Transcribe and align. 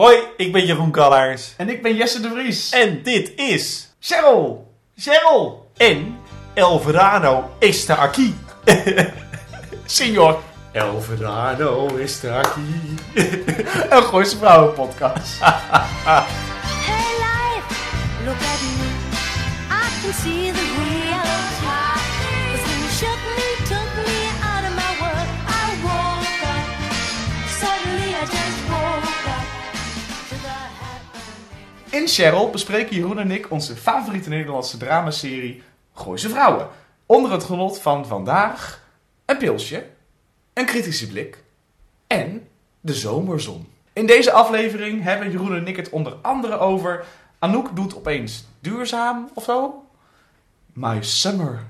Hoi, 0.00 0.18
ik 0.36 0.52
ben 0.52 0.66
Jeroen 0.66 0.90
Kallaars. 0.90 1.54
En 1.56 1.68
ik 1.68 1.82
ben 1.82 1.96
Jesse 1.96 2.20
de 2.20 2.28
Vries. 2.28 2.70
En 2.70 3.02
dit 3.02 3.32
is 3.36 3.88
Cheryl! 3.98 4.66
Cheryl! 4.96 5.70
en 5.76 6.18
El 6.54 6.80
Verano 6.80 7.50
está 7.58 7.94
aquí. 7.94 8.34
Senior! 9.84 10.38
El 10.72 11.00
Verano 11.08 11.98
está 11.98 12.40
aquí. 12.40 12.96
Een 13.90 14.02
Gooise 14.02 14.36
Vrouwen-podcast. 14.36 15.40
Hey 16.86 17.12
life, 17.18 17.68
look 18.24 18.40
at 18.40 18.60
me. 18.62 18.88
I 19.68 20.02
can 20.02 20.12
see 20.14 20.39
In 31.90 32.08
Cheryl 32.08 32.50
bespreken 32.50 32.96
Jeroen 32.96 33.18
en 33.18 33.30
ik 33.30 33.50
onze 33.50 33.76
favoriete 33.76 34.28
Nederlandse 34.28 34.76
dramaserie 34.76 35.62
Gooise 35.94 36.28
Vrouwen. 36.28 36.68
Onder 37.06 37.32
het 37.32 37.44
genot 37.44 37.80
van 37.80 38.06
vandaag 38.06 38.82
een 39.24 39.38
pilsje, 39.38 39.86
een 40.52 40.66
kritische 40.66 41.06
blik 41.06 41.42
en 42.06 42.48
de 42.80 42.94
zomerzon. 42.94 43.68
In 43.92 44.06
deze 44.06 44.32
aflevering 44.32 45.02
hebben 45.02 45.30
Jeroen 45.30 45.54
en 45.54 45.66
ik 45.66 45.76
het 45.76 45.88
onder 45.88 46.12
andere 46.12 46.58
over 46.58 47.04
Anouk 47.38 47.76
doet 47.76 47.96
opeens 47.96 48.44
duurzaam 48.60 49.30
of 49.34 49.44
zo. 49.44 49.84
My 50.72 51.02
Summer 51.02 51.66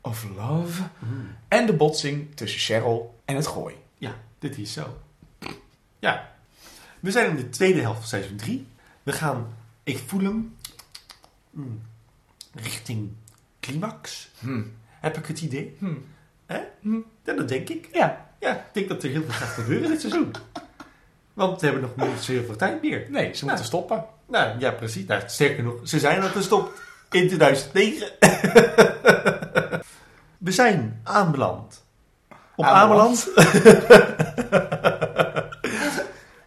of 0.00 0.26
Love. 0.36 0.82
En 1.48 1.66
de 1.66 1.72
botsing 1.72 2.34
tussen 2.34 2.60
Cheryl 2.60 3.14
en 3.24 3.36
het 3.36 3.46
gooi. 3.46 3.74
Ja, 3.98 4.14
dit 4.38 4.58
is 4.58 4.72
zo. 4.72 4.98
Ja, 5.98 6.32
we 7.00 7.10
zijn 7.10 7.30
in 7.30 7.36
de 7.36 7.48
tweede 7.48 7.80
helft 7.80 7.98
van 7.98 8.08
seizoen 8.08 8.36
3. 8.36 8.66
We 9.02 9.12
gaan, 9.12 9.56
ik 9.82 9.98
voel 10.06 10.20
hem, 10.20 10.56
mm, 11.50 11.82
richting 12.54 13.12
climax. 13.60 14.30
Hmm. 14.38 14.72
Heb 14.86 15.16
ik 15.16 15.26
het 15.26 15.40
idee? 15.40 15.76
Hmm. 15.78 16.04
Hè? 16.46 16.60
Ja, 17.24 17.32
dat 17.34 17.48
denk 17.48 17.68
ik. 17.68 17.88
Ja, 17.92 18.28
Ja, 18.40 18.56
ik 18.56 18.64
denk 18.72 18.88
dat 18.88 19.02
er 19.02 19.10
heel 19.10 19.22
veel 19.22 19.32
gaat 19.32 19.48
gebeuren 19.48 19.88
dit 19.88 20.00
seizoen. 20.00 20.30
Want 21.34 21.60
we 21.60 21.66
hebben 21.66 21.90
nog 21.96 22.08
niet 22.08 22.20
zo 22.20 22.32
heel 22.32 22.44
veel 22.44 22.56
tijd 22.56 22.82
meer. 22.82 23.06
nee, 23.10 23.34
ze 23.34 23.44
moeten 23.46 23.64
stoppen. 23.64 24.04
Nou 24.26 24.58
ja, 24.58 24.70
precies. 24.70 25.06
Nou, 25.06 25.22
sterker 25.26 25.64
nog, 25.64 25.74
ze 25.84 25.98
zijn 25.98 26.22
al 26.22 26.28
gestopt 26.28 26.80
in 27.10 27.26
2009. 27.26 28.08
we 30.38 30.52
zijn 30.52 31.00
aanbeland. 31.02 31.84
Op 32.56 32.64
Aanbeland. 32.64 33.28
Ameland. 33.36 33.52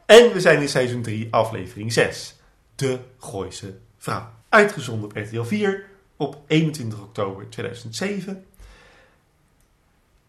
en 0.05 0.33
we 0.33 0.39
zijn 0.39 0.61
in 0.61 0.69
seizoen 0.69 1.01
3, 1.01 1.27
aflevering 1.31 1.93
6. 1.93 2.35
De 2.83 2.99
Gooise 3.19 3.77
Vrouw. 3.97 4.29
Uitgezonden 4.49 5.05
op 5.05 5.15
RTL 5.15 5.41
4 5.41 5.85
op 6.17 6.41
21 6.47 6.99
oktober 6.99 7.49
2007. 7.49 8.45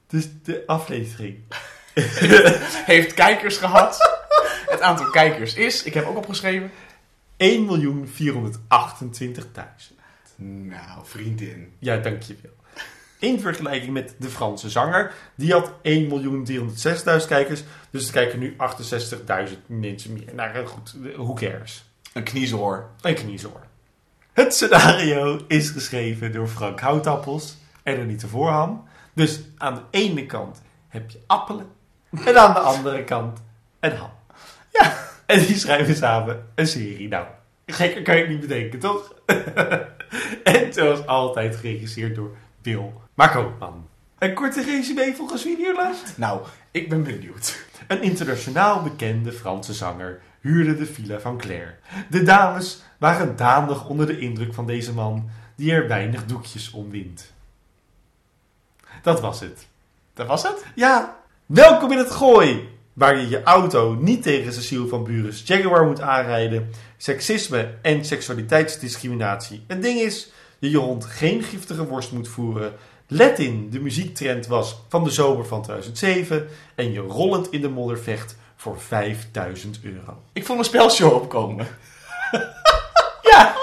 Dus 0.06 0.28
de 0.42 0.62
aflevering 0.66 1.38
Heeft 2.92 3.14
kijkers 3.14 3.56
gehad. 3.56 3.98
Het 4.66 4.80
aantal 4.80 5.10
kijkers 5.10 5.54
is, 5.54 5.82
ik 5.82 5.94
heb 5.94 6.06
ook 6.06 6.16
opgeschreven. 6.16 6.70
1.428.000. 6.70 6.74
Nou, 10.36 11.00
vriendin. 11.02 11.72
Ja, 11.78 11.96
dankjewel. 11.96 12.52
In 13.18 13.40
vergelijking 13.40 13.92
met 13.92 14.14
de 14.18 14.28
Franse 14.28 14.70
zanger, 14.70 15.14
die 15.34 15.52
had 15.52 15.70
1.306.000 15.70 15.74
kijkers. 17.28 17.62
Dus 17.90 18.06
er 18.06 18.12
kijken 18.12 18.38
nu 18.38 18.56
68.000 19.48 19.56
mensen 19.66 20.12
meer. 20.12 20.34
Nou 20.34 20.66
goed, 20.66 20.94
who 21.16 21.32
cares? 21.32 21.84
Een 22.14 22.22
kniezoor. 22.22 22.90
Een 23.00 23.14
kniezoor. 23.14 23.60
Het 24.32 24.54
scenario 24.54 25.40
is 25.48 25.68
geschreven 25.68 26.32
door 26.32 26.48
Frank 26.48 26.80
Houtappels 26.80 27.56
en 27.82 28.00
Anita 28.00 28.26
Voorham. 28.26 28.84
Dus 29.12 29.40
aan 29.56 29.74
de 29.74 29.80
ene 29.90 30.26
kant 30.26 30.62
heb 30.88 31.10
je 31.10 31.20
appelen 31.26 31.66
en 32.24 32.36
aan 32.36 32.54
de 32.54 32.58
andere 32.58 33.04
kant 33.04 33.42
een 33.80 33.96
ham. 33.96 34.10
Ja, 34.72 34.96
en 35.26 35.38
die 35.38 35.56
schrijven 35.56 35.96
samen 35.96 36.48
een 36.54 36.66
serie. 36.66 37.08
Nou, 37.08 37.26
gekker 37.66 38.02
kan 38.02 38.14
je 38.14 38.20
het 38.20 38.30
niet 38.30 38.40
bedenken, 38.40 38.78
toch? 38.78 39.14
en 40.44 40.72
zoals 40.72 41.06
altijd 41.06 41.56
geregisseerd 41.56 42.14
door 42.14 42.36
Bill 42.62 42.92
Markoopman. 43.14 43.88
Een 44.18 44.34
korte 44.34 44.62
resume 44.62 45.14
volgens 45.16 45.42
Videoland. 45.42 46.14
Nou, 46.16 46.40
ik 46.70 46.88
ben 46.88 47.02
benieuwd. 47.02 47.66
Een 47.88 48.02
internationaal 48.02 48.82
bekende 48.82 49.32
Franse 49.32 49.72
zanger 49.72 50.20
huurde 50.44 50.76
de 50.76 50.86
villa 50.86 51.20
van 51.20 51.38
Claire. 51.38 51.74
De 52.10 52.22
dames 52.22 52.82
waren 52.98 53.36
danig 53.36 53.88
onder 53.88 54.06
de 54.06 54.18
indruk 54.18 54.54
van 54.54 54.66
deze 54.66 54.92
man, 54.92 55.28
die 55.56 55.72
er 55.72 55.88
weinig 55.88 56.26
doekjes 56.26 56.70
om 56.70 56.90
wint. 56.90 57.32
Dat 59.02 59.20
was 59.20 59.40
het. 59.40 59.66
Dat 60.14 60.26
was 60.26 60.42
het? 60.42 60.64
Ja, 60.74 61.16
welkom 61.46 61.92
in 61.92 61.98
het 61.98 62.10
gooi! 62.10 62.68
Waar 62.92 63.18
je 63.18 63.28
je 63.28 63.42
auto 63.42 63.94
niet 63.94 64.22
tegen 64.22 64.52
Cecile 64.52 64.86
van 64.86 65.04
Buren's 65.04 65.42
Jaguar 65.44 65.86
moet 65.86 66.00
aanrijden, 66.00 66.70
seksisme 66.96 67.74
en 67.82 68.04
seksualiteitsdiscriminatie 68.04 69.64
een 69.66 69.80
ding 69.80 70.00
is, 70.00 70.30
je 70.58 70.70
je 70.70 70.78
hond 70.78 71.04
geen 71.04 71.42
giftige 71.42 71.86
worst 71.86 72.12
moet 72.12 72.28
voeren, 72.28 72.72
let 73.06 73.38
in 73.38 73.70
de 73.70 73.80
muziektrend 73.80 74.46
was 74.46 74.80
van 74.88 75.04
de 75.04 75.10
zomer 75.10 75.46
van 75.46 75.62
2007 75.62 76.48
en 76.74 76.92
je 76.92 77.00
rollend 77.00 77.50
in 77.50 77.60
de 77.60 77.68
modder 77.68 77.98
vecht 77.98 78.36
voor 78.64 78.80
5000 78.80 79.78
euro. 79.82 80.22
Ik 80.32 80.46
vond 80.46 80.58
een 80.58 80.64
spelshow 80.64 81.12
opkomen. 81.12 81.66
ja. 83.32 83.54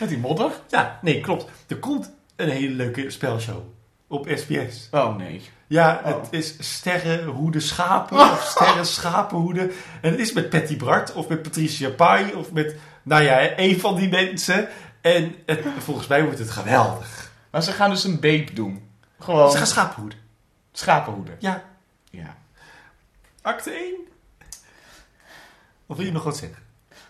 Met 0.00 0.08
die 0.08 0.18
modder? 0.18 0.50
Ja, 0.68 0.98
nee, 1.02 1.20
klopt. 1.20 1.44
Er 1.66 1.76
komt 1.78 2.10
een 2.36 2.48
hele 2.48 2.74
leuke 2.74 3.10
spelshow 3.10 3.62
op 4.08 4.28
SBS. 4.34 4.88
Oh 4.90 5.16
nee. 5.16 5.42
Ja, 5.66 6.00
Oh. 6.04 6.06
het 6.22 6.26
is 6.30 6.54
sterrenhoede 6.76 7.60
schapen 7.60 8.16
of 8.18 8.42
sterren 8.56 8.86
schapenhoede. 8.86 9.70
En 10.00 10.10
het 10.10 10.18
is 10.20 10.32
met 10.32 10.48
Patty 10.50 10.76
Bart 10.76 11.12
of 11.12 11.28
met 11.28 11.42
Patricia 11.42 11.88
Pai 11.90 12.32
of 12.34 12.52
met, 12.52 12.76
nou 13.02 13.22
ja, 13.22 13.58
een 13.58 13.80
van 13.80 13.96
die 13.96 14.08
mensen. 14.08 14.68
En 15.00 15.34
het, 15.46 15.60
volgens 15.78 16.06
mij 16.06 16.24
wordt 16.24 16.38
het 16.38 16.50
geweldig. 16.50 17.30
Maar 17.50 17.62
ze 17.62 17.72
gaan 17.72 17.90
dus 17.90 18.04
een 18.04 18.20
babe 18.20 18.52
doen. 18.52 18.90
Gewoon 19.18 19.50
Ze 19.50 19.56
gaan 19.56 19.66
schapenhoeden. 19.66 20.18
schapenhoeden. 20.72 21.36
Ja, 21.38 21.62
Ja. 22.10 22.36
Acte 23.42 23.70
1. 23.70 23.94
Of 25.86 25.96
wil 25.96 26.06
je 26.06 26.12
nog 26.12 26.24
wat 26.24 26.36
zeggen? 26.36 26.62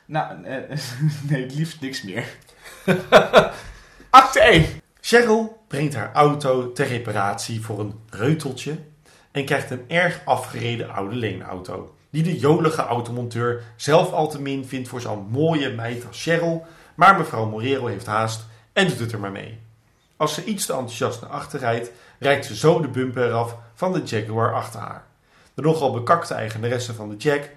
Nou, 0.05 0.45
eh, 0.45 0.79
nee, 1.29 1.43
het 1.43 1.55
liefst 1.55 1.81
niks 1.81 2.03
meer. 2.03 2.37
Acte 4.11 4.41
1. 4.41 4.67
Cheryl 5.01 5.65
brengt 5.69 5.95
haar 5.95 6.13
auto 6.13 6.73
ter 6.73 6.87
reparatie 6.87 7.61
voor 7.61 7.81
een 7.81 8.01
reuteltje 8.11 8.79
en 9.31 9.45
krijgt 9.45 9.71
een 9.71 9.85
erg 9.89 10.21
afgereden 10.25 10.91
oude 10.91 11.17
leenauto. 11.17 11.95
Die 12.11 12.23
de 12.23 12.39
jolige 12.39 12.83
automonteur 12.83 13.63
zelf 13.77 14.13
al 14.13 14.29
te 14.29 14.41
min 14.41 14.67
vindt 14.67 14.89
voor 14.89 15.01
zo'n 15.01 15.27
mooie 15.31 15.71
meid 15.71 16.07
als 16.07 16.23
Cheryl, 16.23 16.67
maar 16.95 17.19
mevrouw 17.19 17.47
Morero 17.47 17.87
heeft 17.87 18.07
haast 18.07 18.47
en 18.73 18.89
doet 18.89 18.99
het 18.99 19.13
er 19.13 19.21
maar 19.21 19.33
mee. 19.33 19.61
Als 20.17 20.35
ze 20.35 20.45
iets 20.45 20.67
te 20.67 20.73
enthousiast 20.73 21.21
naar 21.21 21.31
achter 21.31 21.61
rijdt, 21.61 21.91
rijdt 22.19 22.47
ze 22.47 22.57
zo 22.57 22.81
de 22.81 22.89
bumper 22.89 23.27
eraf 23.27 23.57
van 23.75 23.93
de 23.93 24.03
Jaguar 24.03 24.55
achter 24.55 24.81
haar. 24.81 25.05
De 25.55 25.63
nogal 25.63 25.93
bekakte 25.93 26.35
eigenaresse 26.35 26.95
van 26.95 27.09
de 27.09 27.15
Jag 27.19 27.49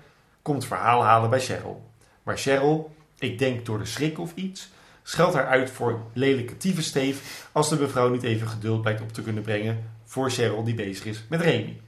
komt 0.42 0.66
verhaal 0.66 1.04
halen 1.04 1.30
bij 1.30 1.40
Cheryl. 1.40 1.90
Maar 2.24 2.38
Cheryl, 2.38 2.96
ik 3.20 3.40
denk 3.40 3.66
door 3.66 3.78
de 3.78 3.86
schrik 3.86 4.20
of 4.20 4.32
iets, 4.36 4.70
scheldt 5.04 5.36
haar 5.36 5.48
uit 5.48 5.70
voor 5.70 6.00
lelijke 6.14 6.58
tyfussteef 6.58 7.50
als 7.52 7.70
de 7.70 7.80
mevrouw 7.80 8.10
niet 8.10 8.24
even 8.24 8.48
geduld 8.48 8.82
blijkt 8.82 9.02
op 9.02 9.14
te 9.14 9.22
kunnen 9.22 9.44
brengen 9.44 9.90
voor 10.06 10.32
Cheryl 10.32 10.64
die 10.64 10.76
bezig 10.76 11.06
is 11.06 11.26
met 11.30 11.42
Remy. 11.42 11.80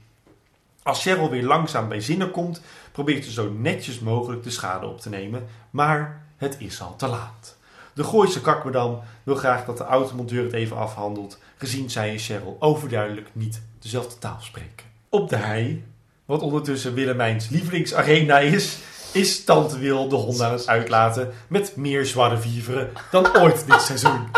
Als 0.82 1.02
Cheryl 1.02 1.30
weer 1.30 1.44
langzaam 1.44 1.88
bij 1.88 2.00
zinnen 2.00 2.30
komt, 2.30 2.62
probeert 2.92 3.24
ze 3.24 3.32
zo 3.32 3.50
netjes 3.50 3.98
mogelijk 3.98 4.42
de 4.42 4.50
schade 4.50 4.86
op 4.86 5.00
te 5.00 5.08
nemen, 5.08 5.46
maar 5.70 6.26
het 6.36 6.56
is 6.58 6.80
al 6.80 6.96
te 6.96 7.06
laat. 7.06 7.56
De 7.94 8.04
Gooise 8.04 8.40
kakmedam 8.40 9.00
wil 9.22 9.34
graag 9.34 9.64
dat 9.64 9.76
de 9.76 9.84
automonteur 9.84 10.44
het 10.44 10.52
even 10.52 10.76
afhandelt, 10.76 11.38
gezien 11.56 11.90
zij 11.90 12.10
en 12.10 12.18
Cheryl 12.18 12.56
overduidelijk 12.58 13.28
niet 13.32 13.62
dezelfde 13.78 14.18
taal 14.18 14.40
spreken. 14.40 14.86
Op 15.08 15.28
de 15.28 15.36
hei, 15.36 15.84
wat 16.28 16.42
ondertussen 16.42 16.94
Willemijns 16.94 17.48
lievelingsarena 17.48 18.38
is, 18.38 18.76
is 19.12 19.44
Tante 19.44 19.78
Wil 19.78 20.08
de 20.08 20.16
hond 20.16 20.40
aan 20.40 20.52
het 20.52 20.66
uitlaten 20.66 21.32
met 21.46 21.76
meer 21.76 22.06
zware 22.06 22.38
viveren 22.38 22.90
dan 23.10 23.36
ooit 23.36 23.66
dit 23.66 23.82
seizoen. 23.82 24.28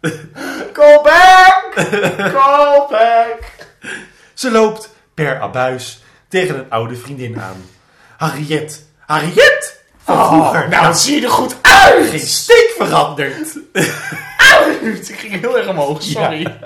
Go 0.78 1.02
back! 1.02 1.72
Go 2.34 2.86
back! 2.90 3.38
Ze 4.34 4.50
loopt 4.50 4.94
per 5.14 5.40
abuis 5.40 6.02
tegen 6.28 6.58
een 6.58 6.70
oude 6.70 6.96
vriendin 6.96 7.40
aan. 7.40 7.64
Harriet, 8.16 8.86
Harriet! 8.98 9.82
Van 10.04 10.26
vroeger. 10.26 10.68
nou, 10.68 10.86
dat 10.86 11.00
zie 11.00 11.20
je 11.20 11.26
er 11.26 11.32
goed 11.32 11.56
uit! 11.62 12.08
geen 12.08 12.20
steek 12.20 12.74
veranderd. 12.76 13.58
Ik 15.08 15.18
ging 15.18 15.40
heel 15.40 15.58
erg 15.58 15.68
omhoog, 15.68 16.02
sorry. 16.02 16.58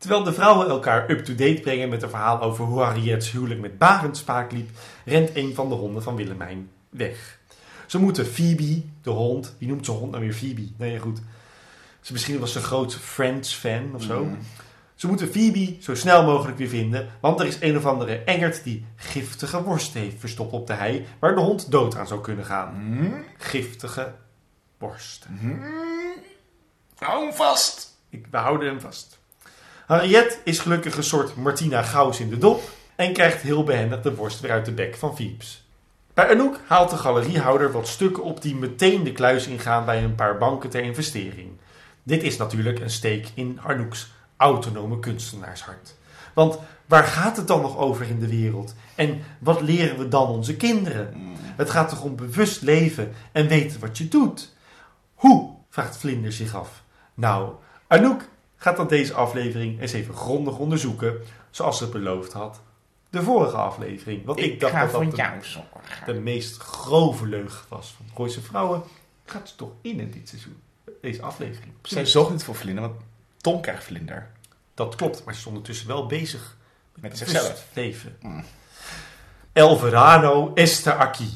Terwijl 0.00 0.22
de 0.22 0.32
vrouwen 0.32 0.68
elkaar 0.68 1.10
up-to-date 1.10 1.60
brengen 1.60 1.88
met 1.88 2.02
een 2.02 2.08
verhaal 2.08 2.40
over 2.40 2.64
hoe 2.64 2.80
Harriet's 2.80 3.30
huwelijk 3.30 3.60
met 3.60 3.78
Barend 3.78 4.16
spaak 4.16 4.52
liep, 4.52 4.70
rent 5.04 5.30
een 5.36 5.54
van 5.54 5.68
de 5.68 5.74
honden 5.74 6.02
van 6.02 6.16
Willemijn 6.16 6.70
weg. 6.88 7.38
Ze 7.86 7.98
moeten 7.98 8.26
Phoebe, 8.26 8.82
de 9.02 9.10
hond, 9.10 9.54
wie 9.58 9.68
noemt 9.68 9.84
zijn 9.84 9.96
hond 9.96 10.10
nou 10.10 10.22
weer 10.24 10.32
Phoebe? 10.32 10.68
Nee, 10.76 10.98
goed. 10.98 11.20
Ze, 12.00 12.12
misschien 12.12 12.38
was 12.38 12.52
ze 12.52 12.58
een 12.58 12.64
groot 12.64 12.94
Friends-fan 12.94 13.94
of 13.94 14.02
zo. 14.02 14.24
Mm. 14.24 14.38
Ze 14.94 15.06
moeten 15.06 15.30
Phoebe 15.30 15.76
zo 15.80 15.94
snel 15.94 16.24
mogelijk 16.24 16.58
weer 16.58 16.68
vinden, 16.68 17.08
want 17.20 17.40
er 17.40 17.46
is 17.46 17.60
een 17.60 17.76
of 17.76 17.86
andere 17.86 18.18
engert 18.18 18.64
die 18.64 18.86
giftige 18.96 19.62
worst 19.62 19.94
heeft 19.94 20.20
verstopt 20.20 20.52
op 20.52 20.66
de 20.66 20.72
hei, 20.72 21.06
waar 21.18 21.34
de 21.34 21.40
hond 21.40 21.70
dood 21.70 21.96
aan 21.96 22.06
zou 22.06 22.20
kunnen 22.20 22.44
gaan. 22.44 22.74
Mm. 22.74 23.24
Giftige 23.36 24.14
worst. 24.78 25.26
Mm. 25.28 25.62
Hou 26.98 27.24
hem 27.24 27.34
vast. 27.34 27.96
Ik, 28.08 28.26
we 28.30 28.36
houden 28.36 28.68
hem 28.68 28.80
vast. 28.80 29.19
Harriet 29.90 30.40
is 30.44 30.58
gelukkig 30.58 30.96
een 30.96 31.02
soort 31.02 31.36
Martina 31.36 31.82
Gauss 31.82 32.20
in 32.20 32.30
de 32.30 32.38
dop 32.38 32.70
en 32.96 33.12
krijgt 33.12 33.42
heel 33.42 33.64
behendig 33.64 34.00
de 34.00 34.14
worst 34.14 34.40
weer 34.40 34.50
uit 34.50 34.64
de 34.64 34.72
bek 34.72 34.96
van 34.96 35.16
Phoebes. 35.16 35.66
Bij 36.14 36.30
Anouk 36.30 36.60
haalt 36.66 36.90
de 36.90 36.96
galeriehouder 36.96 37.72
wat 37.72 37.88
stukken 37.88 38.22
op 38.22 38.42
die 38.42 38.54
meteen 38.54 39.04
de 39.04 39.12
kluis 39.12 39.46
ingaan 39.46 39.84
bij 39.84 40.04
een 40.04 40.14
paar 40.14 40.38
banken 40.38 40.70
ter 40.70 40.82
investering. 40.82 41.50
Dit 42.02 42.22
is 42.22 42.36
natuurlijk 42.36 42.80
een 42.80 42.90
steek 42.90 43.28
in 43.34 43.60
Anouk's 43.62 44.10
autonome 44.36 44.98
kunstenaarshart. 44.98 45.94
Want 46.34 46.58
waar 46.86 47.04
gaat 47.04 47.36
het 47.36 47.46
dan 47.46 47.60
nog 47.60 47.78
over 47.78 48.06
in 48.06 48.18
de 48.18 48.28
wereld? 48.28 48.74
En 48.94 49.22
wat 49.38 49.60
leren 49.60 49.98
we 49.98 50.08
dan 50.08 50.26
onze 50.26 50.56
kinderen? 50.56 51.14
Het 51.56 51.70
gaat 51.70 51.88
toch 51.88 52.02
om 52.02 52.16
bewust 52.16 52.62
leven 52.62 53.12
en 53.32 53.48
weten 53.48 53.80
wat 53.80 53.98
je 53.98 54.08
doet? 54.08 54.54
Hoe? 55.14 55.50
vraagt 55.68 55.96
Vlinder 55.96 56.32
zich 56.32 56.54
af. 56.54 56.82
Nou, 57.14 57.52
Anouk 57.86 58.28
gaat 58.60 58.76
dan 58.76 58.88
deze 58.88 59.14
aflevering 59.14 59.80
eens 59.80 59.92
even 59.92 60.14
grondig 60.14 60.58
onderzoeken, 60.58 61.16
zoals 61.50 61.78
ze 61.78 61.88
beloofd 61.88 62.32
had. 62.32 62.60
De 63.10 63.22
vorige 63.22 63.56
aflevering. 63.56 64.24
Want 64.24 64.40
ik, 64.40 64.60
dacht 64.60 64.72
ga 64.72 64.86
dat 64.86 65.16
dat 65.16 65.16
de, 65.16 66.12
de 66.12 66.20
meest 66.20 66.56
grove 66.56 67.26
leugen 67.26 67.64
was 67.68 67.94
van 67.96 68.06
Gooise 68.14 68.40
Vrouwen. 68.40 68.82
Gaat 69.24 69.48
ze 69.48 69.54
toch 69.56 69.70
in 69.80 70.00
in 70.00 70.10
dit 70.10 70.28
seizoen? 70.28 70.56
Deze 71.00 71.22
aflevering. 71.22 71.72
Zij 71.82 72.06
zocht 72.06 72.30
niet 72.30 72.44
voor 72.44 72.54
vlinder, 72.54 72.82
want 72.82 73.00
Tom 73.36 73.60
krijgt 73.60 73.84
vlinder. 73.84 74.30
Dat 74.74 74.94
klopt, 74.94 75.24
maar 75.24 75.34
ze 75.34 75.40
is 75.40 75.46
ondertussen 75.46 75.86
wel 75.86 76.06
bezig 76.06 76.56
Met 76.94 77.18
zichzelf. 77.18 77.66
leven. 77.72 78.16
Mm. 78.20 78.44
El 79.52 79.76
verano 79.76 80.54
esta 80.54 80.92
aquí, 80.92 81.28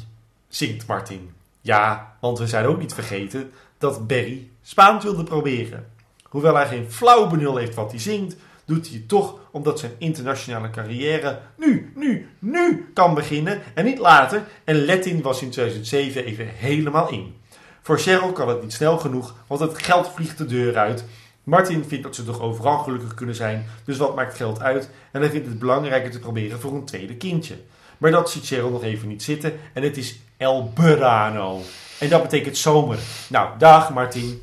zingt 0.49 0.87
Martin. 0.87 1.35
Ja, 1.61 2.17
want 2.21 2.39
we 2.39 2.47
zijn 2.47 2.67
ook 2.67 2.79
niet 2.79 2.95
vergeten 2.95 3.53
dat 3.79 4.07
Barry 4.07 4.51
Spaans 4.63 5.05
wilde 5.05 5.25
proberen. 5.25 5.93
Hoewel 6.35 6.55
hij 6.55 6.67
geen 6.67 6.91
flauw 6.91 7.27
benul 7.27 7.57
heeft 7.57 7.75
wat 7.75 7.91
hij 7.91 8.01
zingt, 8.01 8.37
doet 8.65 8.87
hij 8.87 8.97
het 8.97 9.09
toch 9.09 9.39
omdat 9.51 9.79
zijn 9.79 9.93
internationale 9.99 10.71
carrière 10.71 11.41
nu, 11.57 11.93
nu, 11.95 12.29
nu 12.39 12.91
kan 12.95 13.15
beginnen 13.15 13.63
en 13.75 13.85
niet 13.85 13.99
later. 13.99 14.43
En 14.65 14.85
Latin 14.85 15.23
was 15.23 15.43
in 15.43 15.51
2007 15.51 16.25
even 16.25 16.47
helemaal 16.47 17.11
in. 17.11 17.35
Voor 17.83 17.99
Cheryl 17.99 18.33
kan 18.33 18.49
het 18.49 18.63
niet 18.63 18.73
snel 18.73 18.99
genoeg, 18.99 19.35
want 19.47 19.61
het 19.61 19.83
geld 19.83 20.11
vliegt 20.15 20.39
de 20.39 20.47
deur 20.47 20.77
uit. 20.77 21.05
Martin 21.45 21.85
vindt 21.85 22.05
dat 22.05 22.15
ze 22.15 22.25
toch 22.25 22.41
overal 22.41 22.79
gelukkig 22.79 23.15
kunnen 23.15 23.35
zijn, 23.35 23.67
dus 23.85 23.97
wat 23.97 24.15
maakt 24.15 24.37
geld 24.37 24.61
uit? 24.61 24.91
En 25.11 25.21
hij 25.21 25.31
vindt 25.31 25.47
het 25.47 25.59
belangrijker 25.59 26.11
te 26.11 26.19
proberen 26.19 26.61
voor 26.61 26.75
een 26.75 26.85
tweede 26.85 27.17
kindje. 27.17 27.55
Maar 27.99 28.11
dat 28.11 28.31
ziet 28.31 28.47
Cheryl 28.47 28.71
nog 28.71 28.83
even 28.83 29.09
niet 29.09 29.23
zitten 29.23 29.53
en 29.73 29.83
het 29.83 29.97
is 29.97 30.19
El 30.37 30.73
Burano. 30.75 31.61
En 31.99 32.09
dat 32.09 32.23
betekent 32.23 32.57
zomer. 32.57 32.99
Nou, 33.29 33.59
dag 33.59 33.93
Martin. 33.93 34.43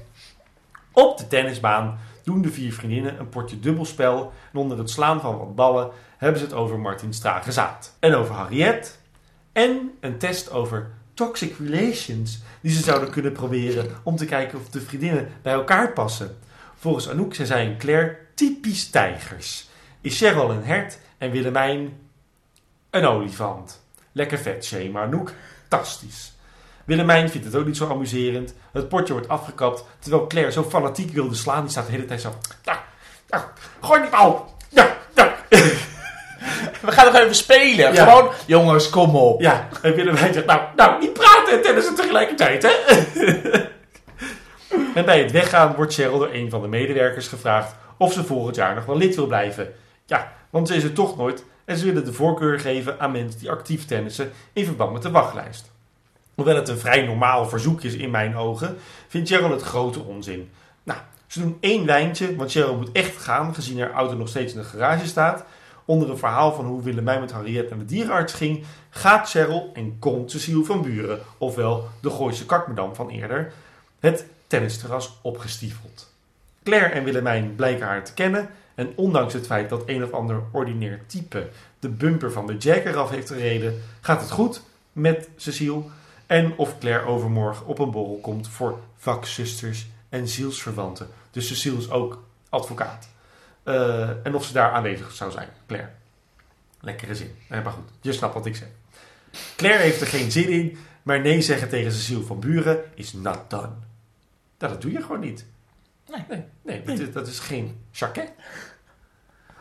Op 0.92 1.18
de 1.18 1.28
tennisbaan 1.28 2.00
doen 2.24 2.42
de 2.42 2.52
vier 2.52 2.74
vriendinnen 2.74 3.20
een 3.20 3.30
potje 3.30 3.60
dubbelspel. 3.60 4.34
En 4.54 4.60
onder 4.60 4.78
het 4.78 4.90
slaan 4.90 5.22
van 5.22 5.38
wat 5.38 5.56
ballen 5.56 5.90
hebben 6.18 6.40
ze 6.40 6.46
het 6.46 6.56
over 6.56 6.80
Martins 6.80 7.20
trage 7.20 7.52
zaad. 7.52 7.96
En 8.00 8.16
over 8.16 8.36
Harriet. 8.36 9.00
En 9.52 9.92
een 10.00 10.18
test 10.18 10.52
over 10.52 10.92
toxic 11.14 11.56
relations 11.58 12.42
die 12.62 12.72
ze 12.72 12.84
zouden 12.84 13.10
kunnen 13.10 13.32
proberen 13.32 13.90
om 14.04 14.16
te 14.16 14.26
kijken 14.26 14.60
of 14.60 14.70
de 14.70 14.82
vriendinnen 14.82 15.30
bij 15.42 15.54
elkaar 15.54 15.94
passen. 15.94 16.38
Volgens 16.76 17.10
Anouk 17.10 17.34
zijn 17.34 17.48
zij 17.48 17.66
en 17.66 17.78
Claire 17.78 18.18
typisch 18.34 18.90
tijgers. 18.90 19.70
Is 20.02 20.18
Cheryl 20.18 20.52
een 20.52 20.64
hert 20.64 21.00
en 21.18 21.32
Willemijn 21.32 22.00
een 22.90 23.06
olifant. 23.06 23.82
Lekker 24.12 24.38
vet, 24.38 24.66
Shay, 24.66 24.88
maar 24.88 25.04
Anouk, 25.04 25.34
fantastisch. 25.60 26.34
Willemijn 26.86 27.30
vindt 27.30 27.46
het 27.46 27.56
ook 27.56 27.66
niet 27.66 27.78
zo 27.78 27.90
amuserend. 27.90 28.54
Het 28.72 28.90
potje 28.90 29.14
wordt 29.14 29.28
afgekapt, 29.28 29.86
terwijl 30.00 30.28
Claire 30.28 30.52
zo 30.52 30.64
fanatiek 30.64 31.14
wilde 31.14 31.36
slaan. 31.36 31.62
Die 31.62 31.72
staat 31.72 31.86
de 31.86 31.92
hele 31.92 32.06
tijd 32.06 32.22
zo... 32.22 32.34
Ja, 32.64 32.84
ja, 33.30 33.52
gooi 33.82 34.02
die 34.02 34.10
bal! 34.10 34.56
Ja, 34.70 34.98
ja. 35.16 35.36
We 36.82 36.92
gaan 36.92 37.06
nog 37.06 37.16
even 37.16 37.36
spelen. 37.36 37.94
Ja. 37.94 38.04
Gewoon, 38.04 38.32
jongens, 38.46 38.90
kom 38.90 39.16
op. 39.16 39.42
Ja, 39.42 39.68
en 39.82 39.96
Willemijn 39.96 40.34
zegt, 40.34 40.46
nou, 40.46 40.62
nou, 40.76 41.00
niet 41.00 41.14
praten 41.14 41.54
en 41.54 41.62
tennissen 41.62 41.96
tegelijkertijd, 41.96 42.64
hè? 42.64 42.72
en 45.00 45.06
bij 45.06 45.20
het 45.20 45.32
weggaan 45.32 45.76
wordt 45.76 45.94
Cheryl 45.94 46.18
door 46.18 46.34
een 46.34 46.50
van 46.50 46.62
de 46.62 46.68
medewerkers 46.68 47.28
gevraagd 47.28 47.76
of 47.98 48.14
ze 48.14 48.24
volgend 48.24 48.56
jaar 48.56 48.76
nog 48.76 48.86
wel 48.86 48.98
lid 48.98 49.16
wil 49.16 49.28
blijven. 49.28 49.74
Ja, 50.06 50.32
want 50.50 50.68
ze 50.68 50.76
is 50.76 50.84
het 50.84 50.96
toch 50.96 51.18
nooit 51.18 51.44
en 51.66 51.78
ze 51.78 51.86
willen 51.86 52.06
de 52.06 52.14
voorkeur 52.14 52.60
geven 52.60 53.00
aan 53.00 53.12
mensen 53.12 53.40
die 53.40 53.52
actief 53.52 53.86
tennissen 53.86 54.32
in 54.54 54.66
verband 54.66 54.94
met 54.94 55.02
de 55.02 55.12
wachtlijst. 55.12 55.71
Hoewel 56.42 56.60
het 56.60 56.70
een 56.70 56.78
vrij 56.78 57.06
normaal 57.06 57.50
verzoek 57.50 57.82
is 57.82 57.94
in 57.94 58.12
mijn 58.12 58.36
ogen, 58.36 58.78
vindt 59.08 59.30
Cheryl 59.30 59.52
het 59.52 59.62
grote 59.62 60.00
onzin. 60.00 60.50
Nou, 60.84 61.00
ze 61.28 61.40
doen 61.40 61.58
één 61.60 61.86
wijntje, 61.86 62.36
want 62.36 62.52
Cheryl 62.52 62.76
moet 62.76 62.92
echt 62.92 63.18
gaan, 63.18 63.54
gezien 63.54 63.80
haar 63.80 63.92
auto 63.92 64.16
nog 64.16 64.28
steeds 64.28 64.54
in 64.54 64.60
de 64.60 64.66
garage 64.66 65.08
staat. 65.08 65.44
Onder 65.86 66.10
een 66.10 66.18
verhaal 66.18 66.54
van 66.54 66.66
hoe 66.66 66.84
Willemijn 66.84 67.20
met 67.20 67.32
Harriet 67.32 67.70
naar 67.70 67.80
de 67.80 67.86
dierenarts 67.86 68.34
ging, 68.34 68.64
gaat 68.90 69.30
Cheryl 69.30 69.72
en 69.74 70.00
komt 70.00 70.32
Cecile 70.32 70.64
van 70.64 70.82
Buren, 70.82 71.20
ofwel 71.38 71.90
de 72.02 72.10
Gooise 72.10 72.46
kakmedam 72.46 72.96
van 72.96 73.10
eerder, 73.10 73.54
het 74.00 74.26
tennisterras 74.48 75.20
opgestiefeld. 75.22 76.14
Claire 76.64 76.94
en 76.94 77.04
Willemijn 77.04 77.56
blijken 77.56 77.86
haar 77.86 78.04
te 78.04 78.14
kennen 78.14 78.50
en 78.76 78.94
ondanks 78.96 79.34
het 79.34 79.46
feit 79.46 79.70
dat 79.70 79.84
een 79.86 80.04
of 80.04 80.12
ander 80.12 80.42
ordinair 80.52 81.02
type 81.08 81.48
de 81.80 81.90
bumper 81.90 82.32
van 82.32 82.48
de 82.48 82.58
Jack 82.58 82.86
eraf 82.86 83.10
heeft 83.10 83.28
gereden, 83.28 83.82
gaat 84.02 84.22
het 84.22 84.32
goed 84.32 84.62
met 84.92 85.30
Cecile 85.36 85.84
en 86.32 86.58
of 86.58 86.78
Claire 86.80 87.06
overmorgen 87.06 87.66
op 87.66 87.80
een 87.80 87.92
borrel 87.92 88.20
komt 88.22 88.48
voor 88.48 88.80
vakzusters 88.98 89.88
en 90.10 90.28
zielsverwanten. 90.28 91.08
Dus 91.32 91.48
Cecile 91.48 91.78
is 91.78 91.90
ook 91.90 92.24
advocaat. 92.50 93.10
Eh, 93.64 94.26
en 94.26 94.36
of 94.36 94.46
ze 94.46 94.54
daar 94.54 94.72
aanwezig 94.72 95.12
zou 95.12 95.32
zijn, 95.32 95.50
Claire. 95.68 95.90
Lekkere 96.80 97.16
zin. 97.16 97.36
Eh, 97.50 97.64
maar 97.64 97.72
goed, 97.72 97.90
je 98.02 98.14
snapt 98.14 98.34
wat 98.34 98.46
ik 98.46 98.56
zeg. 98.56 98.68
Claire 99.56 99.84
heeft 99.84 100.02
er 100.02 100.08
geen 100.08 100.32
zin 100.32 100.50
in, 100.50 100.78
maar 101.04 101.22
nee 101.22 101.42
zeggen 101.42 101.70
tegen 101.70 101.92
Cecile 101.92 102.24
van 102.24 102.40
Buren 102.40 102.84
is 102.96 103.14
not 103.14 103.40
done. 103.50 103.72
Nou, 104.58 104.74
dat 104.74 104.82
doe 104.82 104.92
je 104.92 105.02
gewoon 105.02 105.20
niet. 105.20 105.46
Nee. 106.10 106.24
nee, 106.30 106.44
nee 106.62 106.84
dat, 106.84 107.00
is, 107.00 107.12
dat 107.12 107.28
is 107.28 107.40
geen 107.40 107.80
charquet. 107.92 108.32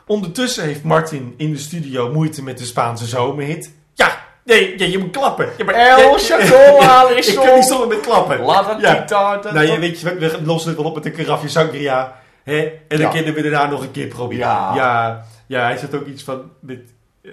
Ondertussen 0.07 0.65
heeft 0.65 0.83
Martin 0.83 1.35
in 1.37 1.53
de 1.53 1.59
studio 1.59 2.13
moeite 2.13 2.43
met 2.43 2.59
de 2.59 2.65
Spaanse 2.65 3.07
zomerhit. 3.07 3.75
Ja, 3.95 4.29
nee, 4.45 4.79
ja, 4.79 4.87
je 4.87 4.99
moet 4.99 5.11
klappen. 5.11 5.49
Ja, 5.59 5.65
maar, 5.65 5.75
El 5.75 6.19
Chateau 6.19 6.81
Alison. 6.83 7.35
Ik 7.43 7.47
kan 7.49 7.55
niet 7.55 7.65
stoppen 7.65 7.89
met 7.89 8.01
klappen. 8.01 8.41
Laat 8.41 8.67
het 8.69 8.81
Ja. 8.81 9.01
niet. 9.01 9.11
Nou, 9.53 9.61
je 9.67 9.79
weet 9.79 10.01
je, 10.01 10.15
we 10.15 10.43
lossen 10.45 10.71
het 10.71 10.79
wel 10.81 10.89
op 10.89 10.95
met 10.95 11.07
een 11.07 11.13
karafje 11.13 11.49
sangria. 11.49 12.17
Hè? 12.43 12.59
En 12.61 12.73
dan 12.89 12.99
Ja. 13.01 13.09
kunnen 13.09 13.35
we 13.35 13.43
daarna 13.43 13.67
nog 13.67 13.83
een 13.83 13.91
keer 13.91 14.07
proberen. 14.07 14.47
Ja. 14.47 14.73
ja, 14.75 15.25
ja, 15.47 15.63
hij 15.63 15.77
zegt 15.77 15.95
ook 15.95 16.07
iets 16.07 16.23
van... 16.23 16.51
Met, 16.61 16.81
eh, 17.23 17.31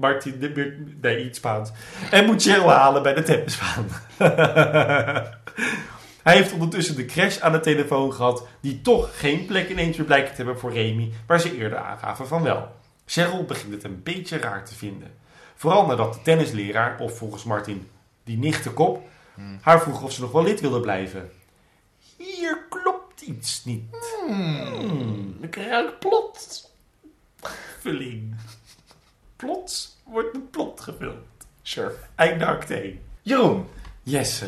Martin, 0.00 0.36
de- 0.40 0.84
nee, 1.00 1.24
iets 1.24 1.38
Spaans. 1.38 1.70
En 2.10 2.24
moet 2.24 2.42
Cheryl 2.42 2.70
halen 2.70 3.02
bij 3.02 3.14
de 3.14 3.22
tennisbaan. 3.22 3.86
hij 6.22 6.34
heeft 6.36 6.52
ondertussen 6.52 6.96
de 6.96 7.04
crash 7.04 7.38
aan 7.40 7.52
de 7.52 7.60
telefoon 7.60 8.12
gehad... 8.12 8.46
die 8.60 8.80
toch 8.80 9.10
geen 9.18 9.46
plek 9.46 9.68
ineens 9.68 9.96
meer 9.96 10.06
blijkt 10.06 10.28
te 10.28 10.36
hebben 10.36 10.58
voor 10.58 10.72
Remy... 10.72 11.12
waar 11.26 11.40
ze 11.40 11.56
eerder 11.56 11.78
aangaven 11.78 12.26
van 12.26 12.42
wel. 12.42 12.68
Cheryl 13.06 13.44
begint 13.44 13.72
het 13.72 13.84
een 13.84 14.00
beetje 14.02 14.38
raar 14.38 14.64
te 14.64 14.74
vinden. 14.74 15.10
Vooral 15.62 15.86
nadat 15.86 16.14
de 16.14 16.22
tennisleraar, 16.22 16.98
of 17.00 17.16
volgens 17.18 17.44
Martin 17.44 17.90
die 18.24 18.38
nichtenkop... 18.38 19.08
haar 19.60 19.80
vroeg 19.82 20.02
of 20.02 20.12
ze 20.12 20.20
nog 20.20 20.32
wel 20.32 20.42
lid 20.42 20.60
wilde 20.60 20.80
blijven. 20.80 21.30
Hier 22.16 22.58
klopt 22.68 23.20
iets 23.20 23.64
niet. 23.64 23.82
Hmm, 24.26 25.36
ik 25.40 25.56
ruik 25.56 25.98
plot. 25.98 26.70
Vulling. 27.80 28.34
Plots 29.36 29.96
wordt 30.04 30.34
een 30.34 30.50
plot 30.50 30.80
gevuld. 30.80 31.16
Sure. 31.62 31.94
Einde 32.14 32.46
acte 32.46 32.74
1. 32.82 33.00
Jeroen, 33.22 33.68
Yes. 34.02 34.42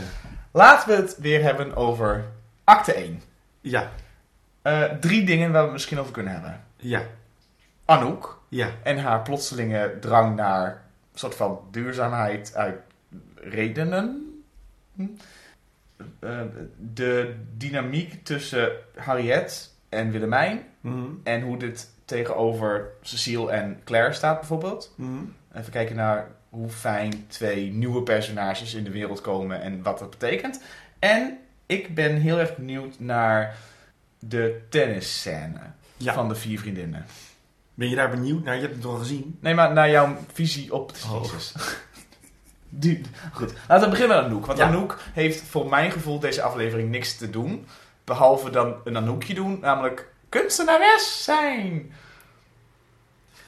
laten 0.52 0.88
we 0.88 0.94
het 0.94 1.16
weer 1.18 1.42
hebben 1.42 1.76
over 1.76 2.24
acte 2.64 2.92
1. 2.94 3.22
Ja, 3.60 3.90
Eh, 4.62 4.82
drie 4.84 5.24
dingen 5.24 5.48
waar 5.50 5.58
we 5.60 5.64
het 5.64 5.72
misschien 5.72 5.98
over 5.98 6.12
kunnen 6.12 6.32
hebben. 6.32 6.64
ja, 6.76 7.02
Anouk 7.84 8.38
ja. 8.48 8.68
en 8.82 8.98
haar 8.98 9.22
plotselinge 9.22 9.96
drang 10.00 10.36
naar 10.36 10.83
soort 11.14 11.34
van 11.34 11.60
duurzaamheid 11.70 12.54
uit 12.54 12.76
redenen. 13.34 14.34
Hm? 14.94 15.06
Eh, 16.18 16.40
de 16.94 17.34
dynamiek 17.56 18.24
tussen 18.24 18.70
Harriet 18.96 19.72
en 19.88 20.10
Willemijn 20.10 20.62
Mhm. 20.80 21.04
en 21.22 21.42
hoe 21.42 21.56
dit 21.56 21.90
tegenover 22.04 22.90
Cecile 23.00 23.50
en 23.50 23.80
Claire 23.84 24.12
staat 24.12 24.38
bijvoorbeeld. 24.38 24.94
Mhm. 24.96 25.18
Even 25.54 25.72
kijken 25.72 25.96
naar 25.96 26.30
hoe 26.48 26.68
fijn 26.68 27.24
twee 27.28 27.72
nieuwe 27.72 28.02
personages 28.02 28.74
in 28.74 28.84
de 28.84 28.90
wereld 28.90 29.20
komen 29.20 29.60
en 29.62 29.82
wat 29.82 29.98
dat 29.98 30.10
betekent. 30.10 30.62
En 30.98 31.38
ik 31.66 31.94
ben 31.94 32.16
heel 32.16 32.38
erg 32.38 32.56
benieuwd 32.56 32.98
naar 33.00 33.56
de 34.18 34.60
tennisscène 34.68 35.60
Ja. 35.96 36.12
van 36.14 36.28
de 36.28 36.34
vier 36.34 36.58
vriendinnen. 36.58 37.04
Ben 37.74 37.88
je 37.88 37.96
daar 37.96 38.10
benieuwd 38.10 38.44
naar? 38.44 38.54
Je 38.54 38.60
hebt 38.60 38.74
het 38.74 38.84
al 38.84 38.96
gezien. 38.96 39.38
Nee, 39.40 39.54
maar 39.54 39.72
naar 39.72 39.90
jouw 39.90 40.16
visie 40.32 40.74
op... 40.74 40.92
Oh. 41.10 41.22
Jezus. 41.22 41.54
Die, 42.68 43.00
goed, 43.32 43.52
laten 43.68 43.84
we 43.84 43.90
beginnen 43.90 44.16
met 44.16 44.26
Anouk. 44.26 44.46
Want 44.46 44.58
Ja. 44.58 44.66
Anouk 44.66 44.98
heeft 45.12 45.42
voor 45.42 45.68
mijn 45.68 45.90
gevoel 45.90 46.18
deze 46.18 46.42
aflevering 46.42 46.90
niks 46.90 47.16
te 47.16 47.30
doen. 47.30 47.66
Behalve 48.04 48.50
dan 48.50 48.74
een 48.84 48.96
Anoukje 48.96 49.34
doen, 49.34 49.58
namelijk 49.60 50.08
kunstenares 50.28 51.24
zijn. 51.24 51.92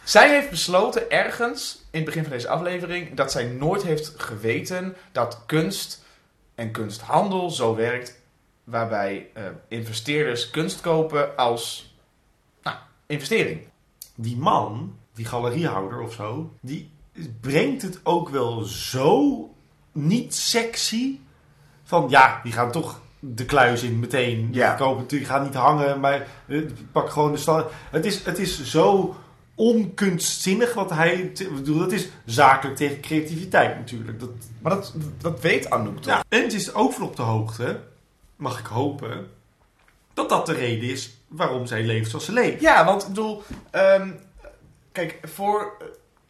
Zij 0.04 0.28
heeft 0.28 0.50
besloten 0.50 1.10
ergens 1.10 1.84
in 1.90 1.96
het 1.98 2.04
begin 2.04 2.22
van 2.22 2.32
deze 2.32 2.48
aflevering 2.48 3.14
dat 3.14 3.32
zij 3.32 3.44
nooit 3.44 3.82
heeft 3.82 4.12
geweten 4.16 4.96
dat 5.12 5.42
kunst 5.46 6.04
en 6.54 6.70
kunsthandel 6.70 7.50
zo 7.50 7.74
werkt. 7.74 8.20
Waarbij 8.64 9.30
eh, 9.34 9.44
investeerders 9.68 10.50
kunst 10.50 10.80
kopen 10.80 11.36
als 11.36 11.94
nou, 12.62 12.76
investering. 13.06 13.60
Die 14.16 14.36
man, 14.36 14.94
die 15.14 15.24
galeriehouder 15.24 16.00
of 16.00 16.12
zo, 16.12 16.52
die 16.60 16.90
brengt 17.40 17.82
het 17.82 18.00
ook 18.02 18.28
wel 18.28 18.60
zo 18.62 19.40
niet 19.92 20.34
sexy. 20.34 21.18
Van 21.84 22.06
ja, 22.08 22.40
die 22.42 22.52
gaan 22.52 22.70
toch 22.72 23.00
de 23.18 23.44
kluis 23.44 23.82
in 23.82 23.98
meteen. 23.98 24.48
Ja. 24.52 24.76
Die, 24.76 24.86
kopen, 24.86 25.24
gaan 25.24 25.42
niet 25.42 25.54
hangen, 25.54 26.00
maar 26.00 26.26
eh, 26.46 26.62
pak 26.92 27.10
gewoon 27.10 27.32
de 27.32 27.38
stand. 27.38 27.64
Het 27.90 28.04
is, 28.04 28.24
het 28.24 28.38
is 28.38 28.64
zo 28.64 29.16
onkunstzinnig 29.54 30.74
wat 30.74 30.90
hij. 30.90 31.22
te- 31.34 31.50
bedoel, 31.54 31.78
dat 31.78 31.92
is 31.92 32.08
zakelijk 32.24 32.76
tegen 32.76 33.00
creativiteit 33.00 33.76
natuurlijk. 33.76 34.20
Dat, 34.20 34.30
Maar 34.62 34.72
dat, 34.74 34.94
dat 35.20 35.40
weet 35.40 35.70
Anouk 35.70 35.96
toch? 35.96 36.04
ja. 36.06 36.24
En 36.28 36.50
ze 36.50 36.56
is 36.56 36.74
ook 36.74 36.92
van 36.92 37.02
op 37.02 37.16
de 37.16 37.22
hoogte, 37.22 37.80
mag 38.36 38.58
ik 38.58 38.66
hopen, 38.66 39.26
dat 40.14 40.28
dat 40.28 40.46
de 40.46 40.52
reden 40.52 40.88
is 40.90 41.15
waarom 41.28 41.66
zij 41.66 41.82
leeft 41.82 42.10
zoals 42.10 42.24
ze 42.24 42.32
leeft. 42.32 42.60
Ja, 42.60 42.84
want 42.84 43.02
ik 43.02 43.08
bedoel, 43.08 43.42
ehm, 43.70 44.08
kijk, 44.92 45.18
voor. 45.22 45.76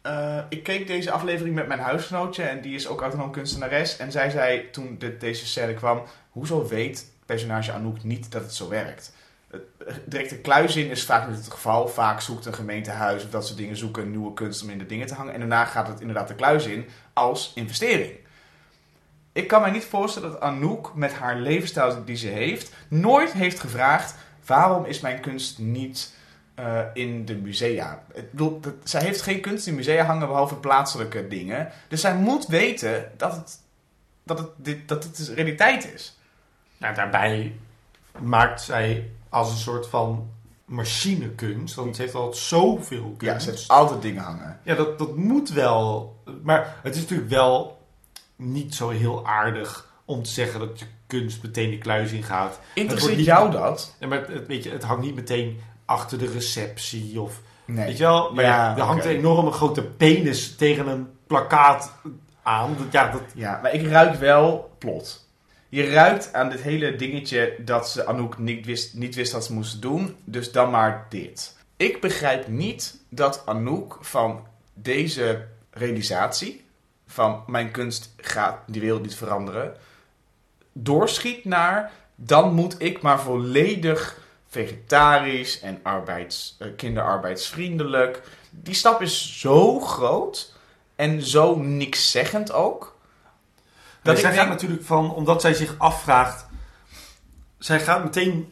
eh, 0.01 0.37
ik 0.49 0.63
keek 0.63 0.87
deze 0.87 1.11
aflevering 1.11 1.55
met 1.55 1.67
mijn 1.67 1.79
huisgenootje 1.79 2.43
en 2.43 2.61
die 2.61 2.75
is 2.75 2.87
ook 2.87 3.01
autonoom 3.01 3.31
kunstenares. 3.31 3.97
En 3.97 4.11
zij 4.11 4.29
zei 4.29 4.69
toen 4.71 4.99
deze 5.19 5.45
scène 5.45 5.73
kwam: 5.73 6.03
Hoezo 6.29 6.67
weet 6.67 7.11
personage 7.25 7.71
Anouk 7.71 8.03
niet 8.03 8.31
dat 8.31 8.41
het 8.41 8.53
zo 8.53 8.69
werkt? 8.69 9.13
Het- 9.49 9.61
Direct 10.05 10.29
de 10.29 10.37
kluis 10.37 10.75
in 10.75 10.89
is 10.89 11.03
vaak 11.05 11.27
niet 11.27 11.37
het 11.37 11.51
geval. 11.51 11.87
Vaak 11.87 12.21
zoekt 12.21 12.45
een 12.45 12.53
gemeentehuis 12.53 13.23
of 13.23 13.29
dat 13.29 13.45
soort 13.45 13.57
dingen 13.57 13.77
zoeken 13.77 14.09
nieuwe 14.09 14.33
kunst 14.33 14.63
om 14.63 14.69
in 14.69 14.77
de 14.77 14.85
dingen 14.85 15.07
te 15.07 15.13
hangen. 15.13 15.33
En 15.33 15.39
daarna 15.39 15.65
gaat 15.65 15.87
het 15.87 15.99
inderdaad 15.99 16.27
de 16.27 16.35
kluis 16.35 16.65
in 16.65 16.85
als 17.13 17.51
investering. 17.55 18.11
Ik 19.31 19.47
kan 19.47 19.61
mij 19.61 19.71
niet 19.71 19.85
voorstellen 19.85 20.31
dat 20.31 20.39
Anouk 20.41 20.91
met 20.95 21.13
haar 21.13 21.35
levensstijl 21.37 22.03
die 22.05 22.15
ze 22.15 22.27
heeft, 22.27 22.71
nooit 22.87 23.31
heeft 23.31 23.59
gevraagd: 23.59 24.15
waarom 24.47 24.85
is 24.85 24.99
mijn 24.99 25.19
kunst 25.21 25.59
niet 25.59 26.13
eh, 26.55 26.81
in 26.93 27.25
de 27.25 27.35
musea? 27.35 28.03
Ik 28.13 28.31
bedoel, 28.31 28.59
dat, 28.59 28.73
zij 28.83 29.01
heeft 29.01 29.21
geen 29.21 29.41
kunst 29.41 29.67
in 29.67 29.75
musea 29.75 30.05
hangen 30.05 30.27
behalve 30.27 30.55
plaatselijke 30.55 31.27
dingen. 31.27 31.71
Dus 31.87 32.01
zij 32.01 32.15
moet 32.15 32.45
weten 32.47 33.11
dat 33.17 33.31
het, 33.35 33.59
dat 34.23 34.39
het, 34.39 34.49
dit, 34.55 34.87
dat 34.87 35.03
het 35.03 35.15
de 35.15 35.33
realiteit 35.33 35.93
is. 35.93 36.17
Nou, 36.77 36.95
daarbij 36.95 37.55
maakt 38.19 38.61
zij 38.61 39.09
als 39.29 39.51
een 39.51 39.57
soort 39.57 39.87
van 39.87 40.29
machinekunst. 40.65 41.75
Want 41.75 41.95
ze 41.95 42.01
heeft 42.01 42.15
altijd 42.15 42.35
zoveel 42.43 43.15
Ja, 43.19 43.31
kunst. 43.31 43.45
ze 43.45 43.49
heeft 43.51 43.67
altijd 43.67 44.01
dingen 44.01 44.23
hangen. 44.23 44.59
Ja, 44.63 44.75
dat, 44.75 44.99
dat 44.99 45.15
moet 45.15 45.49
wel. 45.49 46.15
Maar 46.43 46.75
het 46.83 46.95
is 46.95 47.01
natuurlijk 47.01 47.29
wel 47.29 47.85
niet 48.35 48.75
zo 48.75 48.89
heel 48.89 49.27
aardig 49.27 49.91
om 50.05 50.23
te 50.23 50.29
zeggen 50.29 50.59
dat 50.59 50.79
je 50.79 50.85
kunst 51.07 51.43
meteen 51.43 51.69
de 51.69 51.77
kluis 51.77 52.11
in 52.11 52.23
gaat. 52.23 52.59
Interesseert 52.73 53.25
jou 53.25 53.51
dat? 53.51 53.95
Maar 54.07 54.27
het, 54.27 54.47
weet 54.47 54.63
je, 54.63 54.69
het 54.69 54.83
hangt 54.83 55.03
niet 55.03 55.15
meteen 55.15 55.59
achter 55.85 56.17
de 56.17 56.27
receptie 56.31 57.21
of... 57.21 57.41
Nee. 57.65 57.85
Weet 57.85 57.97
je 57.97 58.03
wel? 58.03 58.33
Maar 58.33 58.43
Ja, 58.43 58.69
ja, 58.69 58.77
er 58.77 58.83
hangt 58.83 59.05
een 59.05 59.11
enorme 59.11 59.51
grote 59.51 59.83
penis 59.83 60.55
tegen 60.55 60.87
een 60.87 61.07
plakkaat 61.27 61.93
aan. 62.43 62.75
Dat, 62.77 62.91
ja, 62.91 63.11
dat, 63.11 63.21
Ja, 63.33 63.59
maar 63.61 63.73
ik 63.73 63.87
ruik 63.87 64.15
wel 64.15 64.75
plot. 64.77 65.25
Je 65.69 65.89
ruikt 65.89 66.33
aan 66.33 66.49
dit 66.49 66.61
hele 66.61 66.95
dingetje 66.95 67.55
dat 67.59 67.89
ze 67.89 68.05
Anouk 68.05 68.37
niet 68.37 68.65
wist, 68.65 68.93
niet 68.93 69.15
wist 69.15 69.31
dat 69.31 69.45
ze 69.45 69.53
moest 69.53 69.81
doen. 69.81 70.15
Dus 70.23 70.51
dan 70.51 70.69
maar 70.69 71.05
dit. 71.09 71.55
Ik 71.77 72.01
begrijp 72.01 72.47
niet 72.47 72.99
dat 73.09 73.41
Anouk 73.45 73.97
van 74.01 74.47
deze 74.73 75.45
realisatie... 75.71 76.65
van 77.07 77.43
mijn 77.47 77.71
kunst 77.71 78.13
gaat 78.17 78.57
die 78.67 78.81
wereld 78.81 79.01
niet 79.01 79.15
veranderen... 79.15 79.75
doorschiet 80.83 81.45
naar... 81.45 81.91
dan 82.15 82.53
moet 82.53 82.75
ik 82.77 83.01
maar 83.01 83.19
volledig 83.19 84.19
vegetarisch 84.49 85.59
en 85.59 85.79
arbeids, 85.83 86.55
eh, 86.59 86.67
kinderarbeidsvriendelijk. 86.75 88.21
Die 88.49 88.73
stap 88.73 89.01
is 89.01 89.39
zo 89.39 89.79
groot 89.79 90.53
en 90.95 91.21
zo 91.21 91.55
nikszeggend 91.55 92.51
ook... 92.51 92.95
Dat 94.01 94.19
zij 94.19 94.31
denk- 94.31 94.41
gaat 94.41 94.49
natuurlijk 94.49 94.83
van, 94.83 95.13
omdat 95.13 95.41
zij 95.41 95.53
zich 95.53 95.75
afvraagt. 95.77 96.45
Zij 97.57 97.79
gaat 97.79 98.03
meteen 98.03 98.51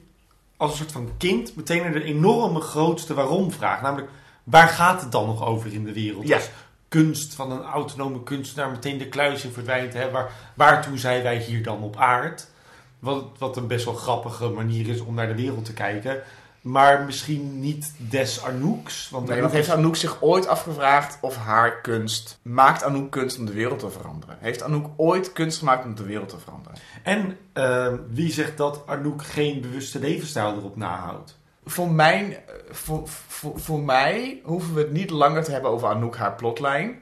als 0.57 0.71
een 0.71 0.77
soort 0.77 0.91
van 0.91 1.11
kind 1.17 1.55
meteen 1.55 1.81
naar 1.81 1.91
de 1.91 2.03
enorme 2.03 2.59
grootste 2.59 3.13
waarom 3.13 3.51
vraag. 3.51 3.81
Namelijk, 3.81 4.09
waar 4.43 4.67
gaat 4.67 5.01
het 5.01 5.11
dan 5.11 5.25
nog 5.25 5.45
over 5.45 5.73
in 5.73 5.83
de 5.83 5.93
wereld? 5.93 6.27
Ja. 6.27 6.35
Als 6.35 6.49
kunst 6.95 7.35
van 7.35 7.51
een 7.51 7.63
autonome 7.63 8.23
kunstenaar 8.23 8.71
meteen 8.71 8.97
de 8.97 9.07
kluis 9.07 9.43
in 9.43 9.51
verdwijnt. 9.51 9.93
Hè? 9.93 10.11
Waar, 10.11 10.31
waartoe 10.53 10.97
zijn 10.97 11.23
wij 11.23 11.37
hier 11.37 11.63
dan 11.63 11.81
op 11.81 11.97
aard? 11.97 12.47
Wat, 12.99 13.25
wat 13.37 13.57
een 13.57 13.67
best 13.67 13.85
wel 13.85 13.93
grappige 13.93 14.49
manier 14.49 14.87
is 14.87 14.99
om 14.99 15.13
naar 15.13 15.27
de 15.27 15.35
wereld 15.35 15.65
te 15.65 15.73
kijken. 15.73 16.21
Maar 16.61 17.05
misschien 17.05 17.59
niet 17.59 17.93
des 17.97 18.43
Anouks. 18.43 19.09
Want 19.09 19.23
Nee, 19.23 19.37
Anouk 19.37 19.51
want 19.51 19.65
heeft 19.65 19.77
Anouk 19.77 19.95
zich 19.95 20.21
ooit 20.21 20.47
afgevraagd 20.47 21.17
of 21.21 21.37
haar 21.37 21.81
kunst... 21.81 22.39
Maakt 22.41 22.83
Anouk 22.83 23.11
kunst 23.11 23.37
om 23.37 23.45
de 23.45 23.53
wereld 23.53 23.79
te 23.79 23.89
veranderen? 23.89 24.37
Heeft 24.39 24.63
Anouk 24.63 24.87
ooit 24.95 25.33
kunst 25.33 25.57
gemaakt 25.57 25.85
om 25.85 25.95
de 25.95 26.03
wereld 26.03 26.29
te 26.29 26.39
veranderen? 26.39 26.77
En 27.03 27.37
eh, 27.53 27.93
wie 28.09 28.31
zegt 28.31 28.57
dat 28.57 28.83
Anouk 28.85 29.23
geen 29.23 29.61
bewuste 29.61 29.99
levensstijl 29.99 30.55
erop 30.57 30.75
nahoudt? 30.75 31.37
Voor, 31.65 31.91
mijn, 31.91 32.35
voor, 32.71 33.07
voor, 33.07 33.59
voor 33.59 33.79
mij 33.81 34.39
hoeven 34.43 34.73
we 34.73 34.81
het 34.81 34.91
niet 34.91 35.09
langer 35.09 35.43
te 35.43 35.51
hebben 35.51 35.71
over 35.71 35.87
Anouk 35.87 36.17
haar 36.17 36.35
plotlijn. 36.35 37.01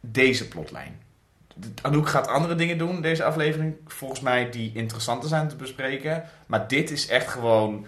Deze 0.00 0.48
plotlijn. 0.48 1.00
Anouk 1.82 2.08
gaat 2.08 2.26
andere 2.26 2.54
dingen 2.54 2.78
doen, 2.78 3.00
deze 3.02 3.24
aflevering. 3.24 3.74
Volgens 3.86 4.20
mij 4.20 4.50
die 4.50 4.72
interessanter 4.74 5.28
zijn 5.28 5.48
te 5.48 5.56
bespreken. 5.56 6.24
Maar 6.46 6.68
dit 6.68 6.90
is 6.90 7.08
echt 7.08 7.28
gewoon... 7.28 7.86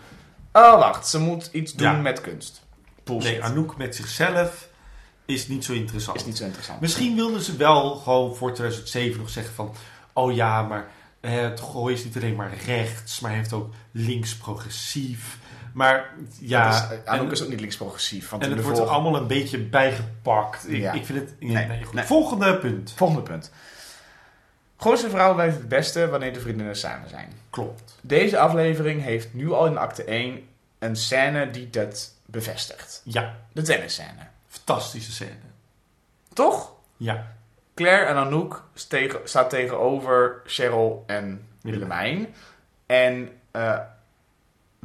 Oh, 0.52 0.78
wacht. 0.78 1.06
Ze 1.08 1.18
moet 1.18 1.48
iets 1.52 1.72
doen 1.72 1.86
Ja. 1.88 1.96
met 1.96 2.20
kunst. 2.20 2.62
Bullshit. 3.04 3.30
Nee, 3.30 3.42
Anouk 3.42 3.76
met 3.76 3.96
zichzelf 3.96 4.68
is 5.24 5.48
niet 5.48 5.64
zo 5.64 5.72
interessant. 5.72 6.16
is 6.16 6.24
niet 6.24 6.36
zo 6.36 6.44
interessant. 6.44 6.80
Misschien 6.80 7.14
wilden 7.16 7.40
ze 7.40 7.56
wel 7.56 7.96
gewoon 7.96 8.36
voor 8.36 8.52
2007 8.52 9.18
nog 9.20 9.30
zeggen 9.30 9.54
van... 9.54 9.74
Oh 10.12 10.34
ja, 10.34 10.62
maar 10.62 10.88
eh, 11.20 11.40
het 11.40 11.60
gooi 11.60 11.94
is 11.94 12.04
niet 12.04 12.16
alleen 12.16 12.34
maar 12.36 12.52
rechts, 12.66 13.20
maar 13.20 13.30
heeft 13.30 13.52
ook 13.52 13.74
links 13.92 14.36
progressief. 14.36 15.38
Maar 15.72 16.10
ja, 16.40 16.68
is, 16.92 16.98
Anouk 17.04 17.26
en, 17.26 17.32
is 17.32 17.42
ook 17.42 17.48
niet 17.48 17.60
links-progressief. 17.60 18.30
Want 18.30 18.42
en 18.42 18.50
het 18.50 18.62
wordt 18.62 18.76
vorige- 18.78 18.94
allemaal 18.94 19.16
een 19.20 19.26
beetje 19.26 19.58
bijgepakt. 19.58 20.68
Ik, 20.68 20.76
Ja. 20.80 20.92
ik 20.92 21.04
vind 21.06 21.18
het... 21.18 21.34
Nee. 21.40 22.04
Volgende 22.04 22.56
punt. 22.58 22.92
Volgende 22.96 23.22
punt. 23.22 23.50
Gooise 24.76 25.10
vrouwen 25.10 25.34
blijven 25.34 25.58
het 25.58 25.68
beste 25.68 26.08
wanneer 26.08 26.32
de 26.32 26.40
vriendinnen 26.40 26.76
samen 26.76 27.08
zijn. 27.08 27.32
Klopt. 27.50 27.98
Deze 28.00 28.38
aflevering 28.38 29.02
heeft 29.02 29.34
nu 29.34 29.52
al 29.52 29.66
in 29.66 29.78
acte 29.78 30.04
1 30.04 30.46
een 30.78 30.96
scène 30.96 31.50
die 31.50 31.70
dat 31.70 32.12
bevestigt. 32.26 33.00
Ja, 33.04 33.36
De 33.52 33.62
tennisscène. 33.62 34.26
fantastische 34.48 35.12
scène. 35.12 35.30
Toch? 36.32 36.72
Ja, 36.96 37.26
Claire 37.74 38.04
en 38.04 38.16
Anouk 38.16 38.64
stegen, 38.74 39.20
staat 39.24 39.50
tegenover 39.50 40.40
Cheryl 40.46 41.04
en 41.06 41.46
Willemijn. 41.60 42.34
En 42.86 43.28
eh, 43.50 43.78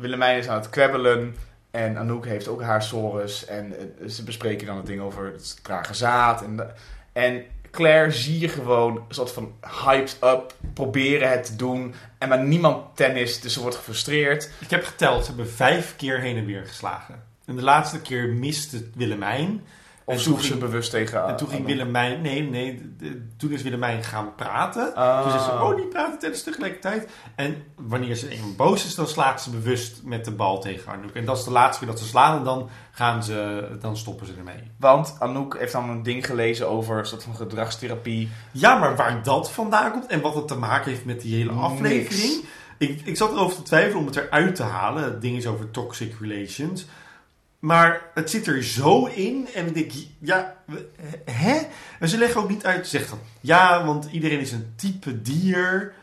Willemijn 0.02 0.38
is 0.38 0.48
aan 0.48 0.60
het 0.60 0.70
kwebbelen. 0.70 1.36
En 1.72 1.98
Anouk 1.98 2.26
heeft 2.26 2.48
ook 2.48 2.62
haar 2.62 2.84
sores. 2.84 3.46
En 3.46 3.74
eh, 3.80 4.08
ze 4.08 4.24
bespreken 4.24 4.68
dan 4.68 4.78
het 4.78 4.86
ding 4.86 5.02
over 5.02 5.26
het 5.26 5.64
trage 5.64 5.94
zaad. 5.94 6.44
En, 6.44 6.74
en 7.14 7.44
Claire 7.72 8.12
zie 8.12 8.40
je 8.40 8.48
gewoon 8.48 8.96
een 8.96 9.16
soort 9.16 9.32
van 9.32 9.56
hyped 9.86 10.18
up. 10.24 10.56
Proberen 10.74 11.30
het 11.30 11.46
te 11.46 11.56
doen. 11.56 11.94
En 12.18 12.30
maar 12.30 12.44
niemand 12.44 12.96
tennis. 12.96 13.42
Dus 13.42 13.54
ze 13.54 13.62
wordt 13.62 13.76
gefrustreerd. 13.76 14.50
ik 14.60 14.70
heb 14.70 14.86
geteld. 14.86 15.22
Ze 15.26 15.28
hebben 15.28 15.50
vijf 15.50 15.96
keer 15.96 16.20
heen 16.20 16.38
en 16.38 16.46
weer 16.46 16.66
geslagen. 16.66 17.24
En 17.46 17.56
de 17.56 17.64
laatste 17.64 18.02
keer 18.02 18.28
miste 18.30 18.90
Willemijn. 18.96 19.62
Of 20.10 20.24
toen 20.24 20.42
ze 20.42 20.58
bewust 20.58 20.92
tegen 20.92 21.28
En 21.28 21.36
toen 21.36 21.48
ging 21.48 21.60
Anouk? 21.60 21.76
Willemijn... 21.76 22.22
Nee, 22.22 22.42
nee. 22.42 22.96
toen 23.38 23.52
is 23.52 23.62
Willemijn 23.62 24.04
gaan 24.04 24.36
praten. 24.36 24.96
Ah. 24.96 25.22
Toen 25.22 25.32
zei 25.32 25.44
ze, 25.44 25.50
oh, 25.50 25.76
die 25.76 25.86
praten 25.86 26.20
tijdens 26.20 26.44
tegelijkertijd. 26.44 27.10
En 27.36 27.64
wanneer 27.76 28.16
ze 28.16 28.54
boos 28.58 28.86
is, 28.86 28.96
dan 28.96 29.08
slaat 29.08 29.42
ze 29.42 29.50
bewust 29.50 30.04
met 30.04 30.26
de 30.26 30.32
bal 30.32 30.62
tegen 30.62 30.92
Arnoek. 30.92 31.12
En 31.12 31.26
dat 31.26 31.38
is 31.38 31.44
de 31.44 31.52
laatste 31.52 31.84
keer 31.84 31.94
dat 31.94 32.02
ze 32.02 32.08
slaan 32.08 32.38
en 32.38 32.44
dan, 32.44 32.70
gaan 32.92 33.24
ze, 33.24 33.68
dan 33.82 33.98
stoppen 33.98 34.28
ze 34.28 34.34
ermee. 34.38 34.72
Want 34.80 35.16
Anouk 35.20 35.58
heeft 35.58 35.72
dan 35.72 35.90
een 35.90 36.04
ding 36.04 36.26
gelezen 36.26 36.70
over 36.70 36.98
een 36.98 37.06
soort 37.06 37.24
van 37.24 37.36
gedragstherapie. 37.36 38.30
Ja, 38.52 38.76
maar 38.78 38.96
waar 38.96 39.24
dat 39.24 39.52
vandaan 39.52 39.92
komt 39.92 40.08
en 40.08 40.22
wat 40.22 40.36
het 40.36 40.48
te 40.48 40.58
maken 40.58 40.92
heeft 40.92 41.06
met 41.06 41.22
die 41.22 41.36
hele 41.36 41.52
Niks. 41.52 41.64
aflevering. 41.64 42.46
Ik, 42.78 43.02
ik 43.06 43.18
zat 43.18 43.32
erover 43.32 43.56
te 43.56 43.64
twijfelen 43.64 44.00
om 44.00 44.06
het 44.06 44.16
eruit 44.16 44.56
te 44.56 44.64
halen. 44.64 45.04
Het 45.04 45.22
ding 45.22 45.38
is 45.38 45.48
over 45.48 45.72
toxic 45.72 46.16
relations. 46.20 46.86
Maar 47.60 48.02
het 48.14 48.30
zit 48.30 48.48
er 48.48 48.64
zo 48.64 49.06
in. 49.06 49.48
En 49.54 49.68
ik 49.68 49.74
denk, 49.74 49.92
ja, 50.20 50.56
hè? 51.32 51.58
En 52.00 52.10
ze 52.10 52.18
leggen 52.18 52.42
ook 52.42 52.50
niet 52.50 52.66
uit. 52.66 52.88
Ze 52.88 52.98
zegt 52.98 53.10
van, 53.10 53.20
ja, 53.42 53.86
want 53.86 54.08
iedereen 54.12 54.40
is 54.40 54.52
een 54.52 54.74
type 54.76 55.22
dier. 55.22 55.94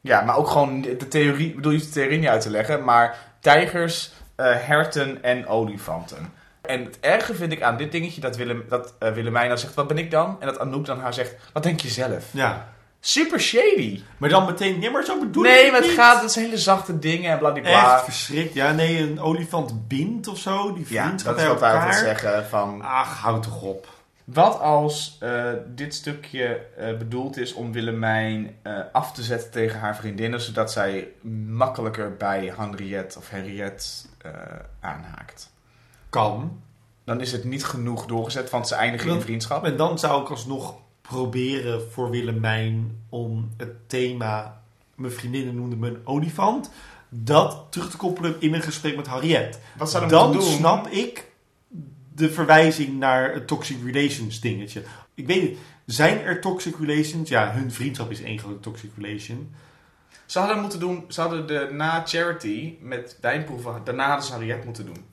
Ja, 0.00 0.20
maar 0.20 0.36
ook 0.36 0.48
gewoon 0.48 0.80
de 0.80 1.08
theorie, 1.08 1.48
ik 1.48 1.56
bedoel 1.56 1.72
je 1.72 1.78
de 1.78 1.88
theorie 1.88 2.18
niet 2.18 2.28
uit 2.28 2.40
te 2.40 2.50
leggen, 2.50 2.84
maar 2.84 3.18
tijgers, 3.40 4.12
eh, 4.34 4.46
herten 4.58 5.22
en 5.22 5.46
olifanten. 5.46 6.32
En 6.62 6.84
het 6.84 7.00
erge 7.00 7.34
vind 7.34 7.52
ik 7.52 7.62
aan 7.62 7.76
dit 7.76 7.92
dingetje 7.92 8.20
dat, 8.20 8.36
Willem, 8.36 8.64
dat 8.68 8.94
eh, 8.98 9.12
Willemijn 9.12 9.48
dan 9.48 9.58
zegt, 9.58 9.74
wat 9.74 9.88
ben 9.88 9.98
ik 9.98 10.10
dan? 10.10 10.36
En 10.40 10.46
dat 10.46 10.58
Anouk 10.58 10.86
dan 10.86 11.00
haar 11.00 11.14
zegt, 11.14 11.34
wat 11.52 11.62
denk 11.62 11.80
je 11.80 11.88
zelf? 11.88 12.24
Ja. 12.30 12.73
Super 13.06 13.40
shady. 13.40 14.02
Maar 14.18 14.28
dan 14.28 14.44
meteen, 14.44 14.80
ja, 14.80 14.90
maar 14.90 15.04
zo 15.04 15.18
bedoel 15.18 15.42
Nee, 15.42 15.70
maar 15.70 15.80
het 15.80 15.88
niet. 15.88 15.98
gaat, 15.98 16.22
het 16.22 16.32
zijn 16.32 16.44
hele 16.44 16.58
zachte 16.58 16.98
dingen 16.98 17.30
en 17.30 17.38
bladibla. 17.38 17.94
Echt 17.94 18.04
verschrikt. 18.04 18.54
Ja, 18.54 18.72
nee, 18.72 18.98
een 18.98 19.20
olifant 19.20 19.88
bindt 19.88 20.28
of 20.28 20.38
zo. 20.38 20.74
Die 20.74 20.86
Ja, 20.88 21.10
dat 21.10 21.18
is 21.18 21.22
bij 21.22 21.48
wat 21.48 21.60
wij 21.60 21.72
altijd 21.72 21.94
zeggen 21.94 22.46
van... 22.46 22.82
Ach, 22.82 23.18
houd 23.18 23.42
toch 23.42 23.62
op. 23.62 23.88
Wat 24.24 24.60
als 24.60 25.16
eh, 25.20 25.52
dit 25.66 25.94
stukje 25.94 26.60
eh, 26.76 26.96
bedoeld 26.96 27.36
is 27.36 27.52
om 27.52 27.72
Willemijn 27.72 28.56
eh, 28.62 28.78
af 28.92 29.12
te 29.12 29.22
zetten 29.22 29.50
tegen 29.50 29.80
haar 29.80 29.96
vriendinnen, 29.96 30.40
zodat 30.40 30.72
zij 30.72 31.08
makkelijker 31.48 32.16
bij 32.16 32.52
Henriette 32.56 33.18
of 33.18 33.30
Henriette 33.30 33.84
aanhaakt? 34.80 35.50
Kan. 36.10 36.62
Dan 37.04 37.20
is 37.20 37.32
het 37.32 37.44
niet 37.44 37.64
genoeg 37.64 38.06
doorgezet, 38.06 38.50
want 38.50 38.68
ze 38.68 38.74
eindigen 38.74 39.10
in 39.10 39.20
vriendschap. 39.20 39.64
En 39.64 39.76
dan 39.76 39.98
zou 39.98 40.22
ik 40.22 40.28
alsnog 40.28 40.74
proberen 41.08 41.90
voor 41.92 42.10
Willemijn 42.10 43.02
om 43.08 43.50
het 43.56 43.88
thema... 43.88 44.62
Mijn 44.94 45.12
vriendinnen 45.12 45.54
noemden 45.54 45.78
me 45.78 45.88
een 45.88 46.00
olifant. 46.04 46.70
Dat 47.08 47.66
terug 47.70 47.90
te 47.90 47.96
koppelen 47.96 48.36
in 48.38 48.54
een 48.54 48.62
gesprek 48.62 48.96
met 48.96 49.06
Harriet. 49.06 49.58
Wat 49.76 49.90
zou 49.90 50.08
Dan 50.08 50.32
doen? 50.32 50.42
snap 50.42 50.86
ik 50.88 51.30
de 52.14 52.30
verwijzing 52.30 52.98
naar 52.98 53.32
het 53.34 53.46
toxic 53.46 53.76
relations 53.84 54.40
dingetje. 54.40 54.82
Ik 55.14 55.26
weet 55.26 55.42
niet, 55.42 55.58
zijn 55.86 56.20
er 56.20 56.40
toxic 56.40 56.74
relations? 56.80 57.28
Ja, 57.28 57.52
hun 57.52 57.72
vriendschap 57.72 58.10
is 58.10 58.22
één 58.22 58.38
grote 58.38 58.60
toxic 58.60 58.90
relation. 58.96 59.54
Ze 60.26 60.38
hadden 60.38 60.60
moeten 60.60 60.80
doen, 60.80 61.04
ze 61.08 61.20
hadden 61.20 61.46
de 61.46 61.68
na 61.72 62.02
charity 62.06 62.74
met 62.80 63.18
wijnproeven, 63.20 63.80
daarna 63.84 64.06
hadden 64.06 64.26
ze 64.26 64.32
Harriet 64.32 64.64
moeten 64.64 64.86
doen. 64.86 65.04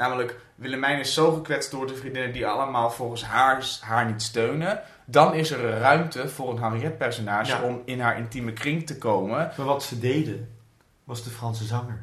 Namelijk, 0.00 0.36
Willemijn 0.54 0.98
is 0.98 1.14
zo 1.14 1.32
gekwetst 1.32 1.70
door 1.70 1.86
de 1.86 1.94
vriendinnen 1.96 2.32
die 2.32 2.46
allemaal 2.46 2.90
volgens 2.90 3.24
haar, 3.24 3.64
haar 3.80 4.06
niet 4.06 4.22
steunen. 4.22 4.80
Dan 5.04 5.34
is 5.34 5.50
er 5.50 5.78
ruimte 5.78 6.28
voor 6.28 6.50
een 6.50 6.58
Harriet-personage 6.58 7.50
Ja. 7.50 7.62
om 7.62 7.82
in 7.84 8.00
haar 8.00 8.18
intieme 8.18 8.52
kring 8.52 8.86
te 8.86 8.98
komen. 8.98 9.50
Maar 9.56 9.66
wat 9.66 9.82
ze 9.82 9.98
deden, 9.98 10.56
was 11.04 11.24
de 11.24 11.30
Franse 11.30 11.64
zanger. 11.64 12.00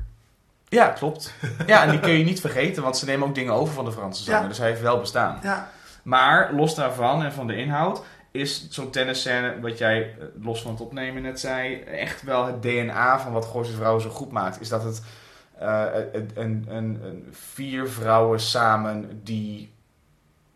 Ja, 0.68 0.88
klopt. 0.88 1.34
Ja, 1.68 1.84
en 1.84 1.90
die 1.90 2.00
kun 2.00 2.12
je 2.12 2.24
niet 2.24 2.42
vergeten, 2.42 2.84
want 2.84 2.98
ze 2.98 3.06
nemen 3.06 3.28
ook 3.28 3.36
dingen 3.36 3.54
over 3.54 3.74
van 3.74 3.86
de 3.86 3.92
Franse 3.92 4.24
zanger. 4.24 4.42
Ja. 4.42 4.48
Dus 4.48 4.58
hij 4.58 4.68
heeft 4.68 4.82
wel 4.82 5.00
bestaan. 5.00 5.40
Ja. 5.44 5.70
Maar 6.04 6.54
los 6.54 6.76
daarvan 6.76 7.24
en 7.24 7.34
van 7.34 7.48
de 7.48 7.56
inhoud 7.56 8.04
is 8.32 8.70
zo'n 8.70 8.90
tennisscène, 8.92 9.60
wat 9.62 9.78
jij 9.78 10.02
eh, 10.02 10.26
los 10.44 10.62
van 10.62 10.72
het 10.72 10.82
opnemen 10.82 11.22
net 11.22 11.40
zei, 11.40 11.82
echt 11.82 12.22
wel 12.24 12.46
het 12.46 12.62
DNA 12.62 13.20
van 13.20 13.32
wat 13.32 13.46
Gooise 13.46 13.74
Vrouwen 13.74 14.02
zo 14.02 14.10
goed 14.10 14.32
maakt. 14.32 14.62
Is 14.62 14.70
dat 14.70 14.84
het 14.84 15.02
een, 15.60 16.30
een, 16.36 16.66
een, 16.68 17.00
een 17.04 17.28
vier 17.32 17.90
vrouwen 17.90 18.40
samen 18.40 19.22
die 19.24 19.72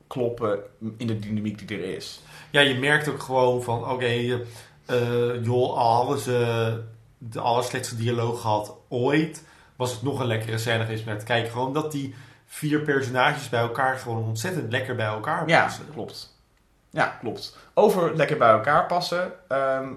kloppen 0.07 0.59
in 0.97 1.07
de 1.07 1.19
dynamiek 1.19 1.67
die 1.67 1.77
er 1.77 1.95
is. 1.95 2.21
Ja, 2.49 2.61
je 2.61 2.79
merkt 2.79 3.09
ook 3.09 3.21
gewoon 3.23 3.63
van, 3.63 3.89
oké, 3.89 4.05
eh, 4.85 5.43
joh, 5.43 5.77
al 5.77 5.95
hadden 5.95 6.19
ze 6.19 6.79
de 7.17 7.39
allerslechtste 7.39 7.95
dialoog 7.95 8.41
gehad 8.41 8.75
ooit, 8.89 9.43
was 9.75 9.91
het 9.91 10.01
nog 10.01 10.19
een 10.19 10.25
lekkere 10.27 10.57
scène 10.57 10.83
geweest 10.83 11.05
met 11.05 11.23
kijken. 11.23 11.51
Gewoon 11.51 11.73
dat 11.73 11.91
die 11.91 12.15
vier 12.45 12.79
personages 12.79 13.49
bij 13.49 13.59
elkaar 13.61 13.97
gewoon 13.97 14.23
ontzettend 14.23 14.71
lekker 14.71 14.95
bij 14.95 15.05
elkaar 15.05 15.47
Ja, 15.47 15.63
passen. 15.63 15.85
klopt. 15.93 16.39
Ja, 16.89 17.17
klopt. 17.19 17.57
Over 17.73 18.15
lekker 18.15 18.37
bij 18.37 18.49
elkaar 18.51 18.85
passen, 18.85 19.31
eh, 19.47 19.87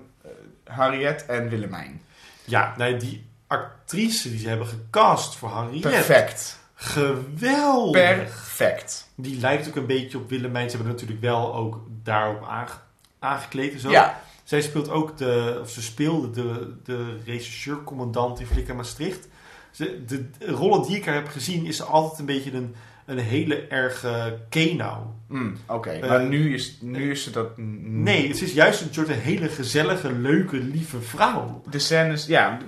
Harriet 0.65 1.27
en 1.27 1.49
Willemijn. 1.49 2.03
Ja, 2.45 2.75
nee, 2.77 2.97
die 2.97 3.27
actrice 3.59 4.31
die 4.31 4.39
ze 4.39 4.49
hebben 4.49 4.67
gecast 4.67 5.35
voor 5.37 5.57
Henriette. 5.57 5.89
Perfect. 5.89 6.59
Geweldig. 6.75 8.01
Perfect. 8.19 9.09
Die 9.17 9.41
lijkt 9.41 9.69
ook 9.69 9.77
een 9.77 9.87
beetje 9.87 10.19
op 10.19 10.31
Willemijn. 10.31 10.71
Ze 10.71 10.77
hebben 10.77 10.93
natuurlijk 10.95 11.21
wel 11.21 11.55
ook 11.55 11.81
daarop 12.03 12.45
aange- 12.49 12.81
aangekleed 13.19 13.73
en 13.73 13.79
zo. 13.81 13.91
Ja, 13.91 14.21
Zij 14.45 14.61
speelt 14.61 14.91
ook 14.91 15.17
de, 15.19 15.59
of 15.63 15.71
ze 15.71 15.83
speelde 15.83 16.31
de, 16.31 16.75
de 16.85 17.17
regisseur-commandant 17.25 18.41
in 18.41 18.47
Flikker 18.47 18.75
Maastricht. 18.75 19.29
Ze, 19.71 20.05
de, 20.07 20.29
de 20.39 20.47
rollen 20.47 20.83
die 20.87 20.97
ik 20.97 21.05
haar 21.05 21.15
heb 21.15 21.29
gezien, 21.29 21.67
is 21.67 21.83
altijd 21.83 22.19
een 22.19 22.27
beetje 22.27 22.53
een, 22.53 22.75
een 23.07 23.19
hele 23.19 23.67
erge 23.67 24.39
kenau. 24.49 24.99
Mm, 25.29 25.57
oké. 25.67 25.91
Eh, 25.91 26.09
maar 26.09 26.25
nu 26.25 26.55
is, 26.55 26.79
nu 26.81 27.11
is 27.11 27.23
ze 27.23 27.31
dat... 27.31 27.47
Nee, 27.57 28.29
het 28.29 28.43
is 28.43 28.53
juist 28.53 28.81
een 28.81 28.95
soort 28.95 29.09
een 29.09 29.19
hele 29.19 29.49
gezellige, 29.49 30.13
leuke, 30.13 30.57
lieve 30.57 31.01
vrouw. 31.01 31.63
De 31.71 31.79
scènes, 31.79 32.27
ja. 32.27 32.59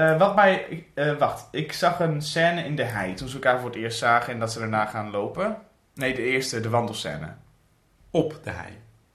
Wat- 0.00 0.10
eh, 0.12 0.18
wat 0.18 0.34
mij... 0.34 0.86
eh, 0.94 1.12
wacht, 1.16 1.48
ik 1.50 1.72
zag 1.72 2.00
een 2.00 2.22
scène 2.22 2.64
in 2.64 2.76
de 2.76 2.82
hei 2.84 3.14
toen 3.14 3.28
ze 3.28 3.34
elkaar 3.34 3.58
voor 3.60 3.68
het 3.70 3.78
eerst 3.78 3.98
zagen 3.98 4.32
en 4.32 4.38
dat 4.38 4.52
ze 4.52 4.58
daarna 4.58 4.86
gaan 4.86 5.10
lopen. 5.10 5.56
Nee, 5.94 6.14
de 6.14 6.22
eerste, 6.22 6.60
de 6.60 6.68
wandelscène. 6.68 7.34
Op 8.10 8.38
de 8.42 8.50
hei. 8.50 8.72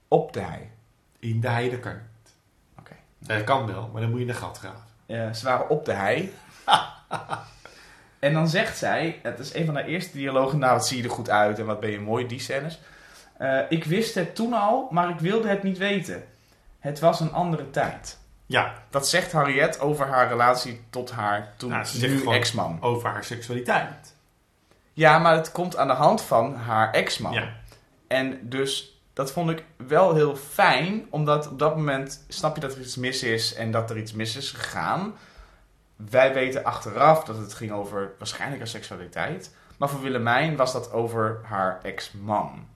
Op 0.08 0.32
de 0.32 0.40
hei. 0.40 0.70
In 1.18 1.40
de 1.40 1.48
hei, 1.48 1.70
dat 1.70 1.80
kan 1.80 1.92
niet. 1.92 2.34
Oké. 2.78 2.92
Dat 3.18 3.44
kan 3.44 3.66
wel, 3.66 3.90
maar 3.92 4.00
dan 4.00 4.10
moet 4.10 4.18
je 4.20 4.26
in 4.26 4.32
de 4.32 4.38
gat 4.38 4.58
graven. 4.58 4.84
Eh, 5.06 5.32
ze 5.32 5.44
waren 5.44 5.68
op 5.68 5.84
de 5.84 5.92
hei. 5.92 6.34
en 8.18 8.32
dan 8.32 8.48
zegt 8.48 8.76
zij, 8.76 9.20
het 9.22 9.38
is 9.38 9.54
een 9.54 9.66
van 9.66 9.74
haar 9.74 9.84
eerste 9.84 10.16
dialogen, 10.16 10.58
nou 10.58 10.72
wat 10.72 10.86
zie 10.86 10.96
je 10.96 11.02
er 11.02 11.10
goed 11.10 11.30
uit 11.30 11.58
en 11.58 11.66
wat 11.66 11.80
ben 11.80 11.90
je 11.90 12.00
mooi, 12.00 12.26
die 12.26 12.40
scènes. 12.40 12.80
Eh, 13.38 13.58
ik 13.68 13.84
wist 13.84 14.14
het 14.14 14.34
toen 14.34 14.52
al, 14.52 14.88
maar 14.90 15.08
ik 15.08 15.18
wilde 15.18 15.48
het 15.48 15.62
niet 15.62 15.78
weten. 15.78 16.24
Het 16.78 17.00
was 17.00 17.20
een 17.20 17.32
andere 17.32 17.70
tijd. 17.70 18.18
Ja, 18.46 18.74
Dat 18.90 19.08
zegt 19.08 19.32
Harriet 19.32 19.80
over 19.80 20.06
haar 20.06 20.28
relatie 20.28 20.84
tot 20.90 21.10
haar 21.10 21.54
toen 21.56 21.70
Nou, 21.70 21.84
ze 21.84 22.06
nu 22.06 22.26
ex-man. 22.30 22.78
over 22.80 23.08
haar 23.10 23.24
seksualiteit. 23.24 24.14
Ja, 24.92 25.18
maar 25.18 25.34
het 25.36 25.52
komt 25.52 25.76
aan 25.76 25.86
de 25.86 25.92
hand 25.92 26.22
van 26.22 26.54
haar 26.54 26.92
ex-man. 26.92 27.32
Ja. 27.32 27.52
En 28.08 28.38
dus 28.48 29.00
dat 29.12 29.32
vond 29.32 29.50
ik 29.50 29.64
wel 29.76 30.14
heel 30.14 30.36
fijn, 30.36 31.06
omdat 31.10 31.48
op 31.48 31.58
dat 31.58 31.76
moment 31.76 32.24
snap 32.28 32.54
je 32.54 32.60
dat 32.60 32.74
er 32.74 32.80
iets 32.80 32.96
mis 32.96 33.22
is 33.22 33.54
en 33.54 33.70
dat 33.70 33.90
er 33.90 33.98
iets 33.98 34.12
mis 34.12 34.36
is 34.36 34.50
gegaan. 34.50 35.14
Wij 35.96 36.34
weten 36.34 36.64
achteraf 36.64 37.24
dat 37.24 37.36
het 37.36 37.54
ging 37.54 37.72
over 37.72 38.12
waarschijnlijk 38.18 38.58
haar 38.60 38.68
seksualiteit. 38.70 39.54
Maar 39.76 39.88
voor 39.88 40.00
Willemijn 40.02 40.56
was 40.56 40.72
dat 40.72 40.92
over 40.92 41.40
haar 41.42 41.78
ex-man. 41.82 42.66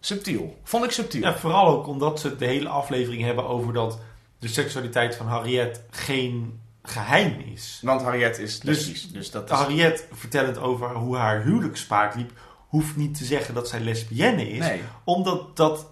Subtiel. 0.00 0.58
Vond 0.62 0.84
ik 0.84 0.90
subtiel. 0.90 1.20
Ja, 1.22 1.34
vooral 1.34 1.66
ook 1.66 1.86
omdat 1.86 2.20
ze 2.20 2.36
de 2.36 2.46
hele 2.46 2.68
aflevering 2.68 3.22
hebben 3.22 3.46
over 3.48 3.72
dat 3.72 3.98
de 4.44 4.50
seksualiteit 4.50 5.16
van 5.16 5.26
Harriet 5.26 5.80
geen 5.90 6.60
geheim 6.82 7.40
is. 7.52 7.78
Want 7.82 8.02
Harriet 8.02 8.38
is 8.38 8.60
Dus- 8.60 8.78
lesbisch. 8.78 9.08
Dus, 9.12 9.30
dat 9.30 9.50
is... 9.50 9.56
Harriet 9.56 10.06
vertellend 10.12 10.58
over 10.58 10.90
hoe 10.94 11.16
haar 11.16 11.42
huwelijksspaak 11.42 12.14
liep, 12.14 12.30
hoeft 12.68 12.96
niet 12.96 13.18
te 13.18 13.24
zeggen 13.24 13.54
dat 13.54 13.68
zij 13.68 13.80
lesbienne 13.80 14.48
is, 14.50 14.58
Nee. 14.58 14.80
omdat 15.04 15.56
dat 15.56 15.86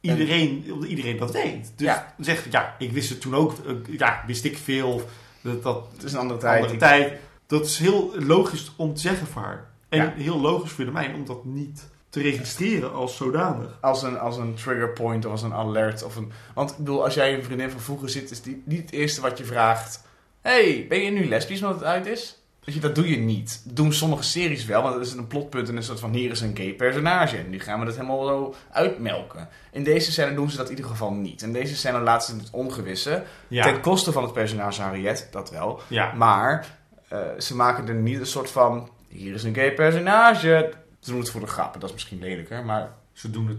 iedereen, 0.00 0.64
omdat 0.72 0.88
iedereen 0.88 1.16
dat 1.16 1.30
weet. 1.30 1.72
Dus 1.76 1.86
Ja. 1.86 2.14
zegt, 2.18 2.52
ja, 2.52 2.74
ik 2.78 2.92
wist 2.92 3.08
het 3.08 3.20
toen 3.20 3.34
ook, 3.34 3.52
eh, 3.66 3.74
ja, 3.98 4.22
wist 4.26 4.44
ik 4.44 4.58
veel, 4.58 5.08
dat, 5.40 5.62
dat 5.62 5.86
Het 5.92 6.02
is 6.02 6.12
een 6.12 6.18
andere 6.18 6.40
tijd. 6.40 6.60
andere 6.62 6.78
tijd. 6.78 7.12
Dat 7.46 7.66
is 7.66 7.78
heel 7.78 8.12
logisch 8.18 8.72
om 8.76 8.94
te 8.94 9.00
zeggen 9.00 9.26
voor 9.26 9.42
haar. 9.42 9.70
En 9.88 9.98
Ja. 9.98 10.12
heel 10.16 10.40
logisch 10.40 10.70
voor 10.70 10.84
de 10.84 10.90
mij 10.90 11.12
om 11.12 11.24
dat 11.26 11.44
niet 11.44 11.88
te 12.16 12.22
registreren 12.22 12.92
als 12.92 13.16
zodanig. 13.16 13.78
Als 13.80 14.02
een, 14.02 14.18
als 14.18 14.36
een 14.36 14.54
trigger 14.54 14.92
point 14.92 15.24
of 15.24 15.30
als 15.30 15.42
een 15.42 15.54
alert. 15.54 16.02
Of 16.02 16.16
een, 16.16 16.32
want 16.54 16.70
ik 16.70 16.76
bedoel, 16.76 17.04
als 17.04 17.14
jij 17.14 17.34
een 17.34 17.44
vriendin 17.44 17.70
van 17.70 17.80
vroeger 17.80 18.08
zit, 18.08 18.30
is 18.30 18.42
die 18.42 18.62
niet 18.64 18.80
het 18.80 18.90
eerste 18.92 19.20
wat 19.20 19.38
je 19.38 19.44
vraagt. 19.44 20.02
hey, 20.40 20.86
ben 20.88 21.02
je 21.02 21.10
nu 21.10 21.28
lesbisch 21.28 21.62
omdat 21.62 21.78
het 21.78 21.84
uit 21.88 22.06
is? 22.06 22.38
Weet 22.64 22.74
je, 22.74 22.80
dat 22.80 22.94
doe 22.94 23.08
je 23.10 23.16
niet. 23.16 23.60
Dat 23.64 23.76
doen 23.76 23.92
sommige 23.92 24.22
series 24.22 24.64
wel, 24.64 24.82
want 24.82 24.94
dat 24.94 25.06
is 25.06 25.12
een 25.12 25.26
plotpunt 25.26 25.68
en 25.68 25.76
een 25.76 25.82
soort 25.82 26.00
van 26.00 26.12
hier 26.12 26.30
is 26.30 26.40
een 26.40 26.56
gay 26.56 26.72
personage. 26.72 27.36
En 27.36 27.50
nu 27.50 27.60
gaan 27.60 27.78
we 27.78 27.84
dat 27.86 27.94
helemaal 27.94 28.26
zo 28.26 28.54
uitmelken. 28.70 29.48
In 29.72 29.84
deze 29.84 30.12
scène 30.12 30.34
doen 30.34 30.50
ze 30.50 30.56
dat 30.56 30.70
in 30.70 30.76
ieder 30.76 30.90
geval 30.90 31.12
niet. 31.12 31.42
In 31.42 31.52
deze 31.52 31.76
scène 31.76 32.00
laten 32.00 32.34
ze 32.34 32.40
het 32.40 32.50
ongewisse. 32.52 33.22
Ja, 33.48 33.64
Ten 33.64 33.80
koste 33.80 34.12
van 34.12 34.22
het 34.22 34.32
personage 34.32 34.82
Harriet, 34.82 35.28
dat 35.30 35.50
wel. 35.50 35.80
ja. 35.88 36.12
Maar 36.12 36.66
eh, 37.08 37.18
ze 37.38 37.56
maken 37.56 37.88
er 37.88 37.94
niet 37.94 38.20
een 38.20 38.26
soort 38.26 38.50
van, 38.50 38.90
hier 39.08 39.34
is 39.34 39.44
een 39.44 39.54
gay 39.54 39.74
personage. 39.74 40.72
Ze 41.06 41.12
doen 41.12 41.20
het 41.20 41.30
voor 41.30 41.40
de 41.40 41.46
grappen, 41.46 41.80
dat 41.80 41.88
is 41.88 41.94
misschien 41.94 42.18
lelijker, 42.18 42.64
maar 42.64 42.92
Ze 43.12 43.30
doen 43.30 43.48
het 43.48 43.58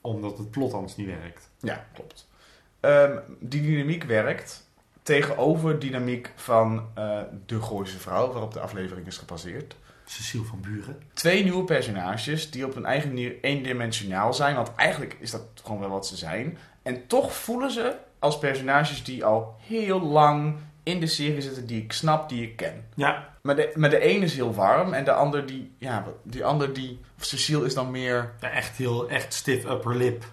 omdat 0.00 0.38
het 0.38 0.50
plot 0.50 0.72
anders 0.72 0.96
niet 0.96 1.06
werkt. 1.06 1.50
ja, 1.60 1.86
klopt. 1.94 2.28
Ehm, 2.80 3.18
die 3.40 3.62
dynamiek 3.62 4.04
werkt 4.04 4.68
tegenover 5.02 5.78
dynamiek 5.78 6.32
van 6.36 6.88
eh, 6.94 7.20
de 7.46 7.62
Gooise 7.62 7.98
vrouw, 7.98 8.32
waarop 8.32 8.52
de 8.52 8.60
aflevering 8.60 9.06
is 9.06 9.18
gebaseerd. 9.18 9.76
Cecile 10.04 10.44
van 10.44 10.60
Buren. 10.60 11.02
Twee 11.12 11.42
nieuwe 11.42 11.64
personages 11.64 12.50
die 12.50 12.66
op 12.66 12.74
hun 12.74 12.84
eigen 12.84 13.08
manier 13.08 13.34
eendimensionaal 13.40 14.34
zijn, 14.34 14.54
want 14.54 14.74
eigenlijk 14.74 15.16
is 15.20 15.30
dat 15.30 15.42
gewoon 15.64 15.80
wel 15.80 15.88
wat 15.90 16.06
ze 16.06 16.16
zijn. 16.16 16.58
En 16.82 17.06
toch 17.06 17.34
voelen 17.34 17.70
ze 17.70 17.96
als 18.18 18.38
personages 18.38 19.04
die 19.04 19.24
al 19.24 19.56
heel 19.58 20.00
lang 20.00 20.56
in 20.82 21.00
de 21.00 21.06
serie 21.06 21.40
zitten, 21.40 21.66
die 21.66 21.82
ik 21.82 21.92
snap, 21.92 22.28
die 22.28 22.42
ik 22.42 22.56
ken. 22.56 22.84
Ja, 22.94 23.29
Maar 23.42 23.56
de, 23.56 23.72
maar 23.74 23.90
de 23.90 24.08
een 24.14 24.22
is 24.22 24.34
heel 24.34 24.54
warm 24.54 24.92
en 24.92 25.04
de 25.04 25.12
ander 25.12 25.46
die, 25.46 25.72
ja, 25.78 26.04
die 26.22 26.44
ander 26.44 26.72
die, 26.72 27.00
of 27.18 27.24
Cecile 27.24 27.66
is 27.66 27.74
dan 27.74 27.90
meer, 27.90 28.32
ja, 28.40 28.50
echt 28.50 28.76
heel 28.76 29.08
echt 29.08 29.34
stiff 29.34 29.64
upper 29.64 29.96
lip. 29.96 30.24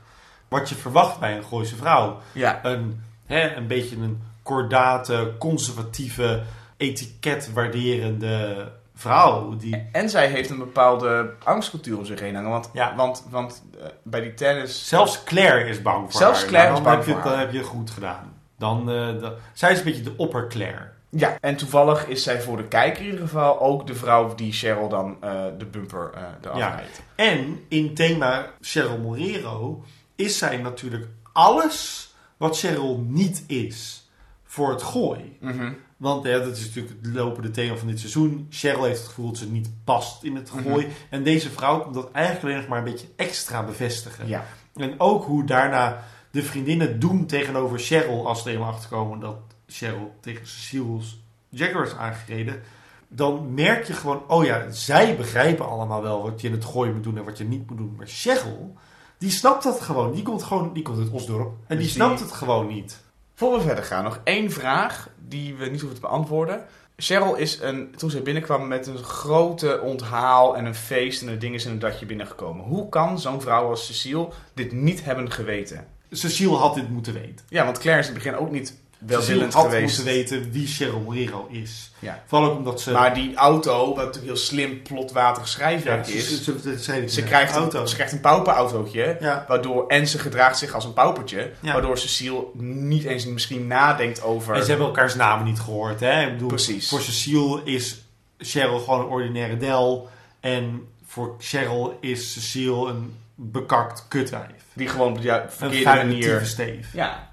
Wat 0.48 0.70
je 0.70 0.76
verwacht 0.76 1.20
bij 1.20 1.38
een 1.38 1.44
Gooise 1.44 1.76
vrouw. 1.76 2.18
ja, 2.32 2.60
Een, 2.66 3.04
hè, 3.26 3.56
een 3.56 3.68
beetje 3.68 3.96
een 3.96 4.22
kordate, 4.44 5.34
conservatieve, 5.40 6.44
etiketwaarderende 6.78 8.72
vrouw. 8.96 9.56
Die, 9.56 9.88
En 9.92 10.10
zij 10.10 10.28
heeft 10.28 10.50
een 10.50 10.58
bepaalde 10.58 11.34
angstcultuur 11.44 11.98
om 11.98 12.06
zich 12.06 12.20
heen 12.20 12.36
hangen. 12.36 12.50
Want, 12.50 12.70
Ja. 12.74 12.96
want, 12.96 13.26
want 13.30 13.64
eh, 13.80 13.86
bij 14.04 14.22
die 14.22 14.34
tennis... 14.34 14.88
zelfs 14.88 15.24
Claire 15.24 15.70
is 15.70 15.82
bang 15.82 16.12
voor 16.12 16.22
Zelfs 16.22 16.40
haar. 16.40 16.48
Claire 16.48 16.70
Nou, 16.72 16.82
is 16.82 16.86
bang 16.88 16.98
heb 16.98 17.08
je, 17.08 17.14
voor 17.14 17.22
Dan 17.24 17.32
haar. 17.32 17.42
heb 17.42 17.52
je 17.54 17.64
goed 17.64 17.90
gedaan. 17.90 18.34
Dan, 18.58 18.92
eh, 18.92 19.22
dan- 19.22 19.34
zij 19.54 19.72
is 19.72 19.78
een 19.78 19.84
beetje 19.84 20.04
de 20.04 20.14
opper 20.18 20.48
Claire. 20.48 20.96
Ja, 21.10 21.38
en 21.42 21.56
toevallig 21.56 22.08
is 22.08 22.24
zij 22.24 22.42
voor 22.42 22.58
de 22.58 22.68
kijker 22.68 23.00
in 23.00 23.06
ieder 23.06 23.22
geval 23.22 23.60
ook 23.62 23.88
de 23.88 23.96
vrouw 23.96 24.36
die 24.36 24.52
Cheryl 24.52 24.90
dan 24.90 25.18
eh, 25.22 25.44
de 25.58 25.66
bumper 25.66 26.12
eh 26.14 26.22
eraf 26.42 26.58
Ja. 26.58 26.76
rijdt. 26.76 27.02
En 27.16 27.60
in 27.68 27.94
thema 27.94 28.52
Cheryl 28.62 28.98
Morero 28.98 29.84
is 30.16 30.38
zij 30.38 30.58
natuurlijk 30.58 31.08
alles 31.34 32.06
wat 32.38 32.60
Cheryl 32.60 33.04
niet 33.08 33.44
is 33.48 34.10
voor 34.44 34.70
het 34.70 34.84
gooi. 34.84 35.38
Mhm. 35.42 35.74
Want 35.98 36.26
ja, 36.26 36.40
dat 36.40 36.58
is 36.58 36.66
natuurlijk 36.66 36.96
het 37.02 37.14
lopende 37.16 37.52
thema 37.52 37.76
van 37.76 37.88
dit 37.88 38.00
seizoen. 38.00 38.48
Cheryl 38.50 38.84
heeft 38.84 38.98
het 39.00 39.08
gevoel 39.08 39.28
dat 39.28 39.38
ze 39.38 39.50
niet 39.50 39.70
past 39.84 40.24
in 40.24 40.36
het 40.36 40.50
gooi. 40.50 40.88
En 41.10 41.24
deze 41.24 41.50
vrouw 41.50 41.80
komt 41.80 41.94
dat 41.94 42.12
eigenlijk 42.12 42.46
alleen 42.46 42.58
nog 42.58 42.68
maar 42.68 42.78
een 42.78 42.92
beetje 42.92 43.08
extra 43.16 43.64
bevestigen. 43.64 44.28
Ja. 44.28 44.46
En 44.76 45.00
ook 45.00 45.26
hoe 45.26 45.44
daarna 45.44 46.04
de 46.32 46.44
vriendinnen 46.44 47.00
doen 47.00 47.26
tegenover 47.26 47.80
Cheryl 47.80 48.28
als 48.28 48.42
ze 48.42 48.50
er 48.50 48.56
eenmaal 48.56 48.72
achterkomen 48.72 49.20
dat 49.20 49.38
Cheryl 49.68 50.16
tegen 50.20 50.48
Cecile's 50.48 51.20
Jagger 51.50 51.84
is 51.84 51.96
aangereden. 51.96 52.62
Dan 53.08 53.54
merk 53.54 53.88
je 53.88 53.94
gewoon, 53.94 54.24
oh 54.28 54.46
ja, 54.46 54.70
zij 54.70 55.16
begrijpen 55.16 55.70
allemaal 55.70 56.02
wel 56.02 56.24
wat 56.24 56.42
je 56.42 56.48
in 56.48 56.54
het 56.54 56.66
gooien 56.66 56.94
moet 56.94 57.04
doen 57.04 57.18
en 57.18 57.24
wat 57.24 57.38
je 57.38 57.44
niet 57.44 57.70
moet 57.70 57.78
doen. 57.78 57.94
Maar 57.98 58.08
Cheryl, 58.08 58.74
die 59.18 59.30
snapt 59.30 59.64
dat 59.64 59.82
gewoon. 59.82 60.14
Die 60.14 60.24
komt 60.24 60.44
gewoon, 60.44 60.74
die 60.74 60.84
komt 60.84 60.98
uit 60.98 61.10
Osdorp. 61.10 61.52
En 61.68 61.78
die 61.78 61.86
Dus 61.86 61.96
snapt 61.96 62.20
het 62.20 62.32
gewoon 62.32 62.68
niet. 62.68 63.00
Voor 63.34 63.58
we 63.58 63.62
verder 63.62 63.84
gaan, 63.84 64.04
nog 64.04 64.20
één 64.24 64.52
vraag 64.52 65.10
die 65.28 65.56
we 65.56 65.66
niet 65.66 65.80
hoeven 65.80 66.00
te 66.00 66.08
beantwoorden. 66.08 66.66
Cheryl 66.96 67.36
is 67.36 67.60
een, 67.62 67.96
toen 67.96 68.10
zij 68.10 68.22
binnenkwam 68.22 68.68
met 68.68 68.88
een 68.88 68.98
grote 68.98 69.82
onthaal 69.82 70.58
en 70.58 70.66
een 70.66 70.76
feest 70.76 71.22
en 71.22 71.28
een 71.28 71.40
ding 71.40 71.56
is 71.56 71.66
een 71.66 71.80
datje 71.80 72.06
binnengekomen. 72.06 72.66
Hoe 72.66 72.90
kan 72.90 73.20
zo'n 73.20 73.42
vrouw 73.42 73.70
als 73.70 73.86
Cecile 73.86 74.30
dit 74.54 74.72
niet 74.72 75.04
hebben 75.04 75.32
geweten? 75.32 75.88
Cecile 76.12 76.56
had 76.56 76.76
dit 76.76 76.90
moeten 76.90 77.14
weten. 77.14 77.46
Ja, 77.50 77.66
want 77.66 77.78
Claire 77.78 78.02
is 78.02 78.08
in 78.08 78.14
het 78.14 78.24
begin 78.24 78.40
ook 78.40 78.52
niet 78.52 78.78
welwillend 79.00 79.54
had 79.54 79.64
geweest. 79.64 79.98
moeten 79.98 80.14
weten 80.14 80.52
wie 80.52 80.68
Cheryl 80.68 81.00
Morero 81.00 81.48
is. 81.50 81.92
Ja. 82.00 82.24
Vooral 82.26 82.50
ook 82.50 82.58
omdat 82.58 82.82
ze... 82.82 82.92
Maar 82.92 83.14
die 83.14 83.36
auto, 83.36 83.88
wat 83.88 83.96
natuurlijk 83.96 84.26
heel 84.26 84.36
slim 84.36 84.82
plotwaterig 84.82 85.48
ja, 85.48 85.54
schrijfwerk 85.54 86.06
ze, 86.06 86.14
is, 86.14 86.44
ze, 86.44 86.60
ze, 86.62 86.80
ze 86.80 87.04
ze, 87.08 87.24
krijgt 87.24 87.56
auto. 87.56 87.82
een, 87.82 87.88
ze 87.88 87.96
krijgt 87.96 88.14
een 88.14 88.20
pauperautootje. 88.20 89.18
Ja. 89.20 89.46
Waardoor, 89.48 89.88
en 89.88 90.08
ze 90.08 90.20
gedraagt 90.20 90.58
zich 90.58 90.74
als 90.74 90.86
een 90.86 90.94
paupertje. 90.94 91.52
Waardoor 91.62 91.98
Cecile 91.98 92.46
niet 92.62 93.04
eens 93.04 93.26
misschien 93.26 93.68
nadenkt 93.68 94.24
over... 94.24 94.56
En 94.56 94.62
ze 94.62 94.70
hebben 94.70 94.88
elkaars 94.88 95.16
namen 95.16 95.46
niet 95.46 95.60
gehoord. 95.60 96.00
Hè? 96.00 96.22
Ik 96.26 96.32
bedoel, 96.32 96.48
Precies. 96.48 96.90
Voor 96.90 97.02
Cecile 97.02 97.62
is 97.64 98.02
Cheryl 98.38 98.80
gewoon 98.80 99.00
een 99.00 99.06
ordinaire 99.06 99.58
del. 99.58 100.10
En 100.40 100.88
voor 101.06 101.36
Cheryl 101.40 101.98
is 102.02 102.34
Cecile 102.34 102.90
een 102.90 103.16
bekakt 103.36 104.06
kutwijf. 104.08 104.66
Die 104.74 104.88
gewoon 104.88 105.08
op 105.08 105.22
de 105.22 105.32
Een 105.32 105.52
verkeerde 105.52 105.84
manier... 105.84 106.46
steef. 106.46 106.94
Ja. 106.94 107.27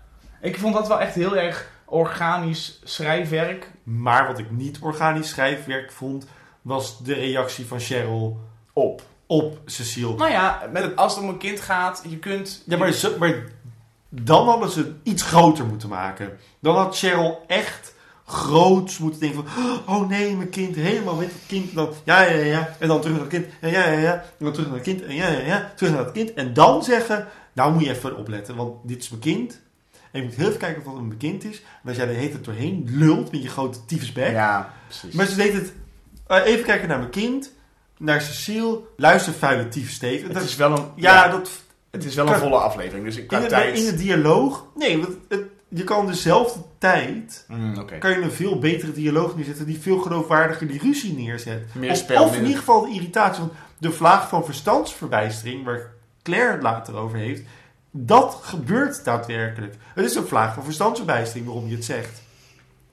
Ik 0.44 0.58
vond 0.58 0.74
dat 0.74 0.88
wel 0.88 1.00
echt 1.00 1.14
heel 1.14 1.36
erg 1.36 1.70
organisch 1.84 2.80
schrijfwerk. 2.84 3.70
Maar 3.82 4.26
wat 4.26 4.38
ik 4.38 4.50
niet 4.50 4.78
organisch 4.80 5.28
schrijfwerk 5.28 5.92
vond, 5.92 6.26
was 6.62 7.02
de 7.04 7.14
reactie 7.14 7.66
van 7.66 7.80
Cheryl 7.80 8.40
Op. 8.72 9.02
op 9.26 9.58
Cecile. 9.64 10.14
Nou 10.14 10.30
ja, 10.30 10.68
met, 10.72 10.96
als 10.96 11.14
het 11.14 11.22
om 11.22 11.28
een 11.28 11.38
kind 11.38 11.60
gaat, 11.60 12.02
je 12.08 12.18
kunt... 12.18 12.62
Ja, 12.66 12.76
maar, 12.76 12.92
ze- 12.92 13.16
maar 13.18 13.34
dan 14.08 14.48
hadden 14.48 14.70
ze 14.70 14.78
het 14.78 14.92
iets 15.02 15.22
groter 15.22 15.66
moeten 15.66 15.88
maken. 15.88 16.38
Dan 16.60 16.76
had 16.76 16.98
Cheryl 16.98 17.44
echt 17.46 17.94
groots 18.26 18.98
moeten 18.98 19.20
denken 19.20 19.44
van... 19.46 19.62
Oh 19.96 20.08
nee, 20.08 20.36
mijn 20.36 20.48
kind, 20.50 20.76
helemaal 20.76 21.14
met 21.16 21.26
het 21.32 21.42
kind. 21.46 21.74
Dan, 21.74 21.88
ja, 22.04 22.22
ja, 22.22 22.36
ja. 22.44 22.74
En 22.78 22.88
dan 22.88 23.00
terug 23.00 23.16
naar 23.16 23.26
het 23.26 23.34
kind. 23.34 23.46
En 23.60 23.70
ja, 23.70 23.84
ja, 23.88 23.98
ja. 23.98 24.12
En 24.14 24.44
dan 24.44 24.52
terug 24.52 24.66
naar 24.68 24.76
het 24.76 24.84
kind. 24.84 25.02
En 25.02 25.14
ja, 25.14 25.28
ja, 25.28 25.38
ja. 25.40 25.72
Terug 25.76 25.92
naar 25.92 26.04
het 26.04 26.12
kind. 26.12 26.34
En 26.34 26.54
dan 26.54 26.82
zeggen... 26.84 27.26
Nou 27.52 27.72
moet 27.72 27.84
je 27.84 27.90
even 27.90 28.16
opletten, 28.16 28.56
want 28.56 28.74
dit 28.88 29.02
is 29.02 29.08
mijn 29.08 29.20
kind. 29.22 29.60
En 30.14 30.20
je 30.20 30.26
moet 30.26 30.36
heel 30.36 30.46
even 30.46 30.58
kijken 30.58 30.82
of 30.86 30.92
dat 30.92 30.96
een 31.02 31.16
kind 31.16 31.44
is. 31.44 31.60
En 31.82 31.88
als 31.88 31.96
jij 31.96 32.06
heet 32.06 32.32
het 32.32 32.44
doorheen 32.44 32.86
lult 32.90 33.32
met 33.32 33.42
je 33.42 33.48
grote 33.48 33.84
tyfusbek. 33.84 34.30
Ja, 34.32 34.72
precies. 34.86 35.14
Maar 35.14 35.26
ze 35.26 35.36
deed 35.36 35.52
het... 35.52 35.72
eh, 36.26 36.44
even 36.46 36.64
kijken 36.64 36.88
naar 36.88 36.98
mijn 36.98 37.10
kind. 37.10 37.52
Naar 37.98 38.20
Cecile. 38.20 38.80
Luister, 38.96 39.32
vuile 39.32 39.68
tyfussteef. 39.68 40.18
En 40.20 40.24
het 40.24 40.34
dat- 40.34 40.42
is 40.42 40.56
wel 40.56 40.78
een... 40.78 40.86
ja, 40.94 41.28
dat... 41.28 41.50
Het 41.90 42.04
is 42.04 42.14
wel 42.14 42.28
een 42.28 42.38
volle 42.38 42.56
aflevering, 42.56 43.04
dus 43.04 43.14
ik 43.16 43.22
In 43.22 43.28
qua 43.28 43.40
de, 43.40 43.46
tijd... 43.46 43.78
in 43.78 43.84
de 43.84 43.94
dialoog? 43.94 44.66
Nee, 44.76 44.98
want 44.98 45.16
het, 45.28 45.40
je 45.68 45.84
kan 45.84 46.06
dezelfde 46.06 46.60
tijd... 46.78 47.44
Mm, 47.48 47.84
kan 47.98 48.10
je 48.10 48.20
een 48.20 48.30
veel 48.32 48.58
betere 48.58 48.92
dialoog 48.92 49.36
neerzetten... 49.36 49.66
die 49.66 49.78
veel 49.78 49.98
geloofwaardiger 49.98 50.66
die 50.66 50.80
ruzie 50.80 51.14
neerzet. 51.16 51.74
Meer 51.74 51.90
of, 51.90 51.96
spel, 51.96 52.16
of 52.16 52.26
in 52.26 52.30
minder- 52.30 52.48
ieder 52.48 52.58
geval 52.64 52.80
de 52.86 52.90
irritatie. 52.94 53.40
Want 53.40 53.52
de 53.78 53.92
vlaag 53.92 54.28
van 54.28 54.44
verstandsverbijstering... 54.44 55.64
waar 55.64 55.92
Claire 56.22 56.52
het 56.52 56.62
later 56.62 56.96
over 56.96 57.18
heeft... 57.18 57.42
dat 57.96 58.38
gebeurt 58.42 59.04
daadwerkelijk. 59.04 59.74
Het 59.94 60.04
is 60.04 60.14
een 60.14 60.26
vlaag 60.26 60.54
van 60.54 60.64
verstandsverbijstering 60.64 61.46
waarom 61.46 61.68
je 61.68 61.74
het 61.74 61.84
zegt. 61.84 62.22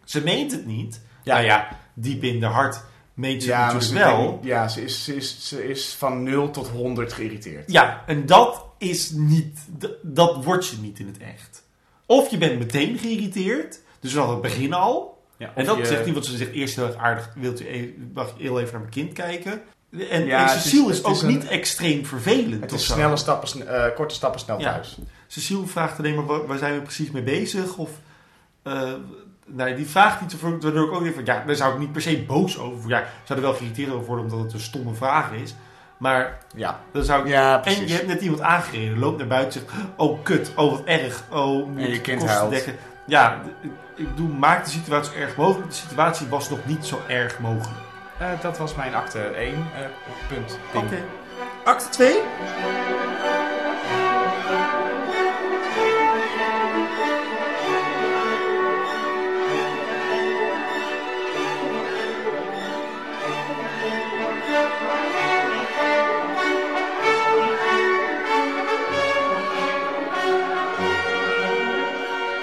Ze 0.04 0.24
meent 0.24 0.52
het 0.52 0.66
niet. 0.66 1.02
Ja. 1.24 1.34
Nou 1.34 1.46
ja, 1.46 1.68
diep 1.94 2.24
in 2.24 2.40
de 2.40 2.46
hart 2.46 2.84
meent 3.14 3.44
ze 3.44 3.50
Ja, 3.50 3.66
het 3.66 3.74
natuurlijk 3.74 4.06
ze, 4.10 4.12
wel. 4.16 4.28
denkt- 4.30 4.46
ja 4.46 4.68
ze, 4.68 4.84
is, 4.84 5.04
ze, 5.04 5.16
is, 5.16 5.48
ze 5.48 5.68
is 5.70 5.94
van 5.94 6.24
0 6.24 6.52
tot 6.52 6.68
100 6.68 7.14
geïrriteerd. 7.14 7.72
Ja, 7.72 8.04
en 8.08 8.26
dat 8.26 8.66
is 8.78 9.10
niet, 9.12 9.60
dat 10.02 10.44
word 10.44 10.68
je 10.68 10.78
niet 10.78 11.00
in 11.00 11.08
het 11.08 11.18
echt. 11.18 11.64
Of 12.06 12.30
je 12.30 12.38
bent 12.38 12.60
meteen 12.60 12.98
geïrriteerd, 12.98 13.80
dus 14.00 14.12
vanaf 14.14 14.30
het 14.30 14.42
begin 14.42 14.74
al. 14.74 15.24
Ja, 15.38 15.52
En 15.56 15.66
dat 15.66 15.78
je- 15.78 15.86
zegt 15.86 16.06
niet, 16.06 16.14
want 16.14 16.26
ze 16.26 16.38
zegt 16.38 16.52
eerst 16.52 16.76
heel 16.76 16.86
erg 16.86 16.96
aardig, 16.96 17.32
wilt 17.36 17.62
u 17.62 17.66
even, 17.68 18.12
mag 18.14 18.30
ik 18.30 18.36
heel 18.38 18.60
even 18.60 18.72
naar 18.72 18.82
mijn 18.82 18.94
kind 18.94 19.14
kijken? 19.14 19.62
En, 19.92 20.26
Ja, 20.26 20.40
en 20.42 20.46
het 20.48 20.56
is- 20.56 20.62
Cecile 20.64 20.92
is, 20.92 21.04
ook 21.04 21.16
is 21.16 21.22
een- 21.22 21.28
niet 21.28 21.48
extreem 21.48 22.06
vervelend. 22.06 22.62
Het 22.62 22.72
is 22.72 22.86
zo. 22.86 22.94
snelle 22.94 23.16
stappen, 23.18 23.68
eh, 23.68 23.96
korte 23.96 24.16
stappen 24.16 24.40
snel 24.40 24.60
Ja. 24.60 24.72
thuis. 24.72 24.98
Cecile 25.28 25.66
vraagt 25.68 25.98
alleen 26.00 26.16
maar, 26.16 26.26
waar, 26.26 26.48
waar 26.48 26.58
zijn 26.58 26.74
we 26.74 26.82
precies 26.82 27.12
mee 27.12 27.24
bezig? 27.24 27.76
Of, 27.78 27.90
eh, 28.64 28.82
nee, 29.46 29.76
die 29.76 29.86
vraagt 29.88 30.22
niet 30.22 30.32
waardoor 30.64 30.86
ik 30.88 30.92
ook 30.94 31.04
denk 31.04 31.16
van, 31.16 31.26
ja, 31.26 31.44
daar 31.46 31.56
zou 31.56 31.74
ik 31.74 31.80
niet 31.80 31.92
per 31.92 32.02
se 32.02 32.24
boos 32.28 32.58
over 32.60 32.90
Ja, 32.90 33.00
ik 33.00 33.06
zou 33.24 33.40
er 33.40 33.46
wel 33.46 33.54
geïrriteerd 33.56 33.92
over 33.92 34.06
worden, 34.06 34.26
omdat 34.26 34.40
het 34.40 34.54
een 34.54 34.60
stomme 34.60 34.94
vraag 34.94 35.32
is. 35.32 35.56
Maar 35.98 36.38
Ja, 36.56 36.80
dan 36.94 37.04
zou 37.04 37.22
ik 37.22 37.28
ja 37.28 37.64
En 37.64 37.88
je 37.88 37.94
hebt 37.94 38.08
net 38.08 38.22
iemand 38.22 38.42
aangereden, 38.42 39.00
loopt 39.00 39.18
naar 39.18 39.28
buiten 39.28 39.62
zegt: 39.62 39.74
Oh 39.98 40.24
kut, 40.24 40.52
oh 40.56 40.72
wat 40.72 40.84
erg, 40.86 41.24
oh 41.30 41.68
moet 41.68 41.78
En 41.82 41.90
je 41.90 42.02
kind 42.02 42.18
kosten 42.18 42.36
huilt. 42.38 42.52
dekken. 42.52 42.76
Ja, 43.08 43.42
ik 43.96 44.08
bedoel, 44.10 44.28
maak 44.28 44.64
de 44.66 44.70
situatie 44.72 45.14
zo 45.14 45.20
erg 45.20 45.36
mogelijk. 45.36 45.70
De 45.70 45.76
situatie 45.76 46.28
was 46.28 46.50
nog 46.50 46.60
niet 46.66 46.86
zo 46.86 47.00
erg 47.08 47.40
mogelijk. 47.40 47.80
Eh, 48.22 48.42
dat 48.42 48.58
was 48.58 48.76
mijn 48.76 48.96
acte 48.96 49.20
1 49.20 49.54
eh, 49.54 49.82
punt. 50.28 50.60
Oké. 50.74 50.90
Ding. 50.90 51.04
Acte 51.64 51.90
2? 51.90 52.22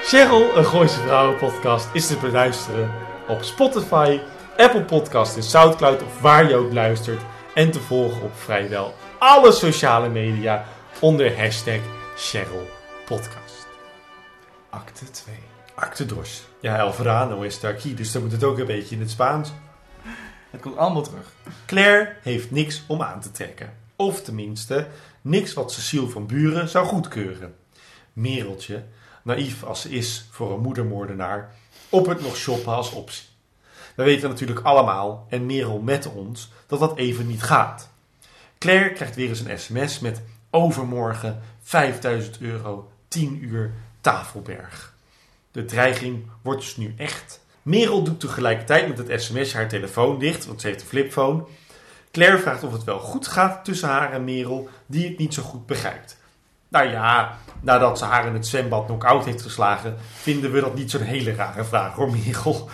Cheryl, 0.03 0.57
een 0.57 0.65
Gooise 0.65 1.01
Vrouwenpodcast, 1.01 1.89
is 1.93 2.07
te 2.07 2.17
beluisteren 2.17 2.91
op 3.29 3.43
Spotify, 3.43 4.21
Apple 4.59 4.85
Podcast 4.85 5.37
en 5.37 5.43
Soundcloud 5.43 6.03
of 6.03 6.21
waar 6.21 6.49
je 6.49 6.57
ook 6.57 6.73
luistert. 6.73 7.23
En 7.55 7.71
te 7.71 7.81
volgen 7.81 8.23
op 8.23 8.35
vrijwel 8.35 8.95
alle 9.19 9.53
sociale 9.53 10.09
media 10.09 10.65
onder 11.01 11.41
hashtag 11.41 11.81
Cheryl 12.17 12.69
Podcast. 13.05 13.67
Acte 14.71 15.11
2. 15.11 15.35
Acte 15.75 16.07
dos. 16.07 16.47
Ja, 16.61 16.79
El 16.79 16.93
Verano 16.93 17.41
is 17.41 17.61
daar 17.61 17.75
key, 17.75 17.95
dus 17.95 18.13
dan 18.13 18.23
moet 18.23 18.33
het 18.33 18.45
ook 18.45 18.59
een 18.59 18.67
beetje 18.67 18.95
in 18.95 19.01
het 19.01 19.11
Spaans. 19.11 19.53
Het 20.51 20.61
komt 20.61 20.77
allemaal 20.77 21.03
terug. 21.03 21.33
Claire 21.67 22.17
heeft 22.23 22.51
niks 22.51 22.83
om 22.87 23.03
aan 23.03 23.21
te 23.21 23.31
trekken. 23.31 23.75
Of 23.97 24.23
tenminste, 24.23 24.87
niks 25.21 25.55
wat 25.55 25.73
Cecile 25.73 26.09
van 26.09 26.27
Buren 26.27 26.69
zou 26.69 26.87
goedkeuren. 26.87 27.55
Mereltje, 28.13 28.85
naïef 29.23 29.65
als 29.65 29.81
ze 29.81 29.91
is 29.91 30.29
voor 30.31 30.53
een 30.53 30.61
moedermoordenaar, 30.61 31.55
op 31.89 32.07
het 32.07 32.23
nog 32.23 32.37
shoppen 32.37 32.73
als 32.73 32.93
optie. 32.93 33.37
We 33.99 34.05
weten 34.05 34.29
natuurlijk 34.29 34.61
allemaal, 34.61 35.27
en 35.29 35.47
Merel 35.47 35.81
met 35.81 36.13
ons, 36.13 36.51
dat 36.67 36.81
dat 36.81 36.97
even 36.97 37.27
niet 37.27 37.43
gaat. 37.43 37.91
Claire 38.59 38.93
krijgt 38.93 39.15
weer 39.15 39.29
eens 39.29 39.41
een 39.41 39.59
sms 39.59 39.99
met 39.99 40.23
overmorgen 40.51 41.43
5000 41.63 42.41
euro, 42.41 42.91
10 43.09 43.45
uur, 43.45 43.73
Tafelberg. 44.01 44.95
De 45.51 45.65
dreiging 45.65 46.27
wordt 46.43 46.61
dus 46.61 46.77
nu 46.77 46.95
echt. 46.97 47.41
Merel 47.63 48.03
doet 48.03 48.21
tegelijkertijd 48.21 48.89
met 48.89 48.99
het 48.99 49.23
sms 49.23 49.53
haar 49.53 49.69
telefoon 49.69 50.19
dicht, 50.19 50.47
want 50.47 50.61
ze 50.61 50.67
heeft 50.67 50.81
een 50.81 50.87
flipphone. 50.87 51.45
Claire 52.13 52.39
vraagt 52.39 52.65
of 52.65 52.73
het 52.73 52.85
wel 52.85 52.99
goed 52.99 53.27
gaat 53.27 53.65
tussen 53.65 53.89
haar 53.89 54.13
en 54.13 54.25
Merel, 54.25 54.69
die 54.87 55.09
het 55.09 55.19
niet 55.19 55.35
zo 55.35 55.43
goed 55.43 55.67
begrijpt. 55.67 56.17
Nou 56.69 56.89
ja, 56.89 57.39
nadat 57.61 57.99
ze 57.99 58.05
haar 58.05 58.27
in 58.27 58.35
het 58.35 58.47
zwembad 58.47 58.85
knock-out 58.85 59.25
heeft 59.25 59.43
geslagen, 59.43 59.97
vinden 60.13 60.53
we 60.53 60.61
dat 60.61 60.75
niet 60.75 60.91
zo'n 60.91 61.01
hele 61.01 61.35
rare 61.35 61.65
vraag 61.65 61.95
hoor, 61.95 62.11
Merel. 62.11 62.69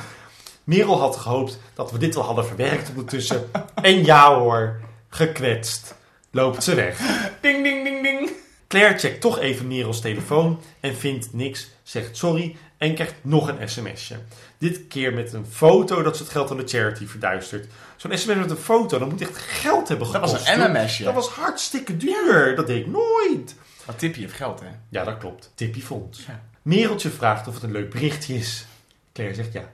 Merel 0.65 0.99
had 1.01 1.17
gehoopt 1.17 1.59
dat 1.75 1.91
we 1.91 1.99
dit 1.99 2.17
al 2.17 2.23
hadden 2.23 2.47
verwerkt 2.47 2.89
ondertussen. 2.89 3.51
En 3.83 4.05
ja 4.05 4.35
hoor, 4.39 4.81
gekwetst, 5.09 5.95
loopt 6.31 6.63
ze 6.65 6.75
weg. 6.75 6.99
Ding, 7.41 7.63
ding, 7.63 7.85
ding, 7.85 8.03
ding. 8.03 8.31
Claire 8.69 8.99
checkt 8.99 9.21
toch 9.21 9.39
even 9.39 9.67
Merels 9.67 10.01
telefoon 10.01 10.61
en 10.81 10.97
vindt 10.97 11.33
niks, 11.33 11.71
zegt 11.83 12.17
sorry 12.17 12.57
en 12.79 12.95
krijgt 12.95 13.15
nog 13.23 13.49
een 13.49 13.69
sms'je. 13.69 14.17
Dit 14.59 14.87
keer 14.89 15.13
met 15.13 15.33
een 15.33 15.47
foto 15.51 16.03
dat 16.03 16.17
ze 16.17 16.23
het 16.23 16.33
geld 16.33 16.51
aan 16.51 16.57
de 16.57 16.67
charity 16.67 17.07
verduistert. 17.07 17.67
Zo'n 17.97 18.19
sms 18.19 18.37
met 18.37 18.51
een 18.51 18.57
foto, 18.57 18.99
dat 18.99 19.09
moet 19.11 19.21
echt 19.21 19.37
geld 19.39 19.89
hebben 19.89 20.07
Dat 20.13 20.15
gekost. 20.17 20.33
was 20.33 20.49
een. 20.57 20.73
MMS'je. 20.73 21.05
Dat 21.05 21.15
was 21.15 21.29
hartstikke 21.29 21.97
duur. 21.97 22.57
Dat 22.57 22.67
deed 22.67 22.81
ik 22.81 22.87
nooit. 22.87 23.55
Maar 23.87 23.97
Tippie 23.97 24.23
heeft 24.23 24.35
geld, 24.35 24.61
hè? 24.61 24.67
Ja, 24.89 25.05
dat 25.05 25.19
klopt. 25.19 25.51
Tippie 25.55 25.83
Fonds. 25.83 26.25
Ja. 26.27 26.41
Mereltje 26.63 27.11
vraagt 27.11 27.47
of 27.49 27.55
het 27.55 27.63
een 27.63 27.73
leuk 27.73 27.91
berichtje 27.91 28.35
is. 28.35 28.67
Claire 29.13 29.35
zegt 29.37 29.53
ja. 29.53 29.71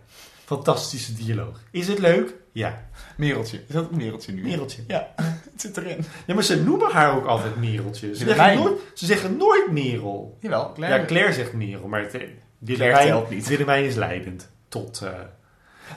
Fantastische 0.51 1.15
dialoog. 1.15 1.61
Is 1.71 1.89
het 1.89 1.99
leuk? 1.99 2.35
Ja. 2.53 2.89
Mereltje. 3.17 3.63
Is 3.69 3.75
dat 3.75 3.91
mereltje 3.91 4.33
nu? 4.33 4.43
Mereltje. 4.43 4.83
Ja, 4.87 5.13
het 5.53 5.61
zit 5.61 5.77
erin. 5.77 6.05
Ja, 6.27 6.35
maar 6.35 6.43
ze 6.43 6.63
noemen 6.63 6.91
haar 6.91 7.17
ook 7.17 7.27
altijd 7.27 7.57
Mereltje. 7.57 8.17
Ze, 8.17 8.25
zeggen 8.25 8.55
nooit, 8.55 8.81
ze 8.95 9.07
zeggen 9.07 9.37
nooit 9.37 9.71
Merel. 9.71 10.37
Jawel, 10.41 10.73
Claire. 10.73 11.01
Ja, 11.01 11.07
Claire 11.07 11.33
zegt 11.33 11.53
Merel, 11.53 11.89
maar 11.89 12.03
het, 12.03 12.17
Willemijn, 12.59 13.07
telt 13.07 13.31
niet. 13.31 13.49
Willemijn 13.49 13.85
is 13.85 13.95
leidend. 13.95 14.51
Tot, 14.69 15.01
eh 15.03 15.11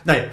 nou 0.04 0.18
ja. 0.18 0.28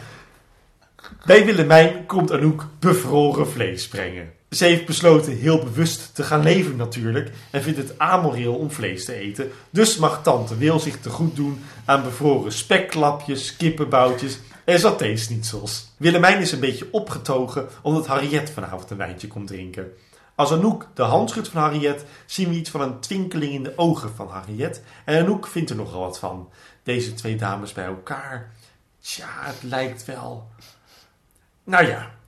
Bij 1.26 1.44
Willemijn 1.44 2.06
komt 2.06 2.32
Anouk 2.32 2.66
bevroren 2.78 3.48
vlees 3.48 3.88
brengen. 3.88 4.32
Ze 4.50 4.64
heeft 4.64 4.86
besloten 4.86 5.36
heel 5.36 5.58
bewust 5.58 6.14
te 6.14 6.22
gaan 6.22 6.42
leven 6.42 6.76
natuurlijk 6.76 7.30
en 7.50 7.62
vindt 7.62 7.78
het 7.78 7.98
amoreel 7.98 8.54
om 8.54 8.70
vlees 8.70 9.04
te 9.04 9.14
eten. 9.14 9.50
Dus 9.70 9.96
mag 9.96 10.22
tante 10.22 10.56
Wil 10.56 10.78
zich 10.80 11.00
te 11.00 11.10
goed 11.10 11.36
doen 11.36 11.60
aan 11.84 12.02
bevroren 12.02 12.52
spekklapjes, 12.52 13.56
kippenboutjes 13.56 14.38
en 14.64 14.78
satéschnitzels. 14.78 15.92
Willemijn 15.96 16.40
is 16.40 16.52
een 16.52 16.60
beetje 16.60 16.88
opgetogen 16.90 17.68
omdat 17.82 18.06
Harriet 18.06 18.50
vanavond 18.50 18.90
een 18.90 18.96
wijntje 18.96 19.28
komt 19.28 19.46
drinken. 19.46 19.92
Als 20.34 20.52
Anouk 20.52 20.86
de 20.94 21.02
hand 21.02 21.30
schudt 21.30 21.48
van 21.48 21.60
Harriet, 21.60 22.04
zien 22.26 22.48
we 22.48 22.54
iets 22.54 22.70
van 22.70 22.80
een 22.80 23.00
twinkeling 23.00 23.52
in 23.52 23.62
de 23.62 23.72
ogen 23.76 24.14
van 24.14 24.28
Harriet. 24.28 24.82
En 25.04 25.22
Anouk 25.22 25.46
vindt 25.46 25.70
er 25.70 25.76
nogal 25.76 26.00
wat 26.00 26.18
van. 26.18 26.50
Deze 26.82 27.14
twee 27.14 27.36
dames 27.36 27.72
bij 27.72 27.84
elkaar. 27.84 28.52
Tja, 29.00 29.28
het 29.28 29.62
lijkt 29.62 30.04
wel. 30.04 30.48
Nou 31.64 31.86
ja. 31.86 32.18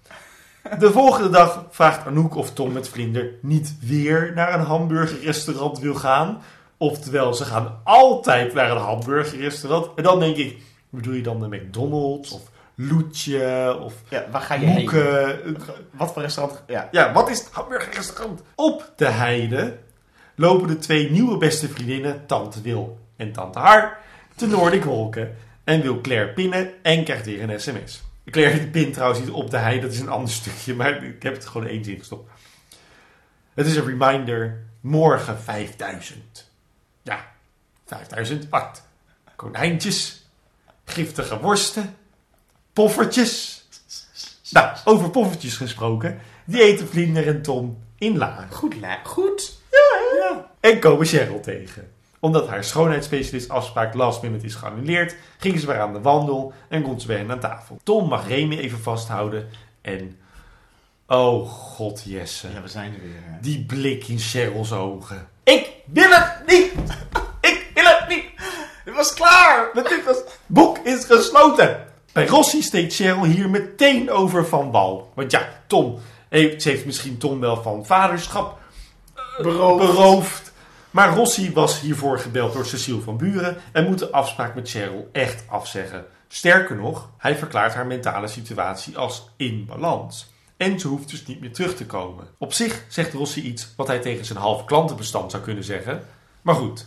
De 0.78 0.92
volgende 0.92 1.28
dag 1.30 1.66
vraagt 1.70 2.06
Anouk 2.06 2.34
of 2.34 2.52
Tom 2.52 2.72
met 2.72 2.88
Vlinder 2.88 3.30
niet 3.40 3.74
weer 3.80 4.32
naar 4.34 4.54
een 4.54 4.64
hamburgerrestaurant 4.64 5.78
wil 5.78 5.94
gaan. 5.94 6.42
Oftewel, 6.76 7.34
ze 7.34 7.44
gaan 7.44 7.80
altijd 7.84 8.54
naar 8.54 8.70
een 8.70 8.76
hamburgerrestaurant. 8.76 9.86
En 9.96 10.02
dan 10.02 10.20
denk 10.20 10.36
ik, 10.36 10.62
bedoel 10.90 11.14
je 11.14 11.22
dan 11.22 11.40
de 11.40 11.56
McDonald's 11.56 12.32
of 12.32 12.40
Loetje 12.74 13.78
of 13.80 13.94
Ja, 14.08 14.24
waar 14.30 14.40
ga 14.40 14.54
je 14.54 14.66
heen? 14.66 14.90
Wat 15.90 16.12
voor 16.12 16.22
restaurant? 16.22 16.62
Ja. 16.66 16.88
Ja, 16.90 17.12
wat 17.12 17.30
is 17.30 17.38
het 17.38 17.48
hamburgerrestaurant? 17.52 18.42
Op 18.54 18.92
de 18.96 19.08
heide 19.08 19.78
lopen 20.34 20.68
de 20.68 20.78
twee 20.78 21.10
nieuwe 21.10 21.36
beste 21.36 21.68
vriendinnen, 21.68 22.26
Tante 22.26 22.60
Wil 22.60 22.98
en 23.16 23.32
Tante 23.32 23.58
Haar, 23.58 23.98
te 24.34 24.46
Noordikwolken. 24.46 25.36
En 25.64 25.82
wil 25.82 26.00
Claire 26.00 26.32
pinnen 26.32 26.70
en 26.82 27.04
krijgt 27.04 27.26
weer 27.26 27.50
een 27.50 27.60
sms. 27.60 28.02
Claire 28.30 28.66
pint 28.68 28.92
trouwens 28.92 29.20
niet 29.20 29.30
op 29.30 29.50
de 29.50 29.56
heide, 29.56 29.80
dat 29.80 29.92
is 29.92 30.00
een 30.00 30.08
ander 30.08 30.30
stukje, 30.40 30.74
maar 30.74 31.04
ik 31.04 31.22
heb 31.22 31.34
het 31.34 31.46
gewoon 31.46 31.66
eens 31.66 31.86
ingestopt. 31.88 32.30
Het 33.54 33.66
is 33.66 33.76
een 33.76 33.84
reminder, 33.84 34.62
morgen 34.80 35.38
5000. 35.40 36.50
Ja, 37.02 37.32
5000 37.86 38.48
wat? 38.48 38.82
Konijntjes, 39.36 40.26
giftige 40.84 41.38
worsten, 41.40 41.96
poffertjes. 42.72 43.64
Nou, 44.50 44.76
over 44.84 45.10
poffertjes 45.10 45.56
gesproken. 45.56 46.20
Die 46.44 46.62
eten 46.62 46.88
Vlinder 46.88 47.26
en 47.26 47.42
Tom 47.42 47.84
in 47.98 48.18
Laag. 48.18 48.54
Goed, 48.54 48.80
la- 48.80 49.00
goed. 49.04 49.60
Ja. 50.18 50.50
En 50.60 50.78
komen 50.78 51.06
Cheryl 51.06 51.40
tegen. 51.40 51.92
Omdat 52.22 52.48
haar 52.48 52.64
schoonheidsspecialist 52.64 53.48
afspraak 53.48 53.94
last 53.94 54.22
minute 54.22 54.46
is 54.46 54.54
geannuleerd, 54.54 55.16
gingen 55.38 55.60
ze 55.60 55.66
weer 55.66 55.80
aan 55.80 55.92
de 55.92 56.00
wandel 56.00 56.52
en 56.68 56.82
komt 56.82 57.00
ze 57.00 57.06
bij 57.06 57.16
hen 57.16 57.30
aan 57.30 57.40
tafel. 57.40 57.78
Tom 57.82 58.08
mag 58.08 58.28
Remy 58.28 58.56
even 58.58 58.78
vasthouden 58.80 59.48
en... 59.80 60.18
Oh 61.06 61.48
god, 61.48 62.02
Jesse. 62.06 62.48
Ja, 62.54 62.62
we 62.62 62.68
zijn 62.68 62.94
er 62.94 63.00
weer. 63.00 63.20
hè. 63.22 63.40
Die 63.40 63.64
blik 63.64 64.08
in 64.08 64.18
Cheryl's 64.18 64.72
ogen. 64.72 65.28
Ik 65.44 65.70
wil 65.86 66.10
het 66.10 66.42
niet! 66.46 66.72
Ik 67.40 67.70
wil 67.74 67.84
het 67.84 68.08
niet! 68.08 68.24
Het 68.84 68.94
was 68.94 69.14
klaar! 69.14 69.68
Het 69.72 70.04
was- 70.04 70.22
boek 70.46 70.78
is 70.78 71.04
gesloten. 71.04 71.86
Bij 72.12 72.26
Rossi 72.26 72.62
steekt 72.62 72.94
Cheryl 72.94 73.24
hier 73.24 73.50
meteen 73.50 74.10
over 74.10 74.46
van 74.46 74.70
wal. 74.70 75.12
Want 75.14 75.30
ja, 75.30 75.48
Tom 75.66 75.98
heeft, 76.28 76.62
ze 76.62 76.68
heeft 76.68 76.86
misschien 76.86 77.18
Tom 77.18 77.40
wel 77.40 77.62
van 77.62 77.86
vaderschap 77.86 78.58
eh, 79.14 79.42
Beroofd. 79.42 79.86
beroofd. 79.86 80.51
Maar 80.92 81.14
Rossi 81.14 81.52
was 81.52 81.80
hiervoor 81.80 82.18
gebeld 82.18 82.52
door 82.52 82.66
Cecile 82.66 83.00
van 83.00 83.16
Buren 83.16 83.56
en 83.72 83.84
moet 83.84 83.98
de 83.98 84.10
afspraak 84.10 84.54
met 84.54 84.70
Cheryl 84.70 85.08
echt 85.12 85.44
afzeggen. 85.48 86.04
Sterker 86.28 86.76
nog, 86.76 87.10
hij 87.18 87.36
verklaart 87.36 87.74
haar 87.74 87.86
mentale 87.86 88.28
situatie 88.28 88.98
als 88.98 89.30
in 89.36 89.66
balans. 89.66 90.30
En 90.56 90.80
ze 90.80 90.88
hoeft 90.88 91.10
dus 91.10 91.26
niet 91.26 91.40
meer 91.40 91.52
terug 91.52 91.76
te 91.76 91.86
komen. 91.86 92.26
Op 92.38 92.52
zich 92.52 92.84
zegt 92.88 93.12
Rossi 93.12 93.42
iets 93.42 93.72
wat 93.76 93.86
hij 93.86 93.98
tegen 93.98 94.24
zijn 94.24 94.38
halve 94.38 94.64
klantenbestand 94.64 95.30
zou 95.30 95.42
kunnen 95.42 95.64
zeggen. 95.64 96.06
Maar 96.42 96.54
goed, 96.54 96.86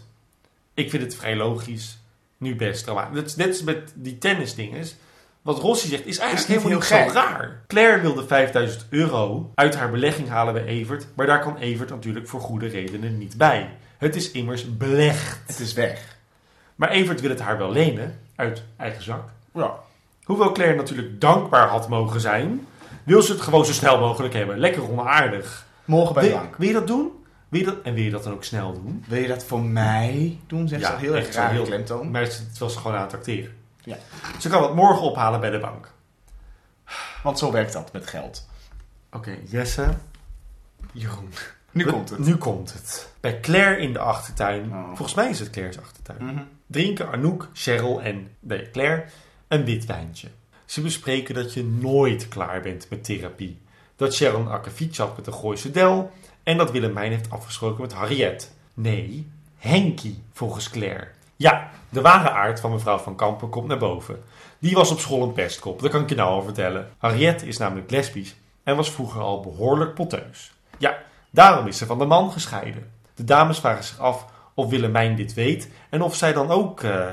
ik 0.73 0.89
vind 0.89 1.03
het 1.03 1.15
vrij 1.15 1.35
logisch. 1.35 1.97
Nu 2.37 2.55
best 2.55 2.83
dramatisch. 2.83 3.15
Dat 3.15 3.25
is 3.25 3.35
net 3.35 3.47
als 3.47 3.63
met 3.63 3.93
die 3.95 4.17
tennisdinges. 4.17 4.95
Wat 5.41 5.59
Rossi 5.59 5.87
zegt 5.87 6.05
is 6.05 6.17
eigenlijk 6.17 6.49
helemaal 6.49 6.79
niet 6.79 6.89
heel 6.89 7.07
zo 7.07 7.13
raar. 7.13 7.63
Claire 7.67 8.01
wilde 8.01 8.27
5000 8.27 8.85
euro 8.89 9.51
uit 9.55 9.75
haar 9.75 9.91
belegging 9.91 10.29
halen 10.29 10.53
bij 10.53 10.65
Evert. 10.65 11.07
Maar 11.15 11.25
daar 11.25 11.39
kan 11.39 11.57
Evert 11.57 11.89
natuurlijk 11.89 12.27
voor 12.27 12.41
goede 12.41 12.67
redenen 12.67 13.17
niet 13.17 13.37
bij. 13.37 13.77
Het 13.97 14.15
is 14.15 14.31
immers 14.31 14.77
belegd. 14.77 15.39
Het 15.45 15.59
is 15.59 15.73
weg. 15.73 16.17
Maar 16.75 16.89
Evert 16.89 17.21
wil 17.21 17.29
het 17.29 17.39
haar 17.39 17.57
wel 17.57 17.71
lenen, 17.71 18.19
uit 18.35 18.63
eigen 18.77 19.03
zak. 19.03 19.29
Ja. 19.53 19.73
Hoewel 20.23 20.51
Claire 20.51 20.75
natuurlijk 20.75 21.21
dankbaar 21.21 21.67
had 21.67 21.89
mogen 21.89 22.21
zijn, 22.21 22.67
wil 23.03 23.21
ze 23.21 23.31
het 23.31 23.41
gewoon 23.41 23.65
zo 23.65 23.71
snel 23.73 23.99
mogelijk 23.99 24.33
hebben. 24.33 24.57
Lekker 24.59 24.89
onaardig. 24.89 25.65
Morgen 25.85 26.13
bij 26.13 26.23
de 26.23 26.29
bank. 26.33 26.55
wil 26.55 26.67
je 26.67 26.73
dat 26.73 26.87
doen? 26.87 27.11
Wil 27.49 27.59
je 27.59 27.65
dat, 27.65 27.81
en 27.83 27.93
wil 27.93 28.03
je 28.03 28.09
dat 28.11 28.23
dan 28.23 28.33
ook 28.33 28.43
snel 28.43 28.73
doen? 28.73 29.03
Wil 29.07 29.21
je 29.21 29.27
dat 29.27 29.43
voor 29.43 29.61
mij 29.61 30.39
doen? 30.47 30.67
Zegt 30.67 30.85
ze 30.85 30.91
heel 30.95 31.15
erg 31.15 31.33
raar 31.33 31.51
heel- 31.51 31.63
klemtoon. 31.63 32.11
Maar 32.11 32.21
het 32.21 32.43
het 32.49 32.57
was 32.57 32.75
gewoon 32.75 32.95
aan 32.97 33.03
het 33.03 33.13
acteren. 33.13 33.55
Ja. 33.83 33.97
Ze 34.39 34.49
kan 34.49 34.63
het 34.63 34.73
morgen 34.73 35.01
ophalen 35.01 35.39
bij 35.39 35.49
de 35.49 35.59
bank. 35.59 35.91
Want 37.23 37.39
zo 37.39 37.51
werkt 37.51 37.73
dat 37.73 37.93
met 37.93 38.07
geld. 38.07 38.47
Oké, 39.11 39.37
Jesse. 39.45 39.87
Jeroen. 40.91 41.29
Nu 41.75 41.83
We- 41.85 41.91
komt 41.91 42.09
het. 42.09 42.19
Nu 42.19 42.35
komt 42.35 42.73
het. 42.73 43.13
Bij 43.19 43.39
Claire 43.39 43.77
in 43.81 43.93
de 43.93 43.99
achtertuin, 43.99 44.71
Oh. 44.71 44.85
volgens 44.87 45.13
mij 45.13 45.29
is 45.29 45.39
het 45.39 45.49
Claire's 45.49 45.77
achtertuin, 45.77 46.23
Mhm. 46.25 46.41
drinken 46.67 47.11
Anouk, 47.11 47.49
Cheryl 47.53 48.01
en 48.01 48.27
nee, 48.39 48.71
Claire 48.71 49.05
een 49.47 49.65
wit 49.65 49.85
wijntje. 49.85 50.27
Ze 50.65 50.81
bespreken 50.81 51.35
dat 51.35 51.53
je 51.53 51.63
nooit 51.63 52.27
klaar 52.27 52.61
bent 52.61 52.87
met 52.89 53.03
therapie. 53.03 53.57
Dat 53.95 54.15
Cheryl 54.15 54.39
een 54.39 54.47
akkefietje 54.47 55.01
had 55.03 55.15
met 55.15 55.25
de 55.25 55.31
Gooise 55.31 55.71
Del 55.71 56.11
en 56.43 56.57
dat 56.57 56.71
Willemijn 56.71 57.11
heeft 57.11 57.29
afgesproken 57.29 57.81
met 57.81 57.93
Harriet. 57.93 58.51
Nee, 58.73 59.27
Henkie, 59.57 60.23
volgens 60.33 60.69
Claire. 60.69 61.07
Ja, 61.35 61.69
de 61.89 62.01
ware 62.01 62.29
aard 62.29 62.59
van 62.59 62.71
mevrouw 62.71 62.97
van 62.97 63.15
Kampen 63.15 63.49
komt 63.49 63.67
naar 63.67 63.77
boven. 63.77 64.23
Die 64.59 64.75
was 64.75 64.91
op 64.91 64.99
school 64.99 65.23
een 65.23 65.33
pestkop, 65.33 65.81
dat 65.81 65.91
kan 65.91 66.01
ik 66.01 66.09
je 66.09 66.15
nou 66.15 66.29
al 66.29 66.43
vertellen. 66.43 66.89
Harriet 66.97 67.43
is 67.43 67.57
namelijk 67.57 67.91
lesbisch 67.91 68.35
en 68.63 68.75
was 68.75 68.91
vroeger 68.91 69.21
al 69.21 69.39
behoorlijk 69.41 69.93
poteus. 69.93 70.53
Ja, 70.77 70.97
daarom 71.35 71.67
is 71.67 71.77
ze 71.77 71.85
van 71.85 71.99
de 71.99 72.05
man 72.05 72.31
gescheiden. 72.31 72.91
De 73.15 73.23
dames 73.23 73.59
vragen 73.59 73.83
zich 73.83 73.99
af 73.99 74.25
of 74.53 74.69
Willemijn 74.69 75.15
dit 75.15 75.33
weet 75.33 75.69
en 75.89 76.01
of 76.01 76.15
zij 76.15 76.33
dan 76.33 76.51
ook, 76.51 76.81
eh, 76.83 77.07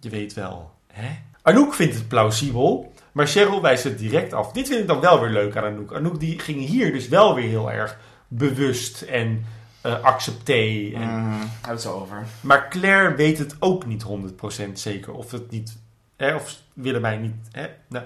je 0.00 0.08
weet 0.08 0.34
wel, 0.34 0.70
hè? 0.86 1.08
Anouk 1.42 1.74
vindt 1.74 1.94
het 1.94 2.08
plausibel 2.08 2.92
Maar 3.12 3.26
Cheryl 3.26 3.62
wijst 3.62 3.84
het 3.84 3.98
direct 3.98 4.32
af. 4.32 4.52
Dit 4.52 4.68
vind 4.68 4.80
ik 4.80 4.86
dan 4.86 5.00
wel 5.00 5.20
weer 5.20 5.30
leuk 5.30 5.56
aan 5.56 5.64
Anouk. 5.64 5.92
Anouk 5.94 6.20
die 6.20 6.38
ging 6.38 6.66
hier 6.66 6.92
dus 6.92 7.08
wel 7.08 7.34
weer 7.34 7.48
heel 7.48 7.70
erg 7.70 7.98
bewust 8.28 9.02
en 9.02 9.44
eh 9.80 10.02
accepté. 10.02 10.90
En, 10.94 11.08
Mm, 11.08 11.50
het 11.60 11.82
zo 11.82 11.92
over. 11.92 12.26
Maar 12.40 12.68
Claire 12.68 13.14
weet 13.14 13.38
het 13.38 13.56
ook 13.58 13.86
niet 13.86 14.02
100% 14.02 14.78
zeker. 14.80 15.12
Of 15.12 15.30
het 15.30 15.50
niet. 15.50 15.78
Hè, 16.16 16.34
of 16.34 16.56
Willemijn 16.72 17.20
niet. 17.20 17.34
Hè, 17.50 17.66
nou. 17.88 18.04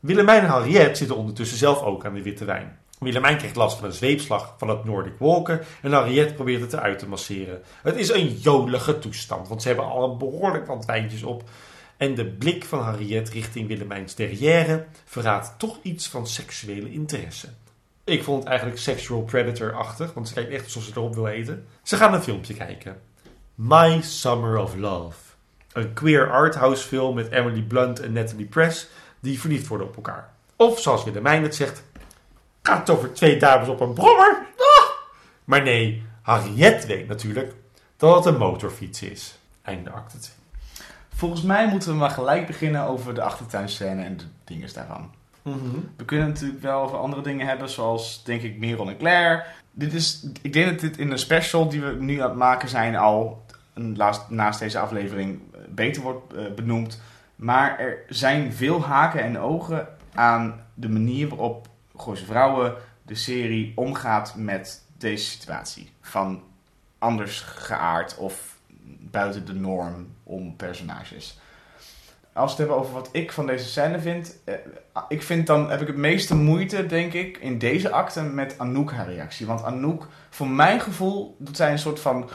Willemijn 0.00 0.42
en 0.42 0.48
Harriet 0.48 0.96
zitten 0.96 1.16
ondertussen 1.16 1.58
zelf 1.58 1.82
ook 1.82 2.04
aan 2.04 2.14
de 2.14 2.22
witte 2.22 2.44
wijn. 2.44 2.78
Willemijn 2.98 3.36
krijgt 3.36 3.56
last 3.56 3.76
van 3.76 3.86
een 3.86 3.92
zweepslag 3.92 4.54
van 4.58 4.68
het 4.68 4.84
Nordic 4.84 5.18
Walken. 5.18 5.60
En 5.82 5.92
Harriet 5.92 6.34
probeert 6.34 6.60
het 6.60 6.72
eruit 6.72 6.98
te 6.98 7.08
masseren. 7.08 7.62
Het 7.82 7.96
is 7.96 8.10
een 8.10 8.28
jolige 8.28 8.98
toestand. 8.98 9.48
Want 9.48 9.62
ze 9.62 9.68
hebben 9.68 9.86
al 9.86 10.10
een 10.10 10.18
behoorlijk 10.18 10.66
wat 10.66 10.84
wijntjes 10.84 11.22
op. 11.22 11.42
En 11.96 12.14
de 12.14 12.26
blik 12.26 12.64
van 12.64 12.78
Harriet 12.78 13.28
richting 13.28 13.68
Willemijns 13.68 14.14
derrière 14.14 14.86
verraadt 15.04 15.58
toch 15.58 15.78
iets 15.82 16.08
van 16.08 16.26
seksuele 16.26 16.92
interesse. 16.92 17.48
Ik 18.04 18.24
vond 18.24 18.38
het 18.38 18.48
eigenlijk 18.48 18.78
sexual 18.80 19.22
predator-achtig, 19.22 20.14
want 20.14 20.28
ze 20.28 20.34
kijkt 20.34 20.50
echt 20.52 20.64
alsof 20.64 20.82
ze 20.82 20.90
erop 20.94 21.14
wil 21.14 21.26
eten. 21.26 21.66
Ze 21.82 21.96
gaan 21.96 22.14
een 22.14 22.22
filmpje 22.22 22.54
kijken. 22.54 23.00
My 23.54 24.00
Summer 24.02 24.58
of 24.58 24.76
Love. 24.76 25.18
Een 25.72 25.92
queer 25.92 26.30
arthouse 26.30 26.86
film 26.86 27.14
met 27.14 27.30
Emily 27.30 27.62
Blunt 27.62 28.00
en 28.00 28.12
Natalie 28.12 28.46
Press 28.46 28.88
die 29.20 29.40
verliefd 29.40 29.66
worden 29.66 29.86
op 29.86 29.96
elkaar. 29.96 30.30
Of 30.56 30.80
zoals 30.80 31.04
Willemijn 31.04 31.42
het 31.42 31.54
zegt, 31.54 31.82
gaat 32.66 32.78
het 32.78 32.96
over 32.96 33.12
twee 33.12 33.36
dames 33.36 33.68
op 33.68 33.80
een 33.80 33.92
brommer? 33.92 34.46
Ah! 34.56 34.90
Maar 35.44 35.62
nee, 35.62 36.02
Harriet 36.22 36.86
weet 36.86 37.08
natuurlijk 37.08 37.54
dat 37.96 38.14
het 38.14 38.34
een 38.34 38.40
motorfiets 38.40 39.02
is. 39.02 39.38
Einde 39.62 39.90
acte 39.90 40.18
2. 40.18 40.34
Volgens 41.14 41.42
mij 41.42 41.68
moeten 41.68 41.88
we 41.88 41.96
maar 41.96 42.10
gelijk 42.10 42.46
beginnen 42.46 42.82
over 42.82 43.14
de 43.14 43.22
achtertuinscène 43.22 44.02
en 44.04 44.16
de 44.16 44.24
dingen 44.44 44.72
daarvan. 44.74 45.10
We 45.96 46.04
kunnen 46.04 46.28
natuurlijk 46.28 46.62
wel 46.62 46.82
over 46.82 46.98
andere 46.98 47.22
dingen 47.22 47.46
hebben, 47.46 47.68
zoals 47.68 48.24
denk 48.24 48.42
ik 48.42 48.58
Merel 48.58 48.88
en 48.88 48.98
Claire. 48.98 49.44
Dit 49.72 49.92
is, 49.92 50.26
ik 50.42 50.52
denk 50.52 50.70
dat 50.70 50.80
dit 50.80 50.98
in 50.98 51.10
de 51.10 51.16
special 51.16 51.68
die 51.68 51.80
we 51.80 51.96
nu 52.00 52.20
aan 52.20 52.28
het 52.28 52.38
maken 52.38 52.68
zijn 52.68 52.96
al 52.96 53.44
laatst, 53.74 54.30
naast 54.30 54.58
deze 54.58 54.78
aflevering 54.78 55.40
eh, 55.52 55.60
beter 55.68 56.02
wordt 56.02 56.32
eh, 56.32 56.44
benoemd. 56.54 57.00
Maar 57.36 57.78
er 57.78 57.98
zijn 58.08 58.52
veel 58.52 58.82
haken 58.82 59.22
en 59.22 59.38
ogen 59.38 59.88
aan 60.14 60.60
de 60.74 60.88
manier 60.88 61.28
waarop 61.28 61.68
Gooise 61.96 62.24
Vrouwen 62.24 62.74
de 63.02 63.14
serie 63.14 63.72
omgaat 63.74 64.34
met 64.36 64.82
deze 64.98 65.24
situatie. 65.24 65.92
Van 66.00 66.42
anders 66.98 67.40
geaard 67.40 68.16
of 68.16 68.56
buiten 69.10 69.46
de 69.46 69.54
norm 69.54 70.14
om 70.22 70.56
personages. 70.56 71.38
Als 72.32 72.44
we 72.44 72.50
het 72.50 72.58
hebben 72.58 72.76
over 72.76 72.92
wat 72.92 73.08
ik 73.12 73.32
van 73.32 73.46
deze 73.46 73.66
scène 73.66 74.00
vind. 74.00 74.36
eh, 74.44 74.54
ik 75.08 75.22
vind 75.22 75.46
dan 75.46 75.70
heb 75.70 75.80
ik 75.80 75.86
het 75.86 75.96
meeste 75.96 76.34
moeite, 76.34 76.86
denk 76.86 77.12
ik, 77.12 77.36
in 77.36 77.58
deze 77.58 77.90
acte 77.90 78.22
met 78.22 78.58
Anouk 78.58 78.92
haar 78.92 79.08
reactie. 79.08 79.46
Want 79.46 79.62
Anouk, 79.62 80.08
voor 80.30 80.48
mijn 80.48 80.80
gevoel, 80.80 81.36
doet 81.38 81.56
zij 81.56 81.72
een 81.72 81.78
soort 81.78 82.00
van 82.00 82.30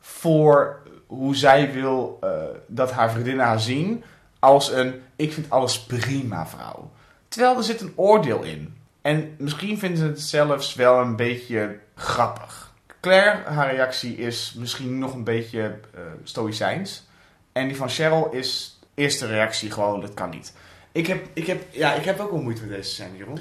voor 0.00 0.82
hoe 1.06 1.36
zij 1.36 1.72
wil 1.72 2.18
eh, 2.20 2.30
dat 2.66 2.92
haar 2.92 3.10
vriendinnen 3.10 3.46
haar 3.46 3.60
zien. 3.60 4.04
Als 4.38 4.72
een, 4.72 5.02
ik 5.16 5.32
vind 5.32 5.50
alles 5.50 5.84
prima 5.84 6.46
vrouw. 6.46 6.90
Terwijl 7.28 7.56
er 7.56 7.64
zit 7.64 7.80
een 7.80 7.92
oordeel 7.96 8.42
in. 8.42 8.76
En 9.02 9.34
misschien 9.38 9.78
vinden 9.78 9.98
ze 9.98 10.04
het 10.04 10.20
zelfs 10.20 10.74
wel 10.74 11.00
een 11.00 11.16
beetje 11.16 11.78
grappig. 11.94 12.72
Claire, 13.00 13.42
haar 13.44 13.70
reactie 13.70 14.16
is 14.16 14.54
misschien 14.58 14.98
nog 14.98 15.14
een 15.14 15.24
beetje 15.24 15.78
eh 15.94 16.00
stoïcijns. 16.22 17.06
En 17.52 17.66
die 17.66 17.76
van 17.76 17.88
Cheryl 17.88 18.28
is 18.30 18.78
eerste 18.94 19.26
reactie 19.26 19.70
gewoon, 19.70 20.00
dat 20.00 20.14
kan 20.14 20.30
niet. 20.30 20.54
Ik 20.92 21.06
heb, 21.06 21.26
ik 21.32 21.46
heb, 21.46 21.62
ja, 21.70 21.94
ik 21.94 22.04
heb 22.04 22.20
ook 22.20 22.30
wel 22.30 22.42
moeite 22.42 22.60
met 22.60 22.70
deze 22.70 22.90
scène, 22.90 23.16
Jeroen. 23.16 23.38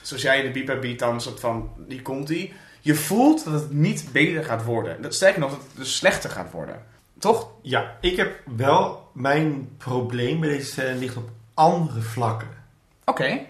Zoals 0.00 0.22
jij 0.22 0.42
de 0.42 0.64
beat 0.64 0.80
beat 0.80 0.98
dan 0.98 1.14
een 1.14 1.20
soort 1.20 1.40
van, 1.40 1.70
die 1.76 2.02
komt 2.02 2.26
die. 2.26 2.52
Je 2.80 2.94
voelt 2.94 3.44
dat 3.44 3.52
het 3.52 3.72
niet 3.72 4.08
beter 4.12 4.44
gaat 4.44 4.64
worden. 4.64 5.02
Dat, 5.02 5.14
sterker 5.14 5.40
nog, 5.40 5.50
dat 5.50 5.60
het 5.60 5.76
dus 5.76 5.96
slechter 5.96 6.30
gaat 6.30 6.50
worden. 6.50 6.84
Toch? 7.18 7.48
Ja, 7.62 7.96
ik 8.00 8.16
heb 8.16 8.40
wel 8.56 9.10
mijn 9.12 9.76
probleem 9.76 10.40
bij 10.40 10.48
deze 10.48 10.66
scène 10.66 10.94
ligt 10.94 11.16
op 11.16 11.30
andere 11.54 12.00
vlakken. 12.00 12.48
Oké. 13.04 13.40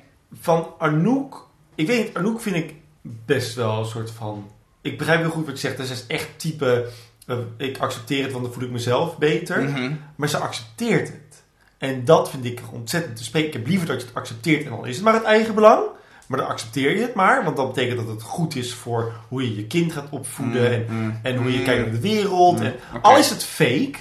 Van 0.41 0.75
Anouk, 0.79 1.49
ik 1.75 1.87
weet 1.87 2.05
niet, 2.07 2.17
Anouk 2.17 2.41
vind 2.41 2.57
ik 2.57 2.75
best 3.03 3.55
wel 3.55 3.79
een 3.79 3.87
soort 3.87 4.11
van. 4.11 4.51
Ik 4.81 4.99
begrijp 4.99 5.21
heel 5.21 5.31
goed 5.31 5.47
wat 5.47 5.55
je 5.61 5.61
zegt. 5.67 5.77
Dat 5.79 5.91
is 5.91 6.07
echt 6.07 6.29
type. 6.37 6.89
eh, 7.27 7.37
ik 7.57 7.79
accepteer 7.79 8.23
het, 8.23 8.33
want 8.33 8.45
dan 8.45 8.53
voel 8.53 8.63
ik 8.65 8.71
mezelf 8.71 9.19
beter. 9.19 9.63
Mhm. 9.63 9.93
Maar 10.17 10.29
ze 10.29 10.39
accepteert 10.39 11.09
het. 11.09 11.43
En 11.79 12.05
dat 12.05 12.31
vind 12.31 12.45
ik 12.45 12.61
ontzettend 12.73 13.17
te 13.17 13.25
spreken. 13.25 13.49
Ik 13.49 13.55
heb 13.55 13.67
liever 13.67 13.87
dat 13.87 14.01
je 14.01 14.07
het 14.07 14.17
accepteert 14.17 14.65
en 14.65 14.71
dan 14.71 14.87
is 14.87 14.95
het 14.97 15.05
maar 15.05 15.15
het 15.15 15.23
eigen 15.23 15.55
belang. 15.55 15.85
Maar 16.27 16.39
dan 16.39 16.49
accepteer 16.49 16.97
je 16.97 17.03
het 17.03 17.15
maar. 17.15 17.45
Want 17.45 17.57
dat 17.57 17.75
betekent 17.75 17.99
dat 17.99 18.09
het 18.09 18.23
goed 18.23 18.57
is 18.57 18.75
voor 18.75 19.13
hoe 19.29 19.43
je 19.43 19.57
je 19.57 19.67
kind 19.67 19.93
gaat 19.93 20.07
opvoeden. 20.11 20.73
En, 20.73 20.85
Mhm. 20.89 21.11
en 21.23 21.37
hoe 21.37 21.51
je 21.51 21.57
Mhm. 21.57 21.65
kijkt 21.65 21.83
naar 21.83 21.91
de 21.95 22.01
wereld. 22.01 22.61
En 22.61 22.75
al 23.03 23.17
is 23.19 23.31
het 23.31 23.45
fake. 23.45 23.95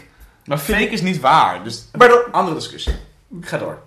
Maar 0.45 0.57
fake 0.57 0.89
is 0.89 1.01
niet 1.01 1.19
waar. 1.19 1.63
Dus 1.63 1.85
Maar 1.97 2.23
andere 2.31 2.55
discussie. 2.55 2.93
Ga 3.41 3.57
door. 3.57 3.81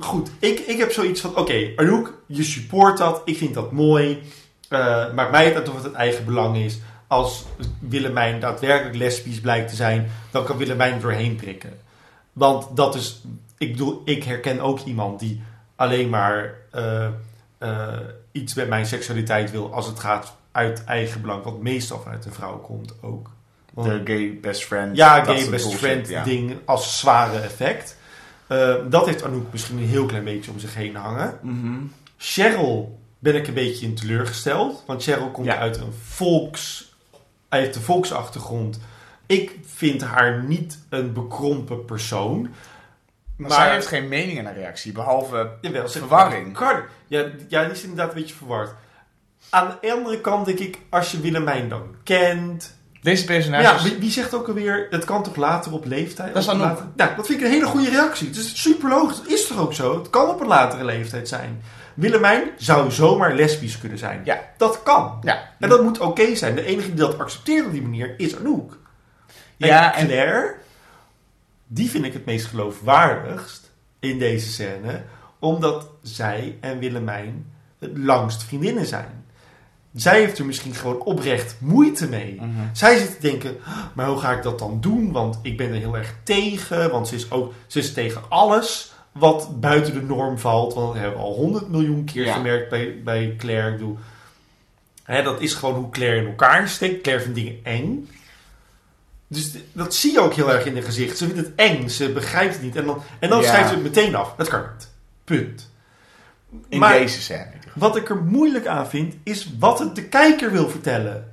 Goed, 0.00 0.30
ik, 0.38 0.58
ik 0.58 0.78
heb 0.78 0.92
zoiets 0.92 1.20
van: 1.20 1.36
oké, 1.36 1.72
Anouk, 1.76 2.14
je 2.26 2.42
support 2.42 2.98
dat. 2.98 3.22
Ik 3.24 3.36
vind 3.36 3.54
dat 3.54 3.72
mooi. 3.72 4.22
Eh 4.68 5.12
maakt 5.12 5.30
mij 5.30 5.44
het 5.44 5.54
uit 5.54 5.68
of 5.68 5.74
het 5.74 5.84
het 5.84 5.92
eigen 5.92 6.24
belang 6.24 6.56
is. 6.56 6.78
Als 7.06 7.44
Willemijn 7.78 8.40
daadwerkelijk 8.40 8.96
lesbisch 8.96 9.40
blijkt 9.40 9.68
te 9.68 9.76
zijn, 9.76 10.10
dan 10.30 10.44
kan 10.44 10.56
Willemijn 10.56 10.94
er 10.94 11.00
doorheen 11.00 11.36
prikken. 11.36 11.78
Want 12.32 12.76
dat 12.76 12.94
is, 12.94 13.22
ik 13.58 13.72
bedoel, 13.72 14.02
ik 14.04 14.24
herken 14.24 14.60
ook 14.60 14.80
iemand 14.80 15.20
die 15.20 15.42
alleen 15.76 16.08
maar 16.08 16.54
eh, 16.70 17.06
eh, 17.58 17.88
iets 18.32 18.54
met 18.54 18.68
mijn 18.68 18.86
seksualiteit 18.86 19.50
wil 19.50 19.74
als 19.74 19.86
het 19.86 20.00
gaat 20.00 20.36
uit 20.52 20.84
eigen 20.84 21.20
belang. 21.20 21.44
Wat 21.44 21.60
meestal 21.60 22.00
vanuit 22.00 22.24
een 22.24 22.32
vrouw 22.32 22.58
komt 22.58 22.94
ook. 23.02 23.30
Want- 23.72 23.88
De 23.88 24.00
gay 24.12 24.38
best 24.40 24.64
friend. 24.64 24.96
ja, 24.96 25.24
gay 25.24 25.34
best 25.34 25.50
bullshit, 25.50 25.72
friend 25.78 26.08
ja. 26.08 26.24
ding 26.24 26.56
als 26.64 26.98
zware 26.98 27.38
effect. 27.38 27.96
Eh, 28.46 28.74
dat 28.88 29.06
heeft 29.06 29.22
Anouk 29.24 29.52
misschien 29.52 29.78
een 29.78 29.84
heel 29.88 30.06
klein 30.06 30.24
beetje 30.24 30.50
om 30.50 30.58
zich 30.58 30.74
heen 30.74 30.96
hangen. 30.96 31.38
Mhm. 31.42 31.76
Cheryl 32.16 32.98
ben 33.18 33.34
ik 33.34 33.46
een 33.48 33.54
beetje 33.54 33.86
in 33.86 33.94
teleurgesteld. 33.94 34.82
Want 34.86 35.02
Cheryl 35.02 35.30
komt 35.30 35.46
Ja. 35.46 35.58
uit 35.58 35.76
een 35.76 35.92
volks... 36.02 36.92
Hij 37.48 37.60
heeft 37.60 37.74
de 37.74 37.80
volksachtergrond. 37.80 38.80
Ik 39.26 39.58
vind 39.64 40.02
haar 40.02 40.42
niet 40.42 40.78
een 40.88 41.12
bekrompen 41.12 41.84
persoon. 41.84 42.48
Maar, 43.36 43.50
zij 43.50 43.72
heeft 43.72 43.86
geen 43.86 44.08
mening 44.08 44.38
in 44.38 44.44
haar 44.44 44.54
reactie, 44.54 44.92
behalve... 44.92 45.50
Jawel, 45.60 45.88
Verwarring. 45.88 46.58
Ja, 47.06 47.26
ja, 47.48 47.62
die 47.62 47.72
is 47.72 47.82
inderdaad 47.82 48.08
een 48.08 48.20
beetje 48.20 48.34
verward. 48.34 48.74
Aan 49.50 49.78
de 49.80 49.92
andere 49.92 50.20
kant 50.20 50.46
denk 50.46 50.58
ik, 50.58 50.78
als 50.88 51.12
je 51.12 51.20
Willemijn 51.20 51.68
dan 51.68 51.94
kent... 52.02 52.76
Deze 53.04 53.24
personages... 53.24 53.82
ja, 53.82 53.88
wie, 53.88 53.98
wie 53.98 54.10
zegt 54.10 54.34
ook 54.34 54.48
alweer, 54.48 54.86
het 54.90 55.04
kan 55.04 55.22
toch 55.22 55.36
later 55.36 55.72
op 55.72 55.84
leeftijd? 55.84 56.34
Dat 56.34 56.42
is 56.42 56.48
Op 56.48 56.54
Anouk. 56.54 56.66
later- 56.66 56.86
Nou, 56.96 57.16
dat 57.16 57.26
vind 57.26 57.38
ik 57.40 57.44
een 57.46 57.52
hele 57.52 57.66
goede 57.66 57.90
reactie. 57.90 58.26
Het 58.28 58.36
is 58.36 58.62
super 58.62 58.88
logisch. 58.88 59.16
Dat 59.16 59.26
is 59.28 59.46
toch 59.46 59.58
ook 59.58 59.72
zo? 59.74 59.98
Het 59.98 60.10
kan 60.10 60.28
op 60.28 60.40
een 60.40 60.46
latere 60.46 60.84
leeftijd 60.84 61.28
zijn. 61.28 61.62
Willemijn 61.94 62.42
zou 62.56 62.90
zomaar 62.90 63.34
lesbisch 63.34 63.78
kunnen 63.78 63.98
zijn. 63.98 64.20
Ja. 64.24 64.40
Dat 64.56 64.82
kan. 64.82 65.18
Ja. 65.22 65.50
En 65.58 65.68
dat 65.68 65.82
moet 65.82 65.98
oké 66.00 66.34
zijn. 66.34 66.54
De 66.54 66.64
enige 66.64 66.86
die 66.88 66.96
dat 66.96 67.18
accepteert 67.18 67.66
op 67.66 67.72
die 67.72 67.82
manier 67.82 68.14
is 68.16 68.36
Anouk. 68.36 68.78
En 69.58 69.66
Ja, 69.68 69.94
en- 69.94 70.06
Claire, 70.06 70.54
die 71.66 71.90
vind 71.90 72.04
ik 72.04 72.12
het 72.12 72.24
meest 72.24 72.46
geloofwaardigst 72.46 73.70
in 74.00 74.18
deze 74.18 74.48
scène. 74.48 75.02
Omdat 75.38 75.88
zij 76.02 76.56
en 76.60 76.78
Willemijn 76.78 77.52
het 77.78 77.98
langst 77.98 78.42
vriendinnen 78.44 78.86
zijn. 78.86 79.23
Zij 79.94 80.18
heeft 80.18 80.38
er 80.38 80.44
misschien 80.46 80.74
gewoon 80.74 81.00
oprecht 81.00 81.54
moeite 81.58 82.08
mee. 82.08 82.34
Mhm. 82.40 82.48
Zij 82.72 82.98
zit 82.98 83.14
te 83.14 83.20
denken, 83.20 83.56
maar 83.92 84.06
hoe 84.06 84.18
ga 84.20 84.32
ik 84.32 84.42
dat 84.42 84.58
dan 84.58 84.80
doen? 84.80 85.12
Want 85.12 85.38
ik 85.42 85.56
ben 85.56 85.68
er 85.68 85.74
heel 85.78 85.96
erg 85.96 86.14
tegen. 86.22 86.90
Want 86.90 87.08
ze 87.08 87.14
is 87.14 87.30
ook 87.30 87.52
ze 87.66 87.78
is 87.78 87.92
tegen 87.92 88.22
alles 88.28 88.92
wat 89.12 89.60
buiten 89.60 89.92
de 89.94 90.02
norm 90.02 90.38
valt. 90.38 90.74
Want 90.74 90.86
dat 90.92 91.02
hebben 91.02 91.20
we 91.20 91.26
al 91.26 91.34
honderd 91.34 91.68
miljoen 91.68 92.04
keer 92.04 92.24
Ja. 92.24 92.34
gemerkt 92.34 92.70
bij, 92.70 93.00
bij 93.04 93.34
Claire. 93.38 93.70
Ik 93.70 93.76
bedoel, 93.76 93.98
hè, 95.02 95.22
dat 95.22 95.40
is 95.40 95.54
gewoon 95.54 95.74
hoe 95.74 95.90
Claire 95.90 96.20
in 96.20 96.26
elkaar 96.26 96.68
steekt. 96.68 97.02
Claire 97.02 97.22
vindt 97.24 97.38
dingen 97.38 97.58
eng. 97.62 98.08
Dus 99.28 99.50
dat 99.72 99.94
zie 99.94 100.12
je 100.12 100.20
ook 100.20 100.34
heel 100.34 100.52
erg 100.52 100.64
in 100.66 100.74
haar 100.74 100.82
gezicht. 100.82 101.18
Ze 101.18 101.24
vindt 101.24 101.40
het 101.40 101.52
eng, 101.56 101.88
ze 101.88 102.12
begrijpt 102.12 102.54
het 102.54 102.62
niet. 102.62 102.76
En 102.76 102.84
dan, 102.84 103.02
en 103.18 103.28
dan 103.28 103.40
Ja. 103.42 103.48
schrijft 103.48 103.68
ze 103.68 103.74
het 103.74 103.82
meteen 103.82 104.14
af. 104.14 104.34
Dat 104.36 104.48
kan 104.48 104.60
niet. 104.76 104.88
Punt. 105.24 105.70
In 106.68 106.78
Maar- 106.78 106.92
deze 106.98 107.20
scène. 107.22 107.50
Wat 107.74 107.96
ik 107.96 108.08
er 108.08 108.22
moeilijk 108.22 108.66
aan 108.66 108.88
vind, 108.88 109.14
is 109.22 109.48
wat 109.58 109.78
het 109.78 109.94
de 109.94 110.08
kijker 110.08 110.50
wil 110.50 110.68
vertellen. 110.68 111.32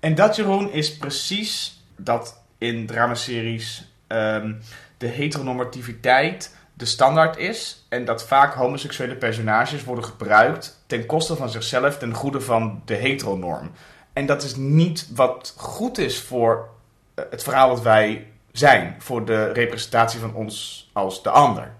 En 0.00 0.14
dat, 0.14 0.36
Jeroen, 0.36 0.72
is 0.72 0.96
precies 0.96 1.82
dat 1.96 2.40
in 2.58 2.86
dramaseries 2.86 3.92
ehm, 4.06 4.52
de 4.96 5.06
heteronormativiteit 5.06 6.56
de 6.74 6.84
standaard 6.84 7.36
is. 7.36 7.84
En 7.88 8.04
dat 8.04 8.24
vaak 8.24 8.54
homoseksuele 8.54 9.16
personages 9.16 9.84
worden 9.84 10.04
gebruikt 10.04 10.82
ten 10.86 11.06
koste 11.06 11.36
van 11.36 11.48
zichzelf, 11.50 11.98
ten 11.98 12.14
goede 12.14 12.40
van 12.40 12.82
de 12.84 12.94
heteronorm. 12.94 13.70
En 14.12 14.26
dat 14.26 14.42
is 14.42 14.56
niet 14.56 15.08
wat 15.14 15.54
goed 15.56 15.98
is 15.98 16.20
voor 16.20 16.68
eh, 17.14 17.24
het 17.30 17.42
verhaal 17.42 17.68
wat 17.68 17.82
wij 17.82 18.26
zijn. 18.52 18.96
Voor 18.98 19.24
de 19.24 19.52
representatie 19.52 20.20
van 20.20 20.34
ons 20.34 20.90
als 20.92 21.22
de 21.22 21.30
ander. 21.30 21.72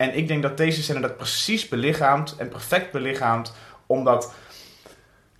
En 0.00 0.16
ik 0.16 0.28
denk 0.28 0.42
dat 0.42 0.56
deze 0.56 0.82
scène 0.82 1.00
dat 1.00 1.16
precies 1.16 1.68
belichaamt 1.68 2.34
en 2.36 2.48
perfect 2.48 2.92
belichaamt. 2.92 3.54
Omdat, 3.86 4.34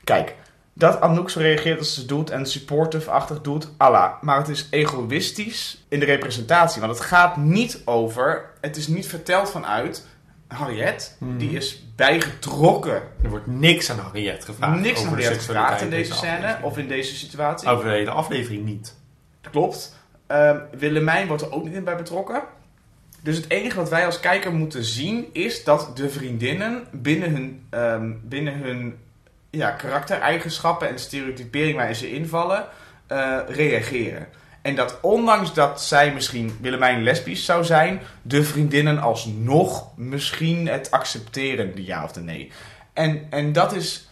kijk, 0.05 0.35
dat 0.73 1.01
Anouk 1.01 1.31
zo 1.31 1.41
reageert 1.41 1.79
als 1.79 1.95
ze 1.95 2.07
doet 2.07 2.31
en 2.31 2.47
supportive-achtig 2.47 3.41
doet, 3.41 3.69
Allah. 3.77 4.23
Maar 4.23 4.37
het 4.37 4.49
is 4.49 4.67
egoïstisch 4.71 5.85
in 5.89 6.01
de 6.01 6.05
representatie. 6.05 6.81
Want 6.81 6.93
het 6.93 7.07
gaat 7.07 7.37
niet 7.37 7.83
over, 7.85 8.51
het 8.61 8.77
is 8.77 8.87
niet 8.87 9.07
verteld 9.07 9.51
vanuit 9.51 10.07
Harriet. 10.49 11.17
Mhm. 11.19 11.37
Die 11.37 11.51
is 11.51 11.85
bijgetrokken. 11.97 13.03
Er 13.23 13.31
wordt 13.31 13.47
niks 13.47 13.91
aan 13.91 13.99
Harriet 13.99 14.45
gevraagd. 14.45 14.81
Niks 14.81 15.01
over 15.01 15.13
aan 15.13 15.23
Harriet 15.23 15.39
gevraagd 15.39 15.81
in 15.81 15.91
deze 15.91 16.15
scène 16.15 16.59
of 16.63 16.79
in 16.79 16.89
deze 16.89 17.17
situatie. 17.17 17.69
Over 17.69 17.85
de 17.85 17.91
hele 17.91 18.11
aflevering 18.11 18.65
niet. 18.65 18.97
Klopt. 19.51 19.97
Ehm, 20.27 20.59
Willemijn 20.79 21.27
wordt 21.27 21.43
er 21.43 21.53
ook 21.53 21.65
niet 21.65 21.75
in 21.75 21.85
bij 21.85 21.97
betrokken. 21.97 22.43
Dus 23.23 23.37
het 23.37 23.51
enige 23.51 23.77
wat 23.77 23.89
wij 23.89 24.07
als 24.07 24.21
kijker 24.21 24.53
moeten 24.53 24.85
zien 24.85 25.29
is 25.33 25.65
dat 25.65 25.97
de 25.97 26.11
vriendinnen 26.11 26.87
binnen 26.91 27.31
hun, 27.31 27.67
ehm, 27.71 28.13
binnen 28.23 28.55
hun 28.55 28.99
ja, 29.51 29.71
karaktereigenschappen 29.71 30.89
en 30.89 30.99
stereotypering 30.99 31.77
waarin 31.77 31.95
ze 31.95 32.13
invallen, 32.13 32.67
eh, 33.07 33.39
reageren. 33.49 34.27
En 34.63 34.75
dat 34.75 34.99
ondanks 35.01 35.55
dat 35.55 35.83
zij 35.83 36.15
misschien 36.15 36.59
Willemijn 36.61 37.03
lesbisch 37.03 37.45
zou 37.45 37.65
zijn, 37.65 38.01
de 38.23 38.45
vriendinnen 38.45 38.99
alsnog 38.99 39.97
misschien 39.97 40.69
het 40.69 40.91
accepteren, 40.91 41.75
de 41.75 41.85
ja 41.85 42.05
of 42.05 42.13
de 42.13 42.21
nee. 42.21 42.53
En, 42.93 43.27
en 43.31 43.53
dat, 43.53 43.73
is, 43.73 44.09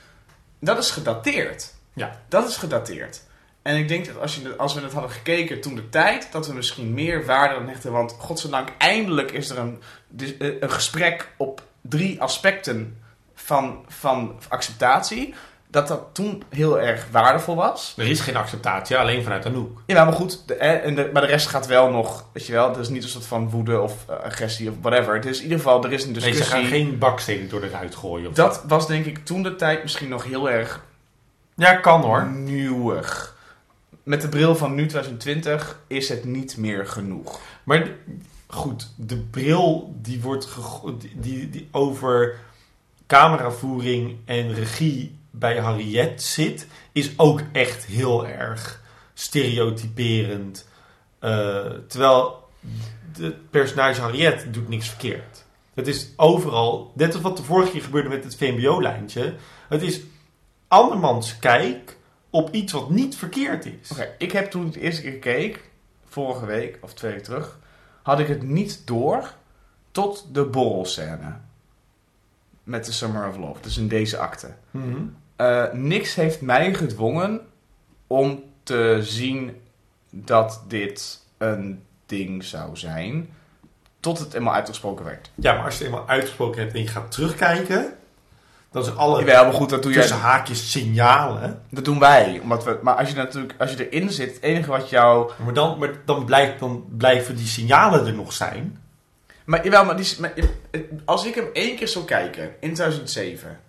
dat 0.58 0.78
is 0.78 0.90
gedateerd. 0.90 1.74
Ja. 1.92 2.20
Dat 2.28 2.48
is 2.48 2.56
gedateerd. 2.56 3.22
En 3.68 3.76
ik 3.76 3.88
denk 3.88 4.06
dat 4.06 4.20
als, 4.20 4.34
je, 4.36 4.56
als 4.56 4.74
we 4.74 4.80
het 4.80 4.92
hadden 4.92 5.10
gekeken 5.10 5.60
toen 5.60 5.74
de 5.74 5.88
tijd, 5.88 6.28
dat 6.32 6.46
we 6.46 6.52
misschien 6.54 6.94
meer 6.94 7.26
waarde 7.26 7.54
aan 7.54 7.68
hechten. 7.68 7.92
Want 7.92 8.16
godzijdank, 8.18 8.68
eindelijk 8.78 9.30
is 9.30 9.50
er 9.50 9.58
een, 9.58 9.82
eh, 10.38 10.60
een 10.60 10.70
gesprek 10.70 11.28
op 11.36 11.62
drie 11.80 12.22
aspecten 12.22 12.98
van, 13.34 13.84
van 13.88 14.38
acceptatie. 14.48 15.34
Dat 15.70 15.88
dat 15.88 16.02
toen 16.12 16.42
heel 16.48 16.80
erg 16.80 17.06
waardevol 17.10 17.54
was. 17.56 17.94
Er 17.96 18.06
is 18.06 18.20
geen 18.20 18.36
acceptatie, 18.36 18.96
alleen 18.98 19.22
vanuit 19.22 19.46
Anouk. 19.46 19.82
Ja, 19.86 20.04
maar 20.04 20.12
goed, 20.12 20.42
de, 20.46 20.54
eh, 20.54 20.84
en 20.86 20.94
de, 20.94 21.10
maar 21.12 21.22
de 21.22 21.28
rest 21.28 21.46
gaat 21.46 21.66
wel 21.66 21.90
nog, 21.90 22.24
weet 22.32 22.46
je 22.46 22.52
wel, 22.52 22.68
het 22.68 22.76
is 22.78 22.88
niet 22.88 23.02
een 23.02 23.08
soort 23.08 23.26
van 23.26 23.50
woede 23.50 23.80
of 23.80 23.94
eh, 24.08 24.16
agressie 24.16 24.70
of 24.70 24.74
whatever. 24.80 25.14
Het 25.14 25.26
is 25.26 25.36
in 25.36 25.42
ieder 25.42 25.58
geval, 25.58 25.84
er 25.84 25.92
is 25.92 26.02
een 26.04 26.10
Nee, 26.12 26.14
discussie. 26.20 26.44
ze 26.44 26.50
gaan 26.50 26.64
geen 26.64 26.98
bakstenen 26.98 27.48
door 27.48 27.60
de 27.60 27.68
ruit 27.68 27.94
gooien. 27.94 28.28
Of 28.28 28.34
Dat 28.34 28.62
was 28.66 28.86
denk 28.86 29.04
ik 29.06 29.24
toen 29.24 29.42
de 29.42 29.56
tijd 29.56 29.82
misschien 29.82 30.08
nog 30.08 30.24
heel 30.24 30.50
erg 30.50 30.84
Ja, 31.54 31.74
kan 31.74 32.00
hoor. 32.00 32.26
nieuwig. 32.26 33.36
Met 34.08 34.20
de 34.20 34.28
bril 34.28 34.56
van 34.56 34.74
nu 34.74 34.86
2020 34.86 35.80
is 35.86 36.08
het 36.08 36.24
niet 36.24 36.56
meer 36.56 36.86
genoeg. 36.86 37.40
Maar 37.64 37.90
goed, 38.46 38.92
de 38.96 39.16
bril 39.16 39.94
die 40.02 40.20
wordt 40.20 40.48
die, 41.14 41.50
die 41.50 41.68
over 41.70 42.40
cameravoering 43.06 44.16
en 44.24 44.54
regie 44.54 45.18
bij 45.30 45.58
Harriet 45.58 46.22
zit, 46.22 46.66
is 46.92 47.12
ook 47.16 47.40
echt 47.52 47.84
heel 47.84 48.26
erg 48.26 48.80
stereotyperend. 49.14 50.68
Eh, 51.18 51.66
terwijl 51.88 52.48
het 53.18 53.50
personage 53.50 54.00
Harriet 54.00 54.46
doet 54.50 54.68
niks 54.68 54.88
verkeerd. 54.88 55.44
Het 55.74 55.86
is 55.86 56.08
overal, 56.16 56.92
net 56.94 57.12
als 57.12 57.22
wat 57.22 57.36
de 57.36 57.42
vorige 57.42 57.70
keer 57.70 57.82
gebeurde 57.82 58.08
met 58.08 58.24
het 58.24 58.36
VMBO-lijntje, 58.36 59.34
het 59.68 59.82
is 59.82 60.00
andermans 60.68 61.38
kijk 61.38 61.96
op 62.30 62.50
iets 62.50 62.72
wat 62.72 62.90
niet 62.90 63.16
verkeerd 63.16 63.66
is. 63.66 63.90
Oké, 63.90 64.14
ik 64.18 64.32
heb 64.32 64.50
toen 64.50 64.70
de 64.70 64.80
eerste 64.80 65.02
keer 65.02 65.18
keek, 65.18 65.70
vorige 66.04 66.46
week 66.46 66.78
of 66.80 66.94
twee 66.94 67.10
weken 67.10 67.26
terug, 67.26 67.58
had 68.02 68.18
ik 68.20 68.28
het 68.28 68.42
niet 68.42 68.86
door 68.86 69.34
tot 69.90 70.26
de 70.32 70.44
borrelscène. 70.44 71.36
Met 72.62 72.84
de 72.84 72.92
Summer 72.92 73.28
of 73.28 73.36
Love, 73.36 73.60
dus 73.60 73.76
in 73.76 73.88
deze 73.88 74.18
acte. 74.18 74.54
Mhm. 74.70 75.02
Eh, 75.36 75.72
niks 75.72 76.14
heeft 76.14 76.40
mij 76.40 76.74
gedwongen 76.74 77.40
om 78.06 78.42
te 78.62 78.98
zien 79.02 79.60
dat 80.10 80.64
dit 80.66 81.24
een 81.38 81.82
ding 82.06 82.44
zou 82.44 82.76
zijn. 82.76 83.28
Tot 84.00 84.18
het 84.18 84.32
helemaal 84.32 84.54
uitgesproken 84.54 85.04
werd. 85.04 85.30
Ja, 85.34 85.54
maar 85.54 85.64
als 85.64 85.78
je 85.78 85.84
het 85.84 85.92
eenmaal 85.92 86.08
uitgesproken 86.08 86.60
hebt 86.60 86.74
en 86.74 86.80
je 86.80 86.86
gaat 86.86 87.10
terugkijken, 87.10 87.96
dan 88.70 88.84
zijn 88.84 88.96
alle 88.96 89.18
Jawel, 89.18 89.44
maar 89.44 89.52
goed, 89.52 89.68
dat 89.68 89.82
doe 89.82 89.92
jij. 89.92 90.00
tussen 90.00 90.18
haakjes 90.18 90.70
signalen. 90.70 91.62
Dat 91.70 91.84
doen 91.84 91.98
wij. 91.98 92.38
Omdat 92.42 92.64
we, 92.64 92.78
maar 92.82 92.94
als 92.94 93.08
je 93.08 93.14
natuurlijk, 93.14 93.54
als 93.58 93.70
je 93.72 93.88
erin 93.88 94.10
zit, 94.10 94.34
het 94.34 94.42
enige 94.42 94.70
wat 94.70 94.90
jou. 94.90 95.32
Maar 95.44 95.54
dan, 95.54 95.78
maar 95.78 95.90
dan, 96.04 96.24
blijkt, 96.24 96.60
dan 96.60 96.84
blijven 96.88 97.36
die 97.36 97.46
signalen 97.46 98.06
er 98.06 98.14
nog 98.14 98.32
zijn. 98.32 98.82
Maar, 99.44 99.64
jawel, 99.64 99.84
maar, 99.84 99.96
die, 99.96 100.16
maar 100.20 100.32
als 101.04 101.26
ik 101.26 101.34
hem 101.34 101.48
één 101.52 101.76
keer 101.76 101.88
zou 101.88 102.04
kijken 102.04 102.42
in 102.44 102.74
2007, 102.74 103.60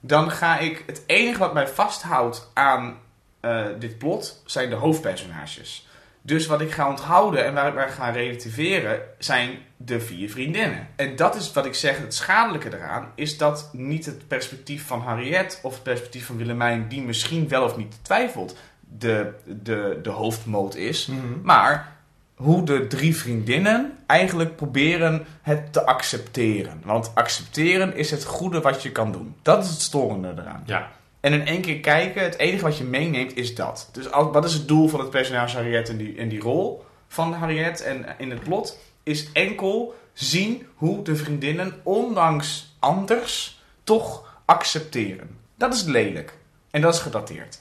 dan 0.00 0.30
ga 0.30 0.58
ik. 0.58 0.82
Het 0.86 1.02
enige 1.06 1.38
wat 1.38 1.54
mij 1.54 1.68
vasthoudt 1.68 2.50
aan 2.54 2.96
eh, 3.40 3.64
dit 3.78 3.98
plot 3.98 4.42
zijn 4.44 4.70
de 4.70 4.76
hoofdpersonages. 4.76 5.85
Dus 6.26 6.46
wat 6.46 6.60
ik 6.60 6.70
ga 6.70 6.88
onthouden 6.88 7.44
en 7.44 7.54
waar 7.54 7.68
ik 7.68 7.74
waar 7.74 7.88
ga 7.88 8.10
relativeren 8.10 9.00
zijn 9.18 9.58
de 9.76 10.00
vier 10.00 10.30
vriendinnen. 10.30 10.88
En 10.96 11.16
dat 11.16 11.34
is 11.34 11.52
wat 11.52 11.66
ik 11.66 11.74
zeg, 11.74 11.98
het 11.98 12.14
schadelijke 12.14 12.74
eraan, 12.74 13.08
is 13.14 13.38
dat 13.38 13.70
niet 13.72 14.06
het 14.06 14.28
perspectief 14.28 14.86
van 14.86 15.00
Harriet 15.00 15.60
of 15.62 15.74
het 15.74 15.82
perspectief 15.82 16.26
van 16.26 16.36
Willemijn, 16.36 16.88
die 16.88 17.02
misschien 17.02 17.48
wel 17.48 17.64
of 17.64 17.76
niet 17.76 17.98
twijfelt, 18.02 18.56
de, 18.98 19.32
de, 19.44 19.98
de 20.02 20.10
hoofdmoot 20.10 20.74
is. 20.74 21.10
Maar 21.42 21.96
hoe 22.36 22.64
de 22.64 22.86
drie 22.86 23.16
vriendinnen 23.16 23.98
eigenlijk 24.06 24.56
proberen 24.56 25.26
het 25.42 25.72
te 25.72 25.86
accepteren. 25.86 26.80
Want 26.84 27.10
accepteren 27.14 27.96
is 27.96 28.10
het 28.10 28.24
goede 28.24 28.60
wat 28.60 28.82
je 28.82 28.92
kan 28.92 29.12
doen. 29.12 29.34
Dat 29.42 29.64
is 29.64 29.70
het 29.70 29.80
storende 29.80 30.34
eraan. 30.38 30.62
Ja. 30.66 30.90
En 31.26 31.32
in 31.32 31.46
één 31.46 31.60
keer 31.60 31.80
kijken, 31.80 32.22
het 32.22 32.38
enige 32.38 32.64
wat 32.64 32.78
je 32.78 32.84
meeneemt 32.84 33.36
is 33.36 33.54
dat. 33.54 33.88
Dus 33.92 34.10
al- 34.10 34.32
wat 34.32 34.44
is 34.44 34.52
het 34.52 34.68
doel 34.68 34.88
van 34.88 35.00
het 35.00 35.10
personage 35.10 35.56
Harriet 35.56 35.88
in 35.88 35.96
die, 35.96 36.14
in 36.14 36.28
die 36.28 36.40
rol 36.40 36.84
van 37.08 37.32
Harriet 37.32 37.80
en 37.82 38.06
in 38.18 38.30
het 38.30 38.42
plot? 38.42 38.78
Is 39.02 39.32
enkel 39.32 39.94
zien 40.12 40.66
hoe 40.74 41.02
de 41.02 41.16
vriendinnen, 41.16 41.80
ondanks 41.82 42.76
anders, 42.78 43.62
toch 43.84 44.38
accepteren. 44.44 45.38
Dat 45.54 45.74
is 45.74 45.82
lelijk. 45.82 46.34
En 46.70 46.80
dat 46.80 46.94
is 46.94 47.00
gedateerd. 47.00 47.60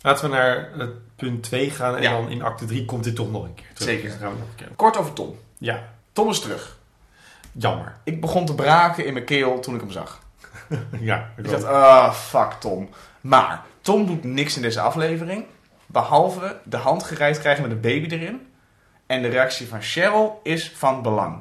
Laten 0.00 0.30
we 0.30 0.36
naar 0.36 0.70
het 0.78 1.16
punt 1.16 1.42
2 1.42 1.70
gaan 1.70 1.96
en 1.96 2.02
Ja. 2.02 2.10
dan 2.10 2.28
in 2.30 2.42
acte 2.42 2.64
3 2.64 2.84
komt 2.84 3.04
dit 3.04 3.14
toch 3.14 3.30
nog 3.30 3.44
een 3.44 3.54
keer 3.54 3.66
terug. 3.74 3.88
Zeker. 3.90 4.08
Dus 4.10 4.18
gaan 4.18 4.32
we 4.32 4.38
nog 4.38 4.48
een 4.48 4.54
keer. 4.56 4.68
Kort 4.76 4.96
over 4.96 5.12
Tom. 5.12 5.38
Ja, 5.58 5.92
Tom 6.12 6.28
is 6.30 6.40
terug. 6.40 6.78
jammer. 7.52 7.96
Ik 8.04 8.20
begon 8.20 8.46
te 8.46 8.54
braken 8.54 9.06
in 9.06 9.12
mijn 9.12 9.24
keel 9.24 9.60
toen 9.60 9.74
ik 9.74 9.80
hem 9.80 9.90
zag. 9.90 10.19
ja, 11.00 11.30
ik 11.36 11.44
Ik 11.44 11.50
dacht, 11.50 11.64
ah, 11.64 12.12
fuck 12.12 12.52
Tom. 12.52 12.88
Maar 13.20 13.62
Tom 13.80 14.06
doet 14.06 14.24
niks 14.24 14.56
in 14.56 14.62
deze 14.62 14.80
aflevering. 14.80 15.44
Behalve 15.86 16.60
de 16.64 16.76
hand 16.76 17.02
gereikt 17.02 17.38
krijgen 17.38 17.62
met 17.62 17.72
een 17.72 17.80
baby 17.80 18.14
erin. 18.14 18.48
En 19.06 19.22
de 19.22 19.28
reactie 19.28 19.68
van 19.68 19.82
Cheryl 19.82 20.40
is 20.42 20.72
van 20.74 21.02
belang. 21.02 21.40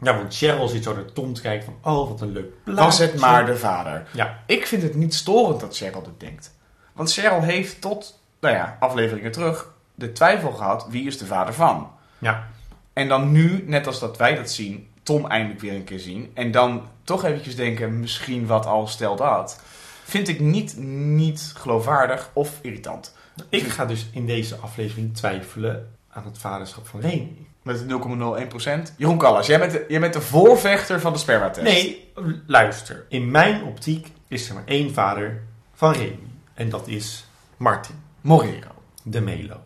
ja, 0.00 0.16
want 0.16 0.36
Cheryl 0.36 0.68
zit 0.68 0.82
zo 0.82 0.94
naar 0.94 1.12
Tom 1.12 1.34
te 1.34 1.40
kijken 1.40 1.64
van, 1.64 1.92
oh, 1.92 2.08
wat 2.08 2.20
een 2.20 2.32
leuk 2.32 2.52
plaatje. 2.64 2.84
Was 2.84 2.98
het 2.98 3.20
maar 3.20 3.46
de 3.46 3.56
vader. 3.56 4.06
Ja, 4.12 4.38
Ik 4.46 4.66
vind 4.66 4.82
het 4.82 4.94
niet 4.94 5.14
storend 5.14 5.60
dat 5.60 5.76
Cheryl 5.76 6.02
dit 6.02 6.20
denkt. 6.20 6.54
Want 6.92 7.12
Cheryl 7.12 7.42
heeft 7.42 7.80
tot, 7.80 8.22
nou 8.40 8.54
ja, 8.54 8.76
afleveringen 8.80 9.32
terug 9.32 9.72
de 9.94 10.12
twijfel 10.12 10.50
gehad, 10.50 10.86
wie 10.88 11.06
is 11.06 11.18
de 11.18 11.26
vader 11.26 11.54
van? 11.54 11.90
ja. 12.18 12.46
En 12.92 13.08
dan 13.08 13.32
nu, 13.32 13.64
net 13.66 13.86
als 13.86 14.00
dat 14.00 14.16
wij 14.16 14.34
dat 14.34 14.50
zien, 14.50 14.88
Tom 15.04 15.26
eindelijk 15.26 15.60
weer 15.60 15.74
een 15.74 15.84
keer 15.84 15.98
zien. 15.98 16.30
En 16.34 16.50
dan 16.50 16.88
toch 17.02 17.24
eventjes 17.24 17.56
denken, 17.56 18.00
misschien 18.00 18.46
wat 18.46 18.66
al 18.66 18.86
stel 18.86 19.16
dat. 19.16 19.60
Vind 20.04 20.28
ik 20.28 20.40
niet, 20.40 20.76
niet 20.78 21.52
geloofwaardig 21.56 22.30
of 22.32 22.58
irritant. 22.62 23.14
Ik 23.48 23.62
ga 23.62 23.86
dus 23.86 24.06
in 24.12 24.26
deze 24.26 24.56
aflevering 24.56 25.16
twijfelen 25.16 25.96
aan 26.10 26.24
het 26.24 26.38
vaderschap 26.38 26.86
van 26.86 27.00
Remy. 27.00 27.36
Met 27.62 27.82
0,01%. 27.82 28.96
Jeroen 28.96 29.18
Callas, 29.18 29.46
jij 29.46 29.58
bent, 29.58 29.72
de, 29.72 29.84
jij 29.88 30.00
bent 30.00 30.12
de 30.12 30.20
voorvechter 30.20 31.00
van 31.00 31.12
de 31.12 31.18
spermatest. 31.18 31.66
Nee, 31.66 32.12
luister. 32.46 33.04
In 33.08 33.30
mijn 33.30 33.62
optiek 33.62 34.12
is 34.28 34.48
er 34.48 34.54
maar 34.54 34.66
één 34.66 34.94
vader 34.94 35.42
van 35.74 35.92
Remy. 35.92 36.18
En 36.54 36.68
dat 36.68 36.88
is 36.88 37.24
Martin 37.56 37.94
Morero. 38.20 38.70
de 39.02 39.20
Melo. 39.20 39.60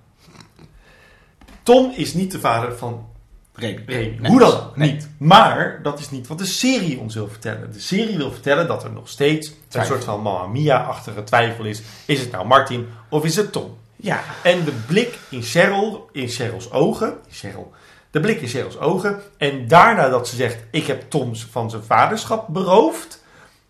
Tom 1.63 1.93
is 1.97 2.15
niet 2.15 2.33
de 2.33 2.41
vader 2.41 2.77
van 2.77 3.09
Remy. 3.59 3.83
Remy. 3.87 4.17
Nee. 4.21 4.31
Hoe 4.31 4.39
dan 4.41 4.71
Nee. 4.75 4.93
niet. 4.93 5.09
Maar 5.19 5.81
dat 5.83 5.99
is 5.99 6.11
niet 6.11 6.27
wat 6.27 6.39
de 6.39 6.47
serie 6.47 6.99
ons 6.99 7.15
wil 7.15 7.29
vertellen. 7.29 7.73
De 7.73 7.81
serie 7.81 8.17
wil 8.17 8.33
vertellen 8.33 8.67
dat 8.67 8.85
er 8.85 8.93
nog 8.93 9.09
steeds 9.09 9.53
een 9.71 9.87
soort 9.87 10.05
van 10.05 10.21
Mamma 10.21 10.47
Mia-achtige 10.47 11.25
twijfel 11.25 11.65
is. 11.65 11.83
Is 12.05 12.21
het 12.21 12.31
nou 12.31 12.47
Martin 12.47 12.89
of 13.09 13.25
is 13.25 13.37
het 13.37 13.53
Tom? 13.53 13.77
Ja. 13.97 14.21
En 14.43 14.65
de 14.65 14.73
blik 14.87 15.19
in 15.29 15.43
Cheryl, 15.43 16.09
in 16.13 16.29
Cheryl's 16.29 16.73
ogen, 16.73 17.15
Cheryl, 17.31 17.73
de 18.11 18.21
blik 18.21 18.41
in 18.41 18.49
Cheryl's 18.49 18.77
ogen. 18.77 19.21
En 19.37 19.69
daarna 19.69 20.09
dat 20.09 20.29
ze 20.29 20.37
zegt, 20.37 20.57
ik 20.71 20.87
heb 20.87 21.11
Tom 21.11 21.37
van 21.37 21.71
zijn 21.71 21.83
vaderschap 21.83 22.47
beroofd. 22.49 23.23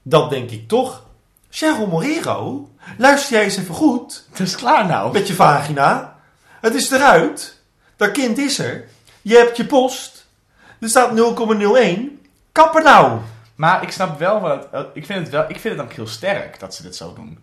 Dan 0.02 0.28
denk 0.28 0.50
ik 0.50 0.68
toch, 0.68 1.06
Cheryl 1.50 1.86
Morero, 1.86 2.68
luister 2.98 3.32
jij 3.32 3.44
eens 3.44 3.56
even 3.56 3.74
goed 3.74 4.26
Het 4.30 4.40
is 4.40 4.56
klaar 4.56 4.86
nou. 4.86 5.12
met 5.12 5.26
je 5.28 5.34
vagina. 5.34 6.16
Het 6.60 6.74
is 6.74 6.90
eruit. 6.90 7.56
Dat 7.96 8.10
kind 8.10 8.38
is 8.38 8.58
er. 8.58 8.88
Je 9.28 9.36
hebt 9.36 9.56
je 9.56 9.66
post. 9.66 10.26
Er 10.80 10.88
staat 10.88 11.10
0,01. 11.10 12.00
Kappen 12.52 12.82
nou. 12.84 13.18
Maar 13.54 13.82
ik 13.82 13.90
snap 13.90 14.18
wel 14.18 14.40
wat. 14.40 14.68
het- 14.70 14.86
Ik 14.92 15.06
vind 15.06 15.18
het 15.18 15.28
wel. 15.28 15.44
Ik 15.48 15.60
vind 15.60 15.76
het 15.76 15.84
ook 15.86 15.92
heel 15.92 16.06
sterk 16.06 16.60
dat 16.60 16.74
ze 16.74 16.82
dit 16.82 16.96
zo 16.96 17.12
doen. 17.14 17.38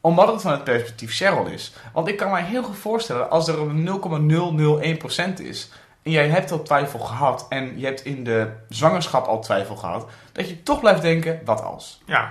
Omdat 0.00 0.28
het 0.32 0.40
van 0.42 0.52
het 0.52 0.64
perspectief 0.64 1.14
Cheryl 1.16 1.46
is. 1.46 1.72
Want 1.92 2.08
ik 2.08 2.16
kan 2.16 2.30
mij 2.30 2.42
heel 2.42 2.62
goed 2.62 2.76
voorstellen 2.78 3.30
als 3.30 3.48
er 3.48 3.58
een 3.60 3.82
0,001% 3.84 5.40
is. 5.40 5.70
En 6.02 6.10
jij 6.10 6.28
hebt 6.28 6.50
al 6.52 6.62
twijfel 6.62 6.98
gehad. 6.98 7.46
En 7.48 7.78
je 7.78 7.84
hebt 7.86 8.04
in 8.04 8.24
de 8.24 8.48
zwangerschap 8.68 9.26
al 9.26 9.40
twijfel 9.40 9.76
gehad. 9.76 10.06
Dat 10.32 10.48
je 10.48 10.62
toch 10.62 10.80
blijft 10.80 11.02
denken: 11.02 11.40
wat 11.44 11.62
als? 11.62 12.02
Ja. 12.06 12.24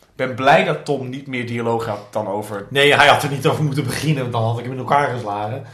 Ik 0.00 0.26
ben 0.26 0.34
blij 0.34 0.64
dat 0.64 0.84
Tom 0.84 1.08
niet 1.08 1.26
meer 1.26 1.46
dialoog 1.46 1.86
had 1.86 2.12
dan 2.12 2.28
over. 2.28 2.66
Nee, 2.70 2.94
hij 2.94 3.06
had 3.06 3.22
er 3.22 3.30
niet 3.30 3.46
over 3.46 3.64
moeten 3.64 3.84
beginnen. 3.84 4.20
want 4.22 4.32
Dan 4.32 4.42
had 4.42 4.58
ik 4.58 4.64
hem 4.64 4.72
in 4.72 4.78
elkaar 4.78 5.08
geslagen. 5.14 5.64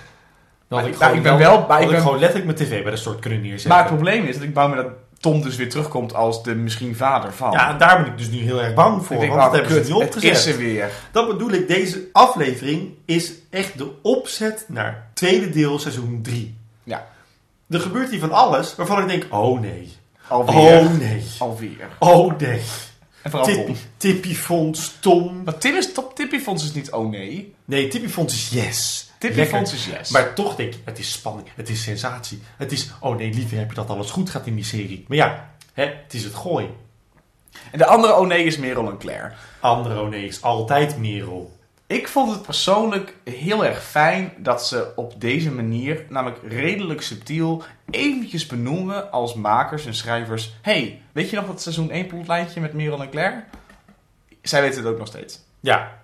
Maar 0.76 0.88
ik, 0.88 0.98
nou, 0.98 1.16
ik 1.16 1.22
ben 1.22 1.38
wel- 1.38 1.64
maar 1.68 1.78
ik 1.78 1.84
ik 1.84 1.90
ben- 1.90 2.00
gewoon 2.00 2.18
letterlijk 2.18 2.58
mijn 2.58 2.68
tv 2.68 2.82
bij 2.82 2.90
de 2.90 2.96
stort 2.96 3.18
kunnen 3.18 3.40
neerzetten. 3.40 3.68
Maar 3.70 3.78
het 3.78 3.88
probleem 3.88 4.24
is 4.24 4.34
dat 4.34 4.44
ik 4.44 4.54
bang 4.54 4.74
ben 4.74 4.84
dat 4.84 4.92
Tom 5.20 5.42
dus 5.42 5.56
weer 5.56 5.70
terugkomt 5.70 6.14
als 6.14 6.42
de 6.42 6.54
misschien 6.54 6.96
vader 6.96 7.32
van. 7.32 7.52
Ja, 7.52 7.70
en 7.70 7.78
daar 7.78 8.02
ben 8.02 8.12
ik 8.12 8.18
dus 8.18 8.30
nu 8.30 8.38
heel 8.38 8.62
erg 8.62 8.74
bang 8.74 9.04
voor. 9.06 9.14
ik 9.16 9.20
denk, 9.20 9.32
want 9.32 9.42
dat 9.42 9.50
oh, 9.52 9.56
hebben 9.58 9.76
kut, 9.76 9.86
ze 9.86 9.92
niet 9.92 10.02
opgezet. 10.02 10.30
is 10.30 10.46
er 10.46 10.56
weer. 10.56 10.90
Dat 11.12 11.26
bedoel 11.28 11.50
ik, 11.50 11.68
deze 11.68 12.08
aflevering 12.12 12.94
is 13.04 13.32
echt 13.50 13.78
de 13.78 13.90
opzet 14.02 14.64
naar 14.68 15.08
tweede 15.14 15.50
deel 15.50 15.78
seizoen 15.78 16.18
3. 16.22 16.56
Ja. 16.84 17.06
Er 17.68 17.80
gebeurt 17.80 18.10
hier 18.10 18.20
van 18.20 18.32
alles 18.32 18.74
waarvan 18.76 19.00
ik 19.02 19.08
denk, 19.08 19.26
oh 19.34 19.60
nee. 19.60 19.92
Alweer. 20.28 20.78
Oh 20.78 20.98
nee. 20.98 21.24
Alweer. 21.38 21.88
Oh 21.98 22.38
nee. 22.38 22.60
En 23.22 23.30
vooral 23.30 23.48
Tom. 23.48 23.64
Tippy, 23.64 23.80
Tippyfonds, 23.96 24.96
Tom. 25.00 25.42
Maar 25.44 25.58
Tim 25.58 25.76
is 25.76 25.92
top. 25.92 26.16
Tippyfonds 26.16 26.64
is 26.64 26.72
niet 26.72 26.92
oh 26.92 27.10
nee. 27.10 27.54
Nee, 27.64 27.88
Tippyfonds 27.88 28.34
is 28.34 28.48
yes. 28.48 29.10
Tippyfonds 29.18 29.72
Lekker. 29.72 29.92
is 29.92 29.98
yes. 29.98 30.10
Maar 30.10 30.34
toch 30.34 30.54
denk 30.54 30.74
ik, 30.74 30.80
het 30.84 30.98
is 30.98 31.12
spanning, 31.12 31.48
het 31.54 31.68
is 31.68 31.82
sensatie. 31.82 32.42
Het 32.56 32.72
is, 32.72 32.90
oh 33.00 33.16
nee, 33.16 33.34
liever 33.34 33.58
heb 33.58 33.68
je 33.68 33.74
dat 33.74 33.90
alles 33.90 34.10
goed 34.10 34.30
gaat 34.30 34.46
in 34.46 34.54
die 34.54 34.64
serie. 34.64 35.04
Maar 35.08 35.16
ja, 35.16 35.50
hè, 35.72 35.84
het 35.84 36.14
is 36.14 36.24
het 36.24 36.34
gooi. 36.34 36.68
En 37.70 37.78
de 37.78 37.86
andere 37.86 38.14
oh 38.14 38.26
nee 38.26 38.44
is 38.44 38.56
Merel 38.56 38.90
en 38.90 38.98
Claire. 38.98 39.32
Andere 39.60 40.00
oh 40.00 40.08
nee 40.08 40.26
is 40.26 40.42
altijd 40.42 40.98
Merel. 40.98 41.60
Ik 41.92 42.08
vond 42.08 42.30
het 42.30 42.42
persoonlijk 42.42 43.16
heel 43.24 43.64
erg 43.64 43.84
fijn 43.84 44.32
dat 44.36 44.66
ze 44.66 44.92
op 44.96 45.20
deze 45.20 45.50
manier, 45.50 46.04
namelijk 46.08 46.38
redelijk 46.48 47.02
subtiel, 47.02 47.62
eventjes 47.90 48.46
benoemen 48.46 49.10
als 49.10 49.34
makers 49.34 49.86
en 49.86 49.94
schrijvers. 49.94 50.52
hey, 50.62 51.02
weet 51.12 51.30
je 51.30 51.36
nog 51.36 51.46
dat 51.46 51.62
seizoen 51.62 51.90
1 51.90 52.06
plotlijntje 52.06 52.60
met 52.60 52.72
Merel 52.72 53.02
en 53.02 53.10
Claire? 53.10 53.44
Zij 54.42 54.60
weten 54.60 54.82
het 54.82 54.92
ook 54.92 54.98
nog 54.98 55.06
steeds. 55.06 55.40
Ja, 55.60 55.98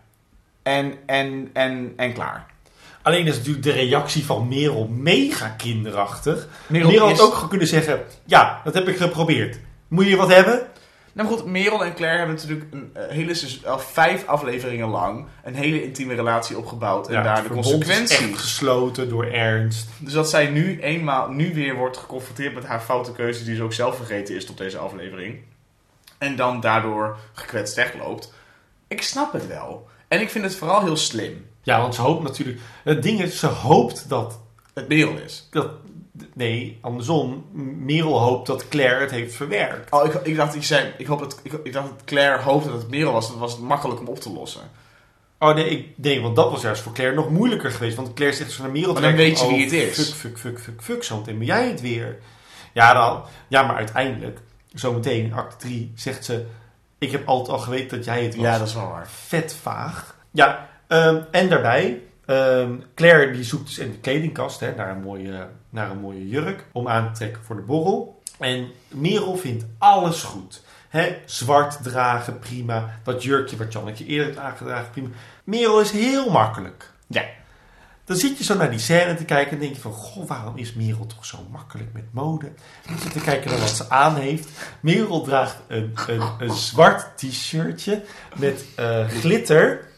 En, 0.62 0.94
en, 1.06 1.50
en, 1.52 1.92
en 1.96 2.12
klaar. 2.12 2.46
alleen 3.02 3.26
is 3.26 3.36
natuurlijk 3.36 3.64
de 3.64 3.72
reactie 3.72 4.24
van 4.24 4.48
Merel 4.48 4.88
mega 4.88 5.48
kinderachtig. 5.48 6.48
Merel, 6.66 6.90
Merel, 6.90 7.10
is... 7.10 7.18
had 7.18 7.42
ook 7.42 7.48
kunnen 7.48 7.66
zeggen, 7.66 8.02
ja, 8.24 8.60
dat 8.64 8.74
heb 8.74 8.88
ik 8.88 8.96
geprobeerd. 8.96 9.58
Moet 9.88 10.06
je 10.06 10.16
wat 10.16 10.32
hebben? 10.32 10.66
Nou 11.12 11.28
maar 11.28 11.38
goed, 11.38 11.46
Merel 11.46 11.84
en 11.84 11.94
Claire 11.94 12.18
hebben 12.18 12.36
natuurlijk 12.36 12.66
een 12.70 12.90
eh, 12.94 13.08
hele 13.08 13.60
al 13.64 13.78
vijf 13.78 14.26
afleveringen 14.26 14.88
lang 14.88 15.26
een 15.44 15.54
hele 15.54 15.82
intieme 15.82 16.14
relatie 16.14 16.58
opgebouwd. 16.58 17.08
En 17.08 17.12
Ja, 17.14 17.22
daar 17.22 17.42
de 17.42 18.04
echt 18.08 18.38
gesloten 18.38 19.08
door 19.08 19.24
Ernst. 19.24 19.88
Dus 19.98 20.12
dat 20.12 20.30
zij 20.30 20.46
nu 20.46 20.80
eenmaal, 20.80 21.30
nu 21.30 21.54
weer 21.54 21.74
wordt 21.74 21.96
geconfronteerd 21.96 22.54
met 22.54 22.64
haar 22.64 22.80
foute 22.80 23.12
keuzes 23.12 23.44
die 23.44 23.56
ze 23.56 23.62
ook 23.62 23.72
zelf 23.72 23.96
vergeten 23.96 24.34
is 24.34 24.46
tot 24.46 24.58
deze 24.58 24.78
aflevering. 24.78 25.38
En 26.18 26.36
dan 26.36 26.60
daardoor 26.60 27.16
gekwetst 27.32 27.74
wegloopt. 27.74 28.32
Ik 28.88 29.02
snap 29.02 29.32
het 29.32 29.46
wel. 29.46 29.88
En 30.08 30.20
ik 30.20 30.30
vind 30.30 30.44
het 30.44 30.56
vooral 30.56 30.84
heel 30.84 30.96
slim. 30.96 31.46
Ja, 31.62 31.80
want 31.80 31.94
ze 31.94 32.00
hoopt 32.00 32.22
natuurlijk... 32.22 32.58
Het 32.84 33.02
ding 33.02 33.20
is, 33.20 33.38
ze 33.38 33.46
hoopt 33.46 34.08
dat... 34.08 34.40
Het 34.74 34.88
Merel 34.88 35.16
is. 35.16 35.48
dat 35.50 35.70
nee, 36.34 36.78
andersom. 36.80 37.44
Merel 37.84 38.18
hoopt 38.18 38.46
dat 38.46 38.68
Claire 38.68 39.00
het 39.00 39.10
heeft 39.10 39.34
verwerkt. 39.34 39.92
Oh, 39.92 40.06
ik, 40.06 40.14
ik 40.14 40.36
dacht 40.36 40.52
dat 40.52 40.60
je 40.60 40.74
zei, 40.74 40.92
ik, 40.98 41.06
hoop 41.06 41.18
dat, 41.18 41.40
ik, 41.42 41.52
ik 41.52 41.72
dacht 41.72 41.88
dat 41.88 42.04
Claire 42.04 42.42
hoopte 42.42 42.68
dat 42.70 42.80
het 42.80 42.90
Merel 42.90 43.12
was. 43.12 43.28
Dat 43.28 43.38
was 43.38 43.52
het 43.52 43.60
makkelijk 43.60 44.00
om 44.00 44.06
op 44.06 44.20
te 44.20 44.32
lossen. 44.32 44.62
Oh 45.38 45.54
nee, 45.54 45.68
ik, 45.68 45.86
nee, 45.96 46.20
want 46.20 46.36
dat 46.36 46.50
was 46.50 46.62
juist 46.62 46.82
voor 46.82 46.92
Claire 46.92 47.16
nog 47.16 47.30
moeilijker 47.30 47.70
geweest. 47.70 47.96
Want 47.96 48.14
Claire 48.14 48.36
zegt 48.36 48.50
zo 48.50 48.62
naar 48.62 48.72
Merel... 48.72 48.92
Maar 48.92 49.02
dan 49.02 49.14
weet 49.14 49.40
je 49.40 49.46
wie 49.46 49.56
oh, 49.56 49.62
het 49.62 49.72
is. 49.72 50.12
Fuck, 50.12 50.14
fuck, 50.14 50.38
fuck, 50.38 50.60
fuck, 50.60 50.82
fuck, 50.82 51.04
zometeen 51.04 51.38
ben 51.38 51.46
jij 51.46 51.68
het 51.68 51.80
weer. 51.80 52.18
Ja, 52.72 52.92
dan, 52.92 53.22
ja, 53.48 53.62
maar 53.62 53.76
uiteindelijk, 53.76 54.40
zometeen 54.74 55.24
in 55.24 55.32
acte 55.32 55.56
3, 55.56 55.92
zegt 55.94 56.24
ze... 56.24 56.46
Ik 56.98 57.10
heb 57.10 57.26
altijd 57.26 57.56
al 57.56 57.62
geweten 57.62 57.96
dat 57.96 58.04
jij 58.04 58.22
het 58.22 58.34
was. 58.34 58.44
Ja, 58.44 58.58
dat 58.58 58.68
is 58.68 58.74
wel 58.74 58.88
waar. 58.88 59.08
vet 59.08 59.54
vaag. 59.54 60.16
Ja, 60.30 60.68
ehm, 60.86 61.22
en 61.30 61.48
daarbij, 61.48 62.02
ehm, 62.26 62.72
Claire 62.94 63.32
die 63.32 63.44
zoekt 63.44 63.66
dus 63.66 63.78
in 63.78 63.90
de 63.90 63.98
kledingkast 63.98 64.60
hè, 64.60 64.74
naar, 64.74 64.90
een 64.90 65.02
mooie, 65.02 65.48
naar 65.70 65.90
een 65.90 66.00
mooie 66.00 66.28
jurk 66.28 66.64
om 66.72 66.88
aan 66.88 67.06
te 67.12 67.18
trekken 67.18 67.44
voor 67.44 67.56
de 67.56 67.62
borrel. 67.62 68.22
En 68.38 68.70
Merel 68.88 69.36
vindt 69.36 69.64
alles 69.78 70.22
goed. 70.22 70.62
Hè, 70.88 71.16
zwart 71.24 71.82
dragen, 71.82 72.38
prima. 72.38 72.98
Dat 73.02 73.22
jurkje 73.22 73.56
wat 73.56 73.72
Janneke 73.72 74.06
eerder 74.06 74.26
heeft 74.26 74.38
aangedragen, 74.38 74.90
prima. 74.90 75.08
Merel 75.44 75.80
is 75.80 75.90
heel 75.90 76.30
makkelijk. 76.30 76.90
Ja. 77.06 77.24
Dan 78.04 78.16
zit 78.16 78.38
je 78.38 78.44
zo 78.44 78.56
naar 78.56 78.70
die 78.70 78.78
scène 78.78 79.14
te 79.14 79.24
kijken 79.24 79.52
en 79.52 79.58
denk 79.58 79.74
je 79.74 79.80
van... 79.80 79.92
Goh, 79.92 80.28
waarom 80.28 80.56
is 80.56 80.74
Merel 80.74 81.06
toch 81.06 81.24
zo 81.26 81.38
makkelijk 81.50 81.92
met 81.92 82.04
mode? 82.10 82.52
Je 82.88 82.98
zit 83.00 83.12
te 83.12 83.20
kijken 83.20 83.50
naar 83.50 83.58
wat 83.60 83.68
ze 83.68 83.90
aan 83.90 84.16
heeft. 84.16 84.48
Merel 84.80 85.22
draagt 85.22 85.56
een, 85.66 85.92
een, 86.06 86.22
een 86.38 86.50
zwart 86.50 87.18
t-shirtje 87.18 88.02
met 88.36 88.64
eh, 88.76 89.08
glitter. 89.08 89.88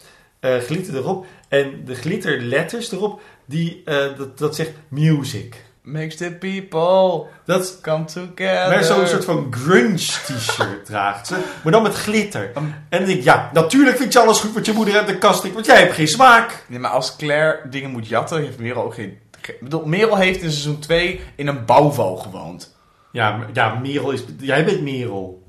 eh, 0.41 0.59
glitter 0.59 0.97
erop. 0.97 1.27
En 1.49 1.85
de 1.85 1.95
glitterletters 1.95 2.93
erop, 2.93 3.21
die, 3.51 3.83
eh, 3.85 3.97
dat, 4.19 4.39
dat 4.39 4.55
zegt 4.57 4.71
music. 4.89 5.65
Makes 5.83 6.17
the 6.17 6.31
people 6.31 7.27
Dat 7.45 7.79
come 7.83 8.05
together. 8.05 8.69
maar 8.69 8.85
zo'n 8.85 9.07
soort 9.07 9.25
van 9.25 9.47
grunge 9.51 9.95
t-shirt 9.97 10.85
draagt 10.91 11.27
ze. 11.27 11.37
Maar 11.63 11.73
dan 11.73 11.83
met 11.83 11.95
glitter. 11.95 12.51
Um, 12.57 12.75
En 12.89 12.99
dan 12.99 13.05
denk 13.07 13.19
ik, 13.19 13.25
ja, 13.25 13.51
natuurlijk 13.53 13.97
vind 13.97 14.13
je 14.13 14.19
alles 14.21 14.41
goed 14.41 14.53
wat 14.55 14.67
je 14.67 14.73
moeder 14.73 14.97
uit 14.97 15.07
de 15.07 15.19
kast. 15.19 15.53
Want 15.53 15.67
jij 15.67 15.79
hebt 15.81 15.95
geen 15.95 16.09
smaak. 16.09 16.65
Nee, 16.69 16.79
maar 16.79 16.91
als 16.91 17.17
Claire 17.17 17.61
dingen 17.71 17.91
moet 17.91 18.09
jatten, 18.09 18.41
heeft 18.43 18.59
Merel 18.59 18.85
ook 18.85 18.95
geen... 18.95 19.19
ge- 19.41 19.53
Ik 19.53 19.61
bedoel, 19.61 19.85
Merel 19.85 20.17
heeft 20.17 20.43
in 20.43 20.51
seizoen 20.51 20.79
2 20.79 21.21
in 21.35 21.47
een 21.47 21.65
bouwval 21.65 22.17
gewoond. 22.17 22.77
Ja, 23.13 23.39
ja 23.53 23.75
Merel 23.75 24.11
is... 24.11 24.25
Jij 24.41 24.65
bent 24.65 24.83
Merel. 24.83 25.43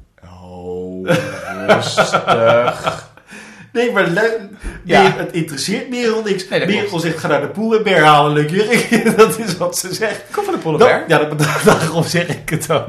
Oh, 0.44 1.08
rustig. 1.68 3.10
Nee, 3.74 3.92
maar 3.92 4.08
le- 4.08 4.50
Ja. 4.84 5.02
nee, 5.02 5.12
het 5.12 5.32
interesseert 5.32 5.90
Merel 5.90 6.24
niks. 6.24 6.50
Nee, 6.50 6.66
Merel 6.66 6.86
klopt. 6.88 7.04
zegt, 7.04 7.18
ga 7.18 7.28
naar 7.28 7.42
de 7.42 7.48
pool 7.48 7.76
en 7.78 7.84
Ber 7.84 8.04
halen 8.04 8.34
leuk 8.34 8.50
jurk. 8.50 9.04
dat 9.18 9.40
is 9.40 9.58
wat 9.58 9.78
ze 9.78 9.94
zegt. 9.94 10.22
Kom 10.32 10.44
van 10.44 10.54
de 10.54 10.60
Polleberg. 10.60 11.08
ja, 11.08 11.18
dat, 11.24 11.40
daarom 11.66 12.04
zeg 12.04 12.28
ik 12.28 12.50
het 12.50 12.72
ook. 12.72 12.88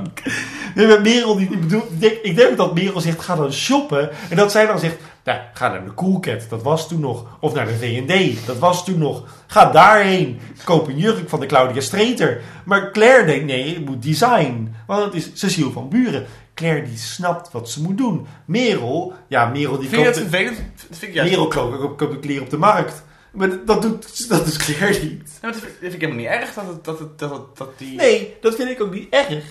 Nee, 0.75 0.87
maar 0.87 1.01
Merel, 1.01 1.37
die, 1.37 1.49
ik, 1.51 1.61
bedoel, 1.61 1.81
ik, 1.83 2.01
denk, 2.01 2.13
ik 2.23 2.37
denk 2.37 2.57
dat 2.57 2.75
Merel 2.75 3.01
zegt, 3.01 3.21
ga 3.21 3.37
dan 3.37 3.53
shoppen. 3.53 4.11
En 4.29 4.37
dat 4.37 4.51
zij 4.53 4.67
dan 4.67 4.79
zegt, 4.79 4.97
nou, 5.25 5.39
ga 5.55 5.69
naar 5.69 5.85
de 5.85 5.95
Coolcat, 5.95 6.47
dat 6.49 6.63
was 6.63 6.89
toen 6.89 7.01
nog. 7.01 7.27
Of 7.41 7.55
naar 7.55 7.67
de 7.67 7.77
V&D, 7.81 8.47
dat 8.47 8.59
was 8.59 8.85
toen 8.85 8.99
nog. 8.99 9.25
Ga 9.47 9.71
daarheen, 9.71 10.41
koop 10.65 10.89
een 10.89 10.99
jurk 10.99 11.29
van 11.29 11.41
de 11.41 11.47
Claudia 11.47 11.81
Streeter. 11.81 12.41
Maar 12.65 12.91
Claire 12.91 13.25
denkt, 13.27 13.45
nee, 13.45 13.75
het 13.75 13.85
moet 13.85 14.03
design. 14.03 14.75
Want 14.87 15.05
het 15.05 15.15
is 15.15 15.31
Cecile 15.35 15.71
van 15.71 15.89
Buren. 15.89 16.27
Claire 16.55 16.83
die 16.83 16.97
snapt 16.97 17.53
wat 17.53 17.71
ze 17.71 17.83
moet 17.83 17.99
doen. 17.99 18.27
Merel, 18.45 19.13
ja, 19.29 19.47
Merel 19.47 19.79
die 19.79 19.89
Vind 19.89 20.01
je 20.03 20.07
koopt... 20.07 20.19
dat 20.21 20.29
vervelend? 20.29 20.59
Dat 20.89 20.99
vind 20.99 21.15
ik. 21.17 21.23
Merel 21.23 21.49
koopt 21.49 21.79
koopt- 21.79 21.97
koopt 21.97 22.21
kleren 22.21 22.43
op 22.43 22.51
de 22.51 22.57
markt. 22.57 23.03
Maar 23.33 23.65
dat 23.65 23.83
doet, 23.83 24.29
dat 24.29 24.45
doet 24.45 24.57
Claire 24.57 25.01
niet. 25.05 25.39
Dat 25.41 25.57
vind, 25.57 25.63
dat 25.63 25.73
vind 25.81 25.93
ik 25.95 26.01
helemaal 26.01 26.21
niet 26.23 26.31
erg 26.33 26.55
dat, 26.55 26.67
het, 26.67 26.85
dat, 26.85 26.99
het, 26.99 27.19
dat, 27.19 27.31
het, 27.31 27.57
dat 27.57 27.79
die... 27.79 27.97
Nee, 27.97 28.37
dat 28.41 28.55
vind 28.55 28.71
ik 28.71 28.81
ook 28.83 28.93
niet 28.95 29.07
erg. 29.11 29.45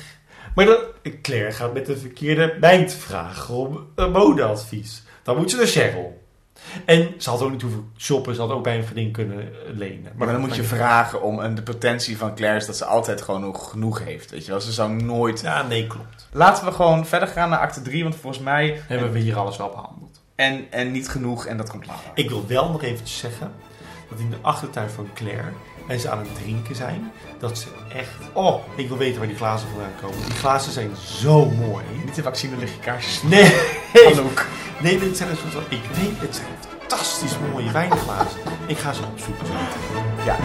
Maar 0.56 0.66
dat, 0.66 0.86
Claire 1.22 1.52
gaat 1.52 1.74
met 1.74 1.86
de 1.86 1.98
verkeerde 1.98 2.58
meid 2.60 2.94
vragen 2.96 3.54
om 3.56 3.88
een 3.96 4.12
modeadvies. 4.12 5.04
Dan 5.24 5.38
moet 5.38 5.52
ze 5.52 5.58
naar 5.58 5.66
Cheryl. 5.68 6.21
En 6.86 7.14
ze 7.18 7.30
had 7.30 7.42
ook 7.42 7.52
niet 7.52 7.62
hoeven 7.62 7.92
shoppen. 7.98 8.36
Ze 8.36 8.42
had 8.42 8.52
ook 8.52 8.64
bij 8.64 8.78
een 8.78 8.86
vriendin 8.86 9.12
kunnen 9.12 9.40
eh, 9.40 9.78
lenen. 9.78 10.12
Maar 10.16 10.28
dan 10.28 10.40
moet 10.40 10.56
je 10.56 10.64
vragen 10.64 11.22
om... 11.22 11.42
En 11.42 11.56
de 11.56 11.62
potentie 11.62 12.18
van 12.18 12.36
Claire 12.36 12.58
is 12.58 12.66
dat 12.66 12.78
ze 12.78 12.86
altijd 12.86 13.22
gewoon 13.22 13.42
nog 13.42 13.70
genoeg 13.70 14.04
heeft. 14.04 14.32
Weet 14.32 14.46
je 14.46 14.52
wel? 14.52 14.62
Ze 14.62 14.72
zou 14.72 15.04
nooit... 15.04 15.42
Ja, 15.42 15.62
nee, 15.62 15.88
klopt. 15.88 16.28
Laten 16.32 16.66
we 16.66 16.72
gewoon 16.72 17.06
verder 17.06 17.28
gaan 17.28 17.50
naar 17.50 17.60
acte 17.60 17.82
3. 17.82 18.04
Want 18.04 18.16
volgens 18.16 18.44
mij... 18.44 18.82
Hebben 18.88 19.12
we 19.12 19.20
hier 19.20 19.38
alles 19.38 19.58
wel 19.58 19.70
behandeld. 19.70 20.22
En, 20.36 20.66
en 20.70 20.92
niet 20.92 21.10
genoeg. 21.10 21.46
En 21.46 21.58
dat 21.58 21.70
komt 21.70 21.88
later. 21.88 22.12
Ik 22.14 22.30
wil 22.30 22.48
wel 22.48 22.72
nog 22.72 22.84
eventjes 22.84 23.18
zeggen 23.18 23.52
dat 24.10 24.20
in 24.20 24.30
de 24.30 24.38
achtertuin 24.42 24.90
van 24.90 25.10
Claire 25.14 25.52
en 25.92 26.00
ze 26.00 26.10
aan 26.10 26.18
het 26.20 26.36
drinken 26.36 26.76
zijn, 26.76 27.12
dat 27.40 27.58
ze 27.58 27.68
echt... 27.96 28.10
Oh, 28.34 28.64
ik 28.76 28.88
wil 28.88 28.98
weten 28.98 29.18
waar 29.20 29.28
die 29.28 29.38
glazen 29.38 29.68
vandaan 29.70 29.96
komen. 30.02 30.26
Die 30.26 30.36
glazen 30.36 30.72
zijn 30.72 30.92
zo 31.22 31.46
mooi. 31.46 31.84
Niet 32.06 32.16
de 32.16 32.24
vaccine 32.24 32.58
lig 32.58 32.74
je 32.74 32.80
kaarsjes. 32.80 33.24
Nee, 33.24 33.56
Anouk. 34.14 34.46
nee, 34.82 35.00
dit 35.00 35.18
zijn 35.18 35.30
een 35.30 35.38
soort 35.38 35.54
van... 35.54 35.64
Ik 35.70 35.84
weet, 35.94 36.20
het 36.20 36.36
zijn 36.36 36.48
fantastisch 36.80 37.36
mooie 37.52 37.72
wijnglazen. 37.72 38.40
Ik 38.68 38.78
ga 38.78 38.94
ze 38.94 39.02
opzoeken. 39.14 39.46
Ja. 40.26 40.38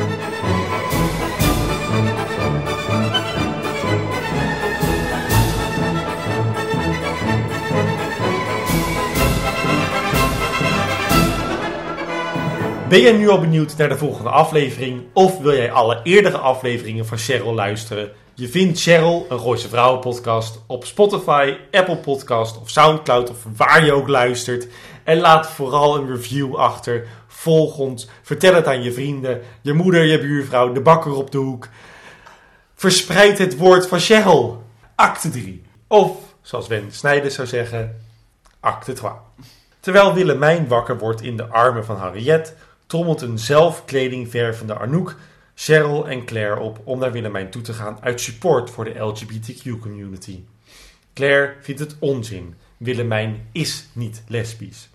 Ben 12.89 13.01
jij 13.01 13.13
nu 13.13 13.29
al 13.29 13.41
benieuwd 13.41 13.77
naar 13.77 13.89
de 13.89 13.99
volgende 13.99 14.31
aflevering? 14.31 15.03
Of 15.13 15.39
wil 15.39 15.53
jij 15.53 15.73
alle 15.73 16.01
eerdere 16.03 16.39
afleveringen 16.39 17.07
van 17.07 17.19
Cheryl 17.19 17.55
luisteren? 17.55 18.11
Je 18.35 18.49
vindt 18.49 18.81
Cheryl, 18.81 19.27
een 19.29 19.39
Gooise 19.39 19.69
Vrouwenpodcast, 19.69 20.61
op 20.67 20.85
Spotify, 20.85 21.57
Apple 21.71 21.97
Podcast 21.97 22.61
of 22.61 22.71
Soundcloud 22.71 23.31
of 23.31 23.47
waar 23.57 23.85
je 23.85 23.93
ook 23.93 24.09
luistert. 24.09 24.69
En 25.05 25.21
laat 25.21 25.51
vooral 25.51 25.97
een 25.97 26.07
review 26.07 26.55
achter. 26.55 27.07
Volg 27.27 27.79
ons, 27.79 28.09
vertel 28.23 28.55
het 28.55 28.67
aan 28.67 28.83
je 28.83 28.93
vrienden, 28.93 29.41
je 29.63 29.73
moeder, 29.73 30.03
je 30.05 30.21
buurvrouw, 30.21 30.73
de 30.73 30.81
bakker 30.81 31.15
op 31.15 31.31
de 31.31 31.39
hoek. 31.39 31.69
Verspreid 32.75 33.39
het 33.39 33.57
woord 33.57 33.87
van 33.87 33.99
Cheryl. 33.99 34.63
Acte 34.95 35.31
3. 35.31 35.63
Of, 35.87 36.11
zoals 36.43 36.67
Wen 36.67 36.93
Snijden 36.93 37.31
zou 37.31 37.47
zeggen, 37.47 38.01
acte 38.61 38.93
2. 38.93 39.11
Terwijl 39.81 40.15
Willemijn 40.15 40.69
wakker 40.69 40.99
wordt 40.99 41.23
in 41.23 41.37
de 41.37 41.47
armen 41.47 41.85
van 41.85 41.97
Harriet, 41.97 42.55
trommelt 42.87 43.21
een 43.21 43.39
zelfkledingvervende 43.39 44.75
Arnoek 44.75 45.17
Cheryl 45.55 46.09
en 46.09 46.25
Claire 46.25 46.61
op 46.61 46.81
om 46.85 46.99
naar 46.99 47.13
Willemijn 47.13 47.51
toe 47.51 47.63
te 47.63 47.73
gaan 47.73 47.99
uit 48.01 48.21
support 48.21 48.71
voor 48.71 48.85
de 48.85 48.99
LGBTQ-community. 48.99 50.41
Claire 51.15 51.55
vindt 51.61 51.81
het 51.81 51.97
onzin. 51.99 52.55
Willemijn 52.77 53.49
is 53.53 53.89
niet 53.93 54.23
lesbisch. 54.29 54.89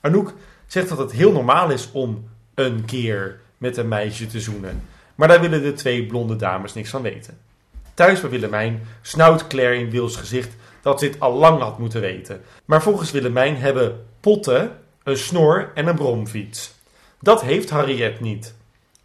Anouk 0.00 0.34
zegt 0.66 0.88
dat 0.88 0.98
het 0.98 1.12
heel 1.12 1.32
normaal 1.32 1.70
is 1.70 1.88
om 1.92 2.28
een 2.54 2.84
keer 2.84 3.40
met 3.58 3.76
een 3.76 3.88
meisje 3.88 4.26
te 4.26 4.40
zoenen. 4.40 4.82
Maar 5.14 5.28
daar 5.28 5.40
willen 5.40 5.62
de 5.62 5.72
twee 5.72 6.06
blonde 6.06 6.36
dames 6.36 6.74
niks 6.74 6.90
van 6.90 7.02
weten. 7.02 7.38
Thuis 7.94 8.20
bij 8.20 8.30
Willemijn 8.30 8.82
snauwt 9.02 9.46
Claire 9.46 9.78
in 9.78 9.90
Wils 9.90 10.16
gezicht 10.16 10.56
dat 10.82 11.00
ze 11.00 11.08
dit 11.08 11.20
al 11.20 11.32
lang 11.32 11.60
had 11.60 11.78
moeten 11.78 12.00
weten. 12.00 12.42
Maar 12.64 12.82
volgens 12.82 13.10
Willemijn 13.10 13.56
hebben 13.56 14.06
potten 14.20 14.78
een 15.02 15.16
snor 15.16 15.70
en 15.74 15.86
een 15.86 15.94
bromfiets. 15.94 16.74
Dat 17.20 17.40
heeft 17.40 17.70
Harriet 17.70 18.20
niet. 18.20 18.54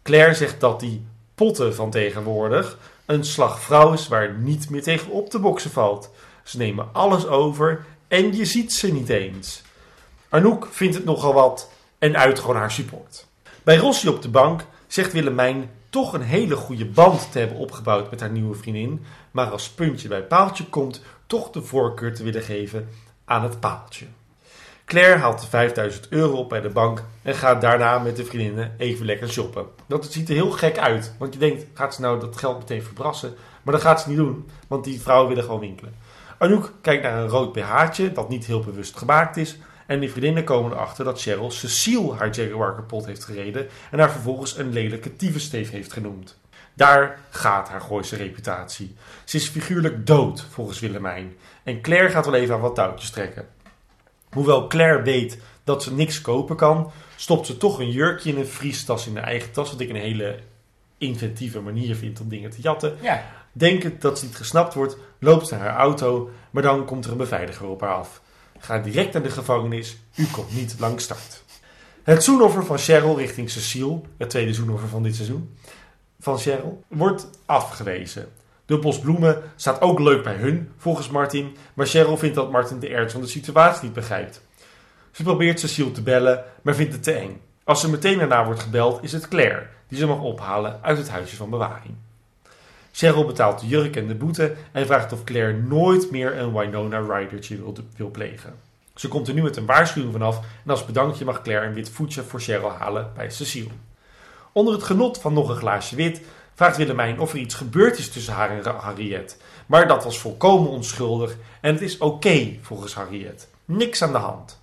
Claire 0.02 0.34
zegt 0.34 0.60
dat 0.60 0.80
die 0.80 1.06
potten 1.34 1.74
van 1.74 1.90
tegenwoordig 1.90 2.78
een 3.06 3.24
slag 3.24 3.60
vrouw 3.60 3.92
is 3.92 4.08
waar 4.08 4.32
niet 4.32 4.70
meer 4.70 4.82
tegen 4.82 5.10
op 5.10 5.30
te 5.30 5.38
boksen 5.38 5.70
valt. 5.70 6.10
Ze 6.42 6.56
nemen 6.56 6.88
alles 6.92 7.26
over 7.26 7.84
en 8.08 8.36
je 8.36 8.44
ziet 8.44 8.72
ze 8.72 8.92
niet 8.92 9.08
eens. 9.08 9.62
Anouk 10.28 10.68
vindt 10.70 10.94
het 10.94 11.04
nogal 11.04 11.34
wat 11.34 11.70
en 11.98 12.16
uit 12.16 12.38
gewoon 12.38 12.56
haar 12.56 12.70
support. 12.70 13.26
Bij 13.62 13.76
Rossi 13.76 14.08
op 14.08 14.22
de 14.22 14.28
bank 14.28 14.64
zegt 14.86 15.12
Willemijn 15.12 15.70
toch 15.90 16.12
een 16.12 16.22
hele 16.22 16.56
goede 16.56 16.86
band 16.86 17.32
te 17.32 17.38
hebben 17.38 17.56
opgebouwd 17.56 18.10
met 18.10 18.20
haar 18.20 18.30
nieuwe 18.30 18.54
vriendin, 18.54 19.04
maar 19.30 19.50
als 19.50 19.68
puntje 19.68 20.08
bij 20.08 20.22
paaltje 20.22 20.64
komt, 20.64 21.02
toch 21.26 21.50
de 21.50 21.62
voorkeur 21.62 22.14
te 22.14 22.22
willen 22.22 22.42
geven 22.42 22.88
aan 23.24 23.42
het 23.42 23.60
paaltje. 23.60 24.06
Claire 24.84 25.18
haalt 25.18 25.40
de 25.40 25.46
5000 25.46 26.08
euro 26.08 26.36
op 26.36 26.48
bij 26.48 26.60
de 26.60 26.68
bank 26.68 27.04
en 27.22 27.34
gaat 27.34 27.60
daarna 27.60 27.98
met 27.98 28.16
de 28.16 28.24
vriendinnen 28.24 28.74
even 28.78 29.06
lekker 29.06 29.28
shoppen. 29.28 29.66
Dat 29.86 30.12
ziet 30.12 30.28
er 30.28 30.34
heel 30.34 30.50
gek 30.50 30.78
uit, 30.78 31.14
want 31.18 31.32
je 31.32 31.38
denkt, 31.38 31.66
gaat 31.74 31.94
ze 31.94 32.00
nou 32.00 32.20
dat 32.20 32.36
geld 32.36 32.58
meteen 32.58 32.82
verbrassen? 32.82 33.34
Maar 33.62 33.74
dat 33.74 33.82
gaat 33.82 34.00
ze 34.00 34.08
niet 34.08 34.18
doen, 34.18 34.48
want 34.68 34.84
die 34.84 35.00
vrouwen 35.00 35.28
willen 35.28 35.44
gewoon 35.44 35.60
winkelen. 35.60 35.94
Anouk 36.38 36.72
kijkt 36.80 37.02
naar 37.02 37.22
een 37.22 37.28
rood 37.28 37.52
BH'tje 37.52 38.12
dat 38.12 38.28
niet 38.28 38.46
heel 38.46 38.60
bewust 38.60 38.96
gemaakt 38.96 39.36
is. 39.36 39.58
En 39.86 40.00
die 40.00 40.10
vriendinnen 40.10 40.44
komen 40.44 40.72
erachter 40.72 41.04
dat 41.04 41.20
Cheryl 41.20 41.50
Cecile 41.50 42.14
haar 42.14 42.30
Jaguar 42.30 42.74
kapot 42.74 43.06
heeft 43.06 43.24
gereden 43.24 43.68
en 43.90 43.98
haar 43.98 44.10
vervolgens 44.10 44.58
een 44.58 44.72
lelijke 44.72 45.16
tyfussteef 45.16 45.70
heeft 45.70 45.92
genoemd. 45.92 46.38
Daar 46.74 47.18
gaat 47.30 47.68
haar 47.68 47.80
Gooise 47.80 48.16
reputatie. 48.16 48.96
Ze 49.24 49.36
is 49.36 49.48
figuurlijk 49.48 50.06
dood, 50.06 50.46
volgens 50.50 50.80
Willemijn. 50.80 51.36
En 51.62 51.80
Claire 51.80 52.08
gaat 52.08 52.24
wel 52.24 52.34
even 52.34 52.54
aan 52.54 52.60
wat 52.60 52.74
touwtjes 52.74 53.10
trekken. 53.10 53.48
Hoewel 54.34 54.66
Claire 54.66 55.02
weet 55.02 55.38
dat 55.64 55.82
ze 55.82 55.94
niks 55.94 56.20
kopen 56.20 56.56
kan, 56.56 56.90
stopt 57.16 57.46
ze 57.46 57.56
toch 57.56 57.78
een 57.78 57.90
jurkje 57.90 58.30
in 58.30 58.38
een 58.38 58.46
vriestas 58.46 59.06
in 59.06 59.16
haar 59.16 59.24
eigen 59.24 59.52
tas. 59.52 59.70
Wat 59.70 59.80
ik 59.80 59.88
een 59.88 59.96
hele 59.96 60.38
inventieve 60.98 61.60
manier 61.60 61.96
vind 61.96 62.20
om 62.20 62.28
dingen 62.28 62.50
te 62.50 62.60
jatten. 62.60 62.96
Ja. 63.00 63.24
Denkend 63.52 64.00
dat 64.00 64.18
ze 64.18 64.24
niet 64.24 64.36
gesnapt 64.36 64.74
wordt, 64.74 64.96
loopt 65.18 65.48
ze 65.48 65.54
naar 65.54 65.68
haar 65.68 65.78
auto, 65.78 66.30
maar 66.50 66.62
dan 66.62 66.84
komt 66.84 67.04
er 67.04 67.10
een 67.10 67.16
beveiliger 67.16 67.66
op 67.66 67.80
haar 67.80 67.94
af. 67.94 68.20
Ga 68.58 68.78
direct 68.78 69.12
naar 69.12 69.22
de 69.22 69.30
gevangenis, 69.30 69.96
u 70.14 70.26
komt 70.26 70.54
niet 70.54 70.74
lang 70.78 71.00
start. 71.00 71.42
Het 72.02 72.24
zoenoffer 72.24 72.64
van 72.64 72.78
Cheryl 72.78 73.18
richting 73.18 73.50
Cecile, 73.50 74.00
het 74.16 74.30
tweede 74.30 74.54
zoenoffer 74.54 74.88
van 74.88 75.02
dit 75.02 75.14
seizoen, 75.14 75.56
van 76.20 76.38
Cheryl, 76.38 76.82
wordt 76.88 77.28
afgewezen. 77.46 78.28
De 78.66 78.78
bos 78.78 78.98
bloemen 78.98 79.42
staat 79.56 79.80
ook 79.80 79.98
leuk 79.98 80.22
bij 80.22 80.34
hun, 80.34 80.72
volgens 80.76 81.08
Martin, 81.08 81.56
maar 81.74 81.86
Cheryl 81.86 82.16
vindt 82.16 82.34
dat 82.34 82.50
Martin 82.50 82.78
de 82.78 82.88
ernst 82.88 83.12
van 83.12 83.20
de 83.20 83.28
situatie 83.28 83.82
niet 83.82 83.92
begrijpt. 83.92 84.42
Ze 85.10 85.22
probeert 85.22 85.60
Cecile 85.60 85.90
te 85.90 86.02
bellen, 86.02 86.44
maar 86.62 86.74
vindt 86.74 86.92
het 86.92 87.02
te 87.02 87.12
eng. 87.12 87.40
Als 87.64 87.80
ze 87.80 87.90
meteen 87.90 88.18
daarna 88.18 88.44
wordt 88.44 88.60
gebeld, 88.60 89.02
is 89.02 89.12
het 89.12 89.28
Claire, 89.28 89.66
die 89.88 89.98
ze 89.98 90.06
mag 90.06 90.20
ophalen 90.20 90.78
uit 90.82 90.98
het 90.98 91.10
huisje 91.10 91.36
van 91.36 91.50
bewaring. 91.50 91.94
Cheryl 92.92 93.24
betaalt 93.24 93.60
de 93.60 93.66
jurk 93.66 93.96
en 93.96 94.06
de 94.06 94.14
boete 94.14 94.54
en 94.72 94.86
vraagt 94.86 95.12
of 95.12 95.24
Claire 95.24 95.52
nooit 95.52 96.10
meer 96.10 96.38
een 96.38 96.52
Winona 96.52 96.98
Ridertje 96.98 97.56
wil, 97.56 97.76
wil 97.96 98.10
plegen. 98.10 98.54
Ze 98.94 99.08
komt 99.08 99.28
er 99.28 99.34
nu 99.34 99.42
met 99.42 99.56
een 99.56 99.66
waarschuwing 99.66 100.12
vanaf 100.12 100.40
en 100.64 100.70
als 100.70 100.84
bedankje 100.84 101.24
mag 101.24 101.42
Claire 101.42 101.66
een 101.66 101.74
wit 101.74 101.90
voetje 101.90 102.22
voor 102.22 102.40
Cheryl 102.40 102.70
halen 102.70 103.10
bij 103.14 103.30
Cecile. 103.30 103.70
Onder 104.52 104.74
het 104.74 104.82
genot 104.82 105.18
van 105.18 105.32
nog 105.32 105.48
een 105.48 105.56
glaasje 105.56 105.96
wit 105.96 106.20
vraagt 106.54 106.76
Willemijn 106.76 107.20
of 107.20 107.32
er 107.32 107.38
iets 107.38 107.54
gebeurd 107.54 107.98
is 107.98 108.10
tussen 108.10 108.34
haar 108.34 108.50
en 108.50 108.74
Harriet. 108.74 109.36
Maar 109.66 109.88
dat 109.88 110.04
was 110.04 110.18
volkomen 110.18 110.70
onschuldig 110.70 111.36
en 111.60 111.72
het 111.72 111.82
is 111.82 111.98
oké 111.98 112.56
volgens 112.62 112.94
Harriet. 112.94 113.48
Niks 113.64 114.02
aan 114.02 114.12
de 114.12 114.18
hand. 114.18 114.60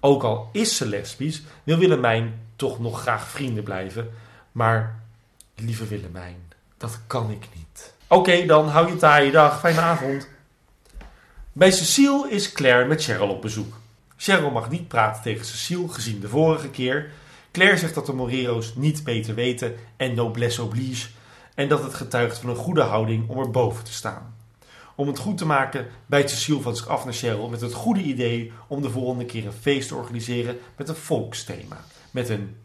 Ook 0.00 0.22
al 0.22 0.48
is 0.52 0.76
ze 0.76 0.88
lesbisch, 0.88 1.42
wil 1.64 1.78
Willemijn 1.78 2.40
toch 2.56 2.78
nog 2.78 3.00
graag 3.00 3.28
vrienden 3.28 3.64
blijven. 3.64 4.10
Maar, 4.52 5.00
lieve 5.54 5.86
Willemijn, 5.86 6.52
dat 6.76 7.00
kan 7.06 7.30
ik 7.30 7.46
niet. 7.54 7.92
Oké, 8.06 8.46
dan 8.46 8.68
hou 8.68 8.88
je 8.88 8.96
taaie 8.96 9.30
dag. 9.30 9.58
Fijne 9.58 9.80
avond. 9.80 10.28
Bij 11.52 11.70
Cecile 11.70 12.30
is 12.30 12.52
Claire 12.52 12.88
met 12.88 13.04
Cheryl 13.04 13.28
op 13.28 13.42
bezoek. 13.42 13.74
Cheryl 14.16 14.50
mag 14.50 14.70
niet 14.70 14.88
praten 14.88 15.22
tegen 15.22 15.46
Cecile, 15.46 15.88
gezien 15.88 16.20
de 16.20 16.28
vorige 16.28 16.68
keer. 16.68 17.10
Claire 17.52 17.76
zegt 17.76 17.94
dat 17.94 18.06
de 18.06 18.12
Morero's 18.12 18.72
niet 18.74 19.04
beter 19.04 19.34
weten 19.34 19.74
en 19.96 20.14
noblesse 20.14 20.62
oblige. 20.62 21.08
En 21.58 21.68
dat 21.68 21.82
het 21.82 21.94
getuigt 21.94 22.38
van 22.38 22.50
een 22.50 22.56
goede 22.56 22.82
houding 22.82 23.28
om 23.28 23.38
erboven 23.38 23.84
te 23.84 23.92
staan. 23.92 24.34
Om 24.94 25.06
het 25.06 25.18
goed 25.18 25.38
te 25.38 25.46
maken 25.46 25.86
bijt 26.06 26.30
Cecile 26.30 26.60
van 26.60 26.76
zich 26.76 26.88
af 26.88 27.04
naar 27.04 27.14
Cheryl 27.14 27.48
met 27.48 27.60
het 27.60 27.72
goede 27.72 28.02
idee 28.02 28.52
om 28.66 28.82
de 28.82 28.90
volgende 28.90 29.24
keer 29.24 29.46
een 29.46 29.52
feest 29.52 29.88
te 29.88 29.94
organiseren 29.94 30.58
met 30.76 30.88
een 30.88 30.96
volksthema. 30.96 31.76
Met 32.10 32.28
een 32.28 32.56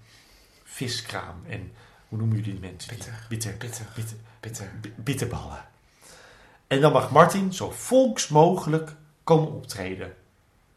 viskraam 0.63 1.35
en 1.47 1.71
hoe 2.07 2.17
noemen 2.17 2.37
jullie 2.37 2.51
die 2.51 2.69
mensen? 2.69 2.89
Bitter. 2.95 3.25
Bitter. 3.29 3.55
Bitter. 3.57 3.85
Bitter. 4.39 4.71
Bitterballen. 4.95 5.65
En 6.67 6.81
dan 6.81 6.91
mag 6.91 7.11
Martin 7.11 7.53
zo 7.53 7.71
volks 7.71 8.27
mogelijk 8.27 8.95
komen 9.23 9.51
optreden. 9.51 10.13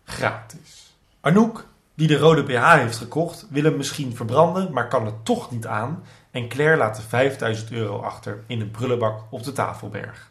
Gratis. 0.05 0.97
Anouk, 1.21 1.67
die 1.95 2.09
de 2.09 2.19
rode 2.19 2.43
BH 2.43 2.73
heeft 2.73 2.99
gekocht, 2.99 3.47
wil 3.51 3.65
hem 3.65 3.77
misschien 3.77 4.17
verbranden, 4.17 4.73
maar 4.73 4.89
kan 4.89 5.07
het 5.07 5.25
toch 5.25 5.51
niet 5.51 5.67
aan. 5.67 6.05
En 6.37 6.49
Claire 6.49 6.77
laat 6.77 6.97
de 6.97 7.03
5000 7.03 7.71
euro 7.73 8.01
achter 8.01 8.45
in 8.47 8.61
een 8.61 8.71
prullenbak 8.71 9.21
op 9.31 9.45
de 9.45 9.53
tafelberg. 9.53 10.31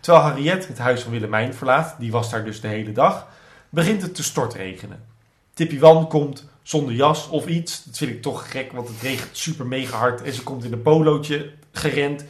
Terwijl 0.00 0.24
Harriet 0.24 0.68
het 0.68 0.78
huis 0.78 1.02
van 1.02 1.12
Willemijn 1.12 1.54
verlaat, 1.54 1.94
die 1.98 2.10
was 2.10 2.30
daar 2.30 2.44
dus 2.44 2.60
de 2.60 2.68
hele 2.68 2.92
dag, 2.92 3.26
begint 3.68 4.02
het 4.02 4.14
te 4.14 4.22
stortregenen. 4.22 5.04
Tippy 5.52 5.78
Wan 5.78 6.08
komt 6.08 6.44
zonder 6.62 6.94
jas 6.94 7.28
of 7.28 7.46
iets. 7.46 7.84
Dat 7.84 7.96
vind 7.96 8.10
ik 8.10 8.22
toch 8.22 8.50
gek, 8.50 8.72
want 8.72 8.88
het 8.88 9.00
regent 9.00 9.28
super 9.36 9.66
mega 9.66 9.96
hard 9.96 10.22
en 10.22 10.32
ze 10.32 10.42
komt 10.42 10.64
in 10.64 10.72
een 10.72 10.82
polootje 10.82 11.50
gerend. 11.72 12.24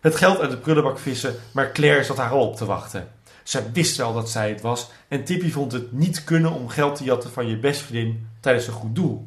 Het 0.00 0.16
geld 0.16 0.40
uit 0.40 0.50
de 0.50 0.56
prullenbak 0.56 0.98
vissen, 0.98 1.34
maar 1.52 1.72
Claire 1.72 2.04
zat 2.04 2.16
haar 2.16 2.30
al 2.30 2.48
op 2.48 2.56
te 2.56 2.64
wachten. 2.64 3.08
Zij 3.42 3.72
wist 3.72 3.96
wel 3.96 4.14
dat 4.14 4.30
zij 4.30 4.48
het 4.48 4.60
was 4.60 4.90
en 5.08 5.24
Tippy 5.24 5.50
vond 5.50 5.72
het 5.72 5.92
niet 5.92 6.24
kunnen 6.24 6.52
om 6.52 6.68
geld 6.68 6.96
te 6.96 7.04
jatten 7.04 7.30
van 7.30 7.46
je 7.46 7.56
bestvriendin 7.58 8.28
tijdens 8.40 8.66
een 8.66 8.72
goed 8.72 8.94
doel. 8.94 9.26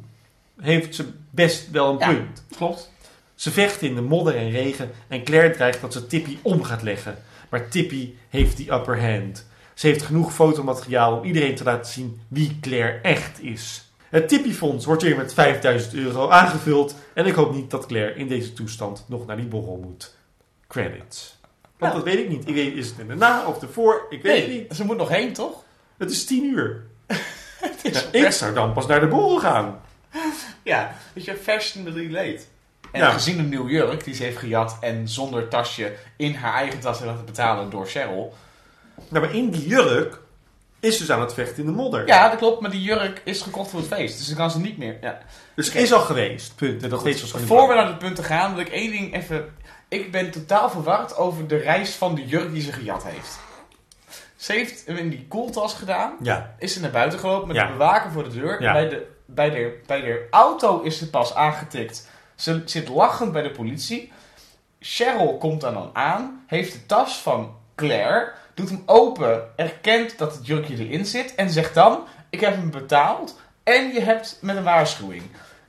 Heeft 0.60 0.94
ze 0.94 1.12
best 1.30 1.70
wel 1.70 1.92
een 1.92 1.98
Ja. 1.98 2.08
punt. 2.08 2.44
Klopt. 2.56 2.90
Ze 3.38 3.50
vechten 3.50 3.88
in 3.88 3.94
de 3.94 4.00
modder 4.00 4.36
en 4.36 4.50
regen 4.50 4.90
en 5.08 5.24
Claire 5.24 5.50
dreigt 5.54 5.80
dat 5.80 5.92
ze 5.92 6.06
Tippy 6.06 6.38
om 6.42 6.62
gaat 6.62 6.82
leggen. 6.82 7.18
Maar 7.48 7.68
Tippy 7.68 8.14
heeft 8.28 8.56
die 8.56 8.72
upper 8.72 9.00
hand. 9.00 9.46
Ze 9.74 9.86
heeft 9.86 10.02
genoeg 10.02 10.32
fotomateriaal 10.34 11.16
om 11.18 11.24
iedereen 11.24 11.54
te 11.54 11.64
laten 11.64 11.92
zien 11.92 12.20
wie 12.28 12.58
Claire 12.60 12.98
echt 13.02 13.42
is. 13.42 13.90
Het 14.08 14.28
Tippy-fonds 14.28 14.84
wordt 14.84 15.02
weer 15.02 15.16
met 15.16 15.34
5000 15.34 15.94
euro 15.94 16.28
aangevuld 16.28 16.94
en 17.14 17.26
ik 17.26 17.34
hoop 17.34 17.54
niet 17.54 17.70
dat 17.70 17.86
Claire 17.86 18.14
in 18.14 18.28
deze 18.28 18.52
toestand 18.52 19.04
nog 19.08 19.26
naar 19.26 19.36
die 19.36 19.46
borrel 19.46 19.76
moet. 19.84 20.14
Credits. 20.68 21.36
Want 21.78 21.92
dat 21.92 22.02
weet 22.04 22.18
ik 22.18 22.28
niet. 22.28 22.48
Ik 22.48 22.54
weet, 22.54 22.74
is 22.74 22.88
het 22.88 23.08
erna 23.08 23.46
of 23.46 23.62
ervoor? 23.62 24.06
Ik 24.10 24.22
weet 24.22 24.36
het 24.38 24.48
Nee, 24.48 24.58
niet. 24.60 24.76
ze 24.76 24.84
moet 24.84 24.96
nog 24.96 25.08
heen, 25.08 25.32
toch? 25.32 25.62
Het 25.96 26.10
is 26.10 26.24
10 26.24 26.44
uur. 26.44 26.84
Het 27.58 27.84
is 27.84 28.06
ik 28.10 28.30
zou 28.30 28.54
dan 28.54 28.72
pas 28.72 28.86
naar 28.86 29.00
de 29.00 29.06
borrel 29.06 29.38
gaan. 29.38 29.80
Ja, 30.62 30.94
weet 31.12 31.24
je, 31.24 31.34
fashionably 31.36 32.10
late. 32.12 32.40
En 32.92 33.00
Ja. 33.00 33.10
gezien 33.10 33.38
een 33.38 33.48
nieuw 33.48 33.68
jurk 33.68 34.04
die 34.04 34.14
ze 34.14 34.22
heeft 34.22 34.36
gejat 34.38 34.76
en 34.80 35.08
zonder 35.08 35.48
tasje 35.48 35.92
in 36.16 36.34
haar 36.34 36.54
eigen 36.54 36.80
tas 36.80 36.98
heeft 36.98 37.10
laten 37.10 37.24
betalen 37.24 37.70
door 37.70 37.86
Cheryl. 37.86 38.34
Nou, 39.08 39.24
maar 39.26 39.34
in 39.34 39.50
die 39.50 39.66
jurk 39.68 40.18
is 40.80 40.98
dus 40.98 41.10
aan 41.10 41.20
het 41.20 41.34
vechten 41.34 41.58
in 41.58 41.66
de 41.66 41.72
modder. 41.72 42.06
Ja, 42.06 42.28
dat 42.28 42.38
klopt, 42.38 42.60
maar 42.60 42.70
die 42.70 42.82
jurk 42.82 43.20
is 43.24 43.40
gekocht 43.42 43.70
voor 43.70 43.78
het 43.80 43.88
feest. 43.88 44.18
Dus 44.18 44.26
dan 44.26 44.36
kan 44.36 44.50
ze 44.50 44.60
niet 44.60 44.78
meer. 44.78 44.96
Ja. 45.00 45.18
dus 45.54 45.68
oké. 45.68 45.78
is 45.78 45.92
al 45.92 46.00
geweest. 46.00 46.56
Punt. 46.56 46.82
En 46.82 46.88
dat 46.88 47.00
Goed, 47.00 47.20
Voor 47.30 47.68
we 47.68 47.74
naar 47.74 47.86
de 47.86 47.96
punten 47.96 48.24
gaan, 48.24 48.54
wil 48.54 48.64
ik 48.64 48.72
één 48.72 48.90
ding 48.90 49.14
even... 49.14 49.54
Ik 49.88 50.10
ben 50.12 50.30
totaal 50.30 50.70
verward 50.70 51.16
over 51.16 51.46
de 51.46 51.56
reis 51.56 51.90
van 51.94 52.14
de 52.14 52.26
jurk 52.26 52.52
die 52.52 52.62
ze 52.62 52.72
gejat 52.72 53.04
heeft. 53.04 53.38
Ze 54.36 54.52
heeft 54.52 54.86
hem 54.86 54.96
in 54.96 55.08
die 55.08 55.26
koeltas 55.28 55.74
gedaan. 55.74 56.12
Ja, 56.22 56.54
Is 56.58 56.72
ze 56.72 56.80
naar 56.80 56.90
buiten 56.90 57.18
gelopen 57.18 57.46
met 57.48 57.56
Ja. 57.56 57.66
de 57.66 57.72
bewaker 57.72 58.10
voor 58.10 58.24
de 58.24 58.30
deur. 58.40 58.62
Ja. 58.62 58.72
Bij, 58.72 58.88
de, 58.88 59.06
bij, 59.26 59.50
de, 59.50 59.80
bij 59.86 60.00
de 60.00 60.26
auto 60.30 60.80
is 60.80 60.98
ze 60.98 61.10
pas 61.10 61.34
aangetikt. 61.34 62.08
Ze 62.38 62.62
zit 62.64 62.88
lachend 62.88 63.32
bij 63.32 63.42
de 63.42 63.50
politie. 63.50 64.12
Cheryl 64.80 65.38
komt 65.38 65.60
dan 65.60 65.74
dan 65.74 65.90
aan. 65.92 66.44
Heeft 66.46 66.72
de 66.72 66.86
tas 66.86 67.18
van 67.18 67.56
Claire. 67.74 68.32
Doet 68.54 68.68
hem 68.68 68.82
open. 68.86 69.42
Erkent 69.56 70.18
dat 70.18 70.34
het 70.34 70.46
jurkje 70.46 70.76
erin 70.76 71.06
zit. 71.06 71.34
En 71.34 71.50
zegt 71.50 71.74
dan... 71.74 72.04
Ik 72.30 72.40
heb 72.40 72.54
hem 72.54 72.70
betaald. 72.70 73.40
En 73.62 73.92
je 73.92 74.00
hebt 74.00 74.38
met 74.40 74.56
een 74.56 74.62
waarschuwing. 74.62 75.22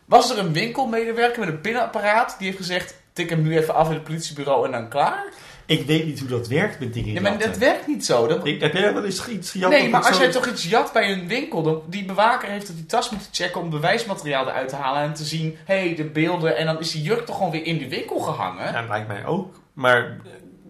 Was 0.05 0.31
er 0.31 0.37
een 0.37 0.53
winkelmedewerker 0.53 1.39
met 1.39 1.49
een 1.49 1.61
pinapparaat. 1.61 2.35
Die 2.37 2.47
heeft 2.47 2.59
gezegd... 2.59 2.97
Tik 3.13 3.29
hem 3.29 3.41
nu 3.41 3.57
even 3.57 3.73
af 3.75 3.87
in 3.87 3.93
het 3.93 4.03
politiebureau 4.03 4.65
en 4.65 4.71
dan 4.71 4.89
klaar. 4.89 5.23
Ik 5.69 5.85
weet 5.85 6.05
niet 6.05 6.19
hoe 6.19 6.27
dat 6.29 6.47
werkt 6.47 6.79
met 6.79 6.93
dingen 6.93 7.13
Ja, 7.13 7.21
maar 7.21 7.37
dat 7.39 7.57
werkt 7.57 7.87
niet 7.87 8.05
zo. 8.05 8.27
Dat, 8.27 8.45
Ik, 8.45 8.61
heb 8.61 8.73
jij 8.73 8.93
wel 8.93 9.05
eens 9.05 9.27
iets 9.27 9.51
gejat? 9.51 9.69
Nee, 9.69 9.89
maar 9.89 10.03
als 10.03 10.15
zo- 10.15 10.21
jij 10.21 10.31
toch 10.31 10.47
iets 10.47 10.69
jat 10.69 10.93
bij 10.93 11.11
een 11.11 11.27
winkel, 11.27 11.63
dan 11.63 11.81
die 11.87 12.05
bewaker 12.05 12.49
heeft 12.49 12.67
dat 12.67 12.75
die 12.75 12.85
tas 12.85 13.09
moeten 13.09 13.29
checken 13.33 13.61
om 13.61 13.69
bewijsmateriaal 13.69 14.47
eruit 14.47 14.69
te 14.69 14.75
halen 14.75 15.01
en 15.01 15.13
te 15.13 15.23
zien, 15.23 15.57
hé, 15.65 15.79
hey, 15.85 15.95
de 15.95 16.03
beelden, 16.05 16.57
en 16.57 16.65
dan 16.65 16.79
is 16.79 16.91
die 16.91 17.01
jurk 17.01 17.25
toch 17.25 17.35
gewoon 17.35 17.51
weer 17.51 17.65
in 17.65 17.77
de 17.77 17.89
winkel 17.89 18.19
gehangen? 18.19 18.71
Ja, 18.73 18.85
lijkt 18.87 19.07
mij 19.07 19.25
ook. 19.25 19.59
Maar 19.73 19.97
eh, 20.05 20.11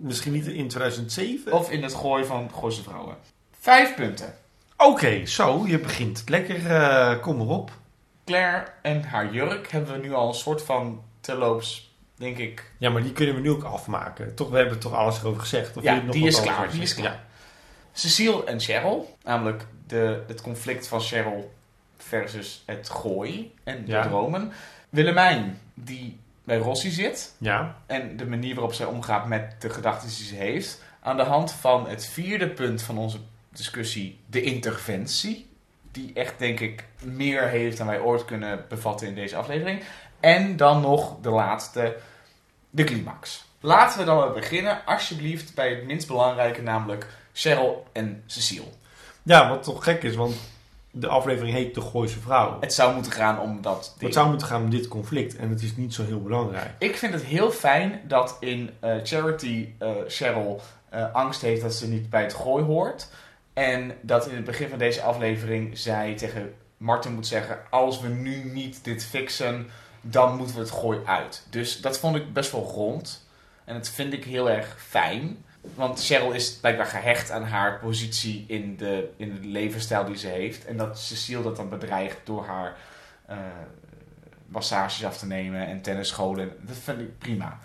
misschien 0.01 0.31
niet 0.33 0.47
in 0.47 0.67
2007. 0.67 1.51
Of 1.53 1.71
in 1.71 1.83
het 1.83 1.93
gooien 1.93 2.25
van 2.27 2.49
Gooise 2.59 2.83
vrouwen. 2.83 3.15
Vijf 3.59 3.95
punten. 3.95 4.33
Oké, 4.77 5.25
zo, 5.25 5.63
je 5.67 5.79
begint 5.79 6.23
lekker. 6.27 6.65
eh, 6.71 7.19
kom 7.21 7.41
erop. 7.41 7.71
Claire 8.25 8.63
en 8.81 9.03
haar 9.03 9.33
jurk 9.33 9.71
hebben 9.71 9.93
we 9.93 10.07
nu 10.07 10.13
al 10.13 10.27
een 10.27 10.33
soort 10.33 10.61
van 10.61 11.01
terloops, 11.21 11.88
denk 12.19 12.37
ik. 12.37 12.71
Ja, 12.77 12.89
maar 12.89 13.01
die 13.03 13.11
kunnen 13.13 13.35
we 13.35 13.41
nu 13.41 13.49
ook 13.49 13.63
afmaken. 13.63 14.35
Toch, 14.35 14.49
we 14.49 14.57
hebben 14.57 14.79
toch 14.79 14.93
alles 14.93 15.19
erover 15.19 15.39
gezegd? 15.41 15.77
Of 15.77 15.83
Ja, 15.83 15.95
nog 16.01 16.15
die 16.15 16.27
is 16.27 16.41
klaar, 16.41 16.71
die 16.71 16.81
is 16.81 16.95
klaar. 16.95 17.23
Cecile 17.91 18.43
en 18.45 18.59
Cheryl, 18.59 19.17
namelijk 19.23 19.65
de, 19.87 20.23
het 20.27 20.41
conflict 20.41 20.87
van 20.87 21.01
Cheryl 21.01 21.53
versus 21.97 22.63
het 22.65 22.89
gooi 22.89 23.53
en 23.63 23.85
de 23.85 23.91
Ja. 23.91 24.01
dromen. 24.07 24.51
Willemijn, 24.89 25.59
die 25.73 26.17
bij 26.43 26.57
Rossi 26.57 26.89
zit, 26.89 27.35
Ja, 27.37 27.77
en 27.85 28.17
de 28.17 28.25
manier 28.25 28.53
waarop 28.55 28.73
zij 28.73 28.85
omgaat 28.85 29.27
met 29.27 29.55
de 29.61 29.69
gedachten 29.69 30.07
die 30.07 30.25
ze 30.25 30.35
heeft. 30.35 30.83
Aan 31.01 31.17
de 31.17 31.23
hand 31.23 31.51
van 31.51 31.87
het 31.89 32.05
vierde 32.05 32.47
punt 32.49 32.81
van 32.81 32.97
onze 32.97 33.17
discussie, 33.51 34.19
de 34.25 34.41
interventie. 34.41 35.47
Die 35.91 36.11
echt, 36.13 36.39
denk 36.39 36.59
ik, 36.59 36.83
meer 37.03 37.47
heeft 37.47 37.77
dan 37.77 37.87
wij 37.87 37.99
ooit 37.99 38.25
kunnen 38.25 38.65
bevatten 38.69 39.07
in 39.07 39.15
deze 39.15 39.35
aflevering. 39.35 39.83
En 40.19 40.57
dan 40.57 40.81
nog 40.81 41.15
de 41.21 41.29
laatste, 41.29 41.97
de 42.69 42.83
climax. 42.83 43.47
Laten 43.59 43.99
we 43.99 44.05
dan 44.05 44.17
maar 44.17 44.31
beginnen, 44.31 44.85
alsjeblieft, 44.85 45.55
bij 45.55 45.69
het 45.69 45.85
minst 45.85 46.07
belangrijke, 46.07 46.61
namelijk 46.61 47.07
Cheryl 47.33 47.85
en 47.91 48.23
Cecile. 48.25 48.67
ja 49.23 49.49
wat 49.49 49.63
toch 49.63 49.83
gek 49.83 50.03
is, 50.03 50.15
want 50.15 50.35
de 50.91 51.07
aflevering 51.07 51.55
heet 51.55 51.75
De 51.75 51.81
Gooise 51.81 52.19
Vrouw. 52.19 52.57
Het 52.59 52.73
zou 52.73 52.93
moeten 52.93 53.11
gaan 53.11 53.39
om 53.39 53.61
dat. 53.61 53.95
Het 53.99 54.13
zou 54.13 54.29
moeten 54.29 54.47
gaan 54.47 54.61
om 54.63 54.69
dit 54.69 54.87
conflict 54.87 55.35
en 55.35 55.49
het 55.49 55.61
is 55.61 55.75
niet 55.75 55.93
zo 55.93 56.05
heel 56.05 56.21
belangrijk. 56.21 56.69
Ik 56.79 56.95
vind 56.95 57.13
het 57.13 57.23
heel 57.23 57.51
fijn 57.51 58.01
dat 58.07 58.37
in 58.39 58.69
eh, 58.79 58.95
Charity 59.03 59.69
eh, 59.77 59.91
Cheryl 60.07 60.61
eh, 60.89 61.13
angst 61.13 61.41
heeft 61.41 61.61
dat 61.61 61.73
ze 61.73 61.87
niet 61.87 62.09
bij 62.09 62.21
het 62.21 62.33
gooi 62.33 62.63
hoort. 62.63 63.09
En 63.53 63.91
dat 64.01 64.27
in 64.27 64.35
het 64.35 64.45
begin 64.45 64.69
van 64.69 64.77
deze 64.77 65.01
aflevering 65.01 65.77
zij 65.77 66.15
tegen 66.15 66.53
Martin 66.77 67.13
moet 67.13 67.27
zeggen: 67.27 67.59
Als 67.69 68.01
we 68.01 68.07
nu 68.07 68.43
niet 68.43 68.83
dit 68.83 69.05
fixen, 69.05 69.69
dan 70.01 70.35
moeten 70.37 70.55
we 70.55 70.61
het 70.61 70.71
gooi 70.71 70.99
uit. 71.05 71.45
Dus 71.49 71.81
dat 71.81 71.99
vond 71.99 72.15
ik 72.15 72.33
best 72.33 72.51
wel 72.51 72.63
rond. 72.63 73.27
En 73.65 73.73
dat 73.73 73.89
vind 73.89 74.13
ik 74.13 74.23
heel 74.23 74.49
erg 74.49 74.75
fijn. 74.79 75.43
Want 75.75 76.03
Cheryl 76.05 76.31
is 76.31 76.53
blijkbaar 76.55 76.85
gehecht 76.85 77.31
aan 77.31 77.43
haar 77.43 77.79
positie 77.79 78.45
in 78.47 78.77
de, 78.77 79.09
in 79.17 79.35
de 79.41 79.47
levensstijl 79.47 80.05
die 80.05 80.17
ze 80.17 80.27
heeft. 80.27 80.65
En 80.65 80.77
dat 80.77 80.99
Cecile 80.99 81.43
dat 81.43 81.55
dan 81.55 81.69
bedreigt 81.69 82.17
door 82.23 82.45
haar 82.45 82.77
eh, 83.25 83.37
massages 84.45 85.05
af 85.05 85.17
te 85.17 85.25
nemen 85.25 85.67
en 85.67 85.81
tennisscholen. 85.81 86.51
Dat 86.61 86.75
vind 86.77 86.99
ik 86.99 87.17
prima. 87.17 87.59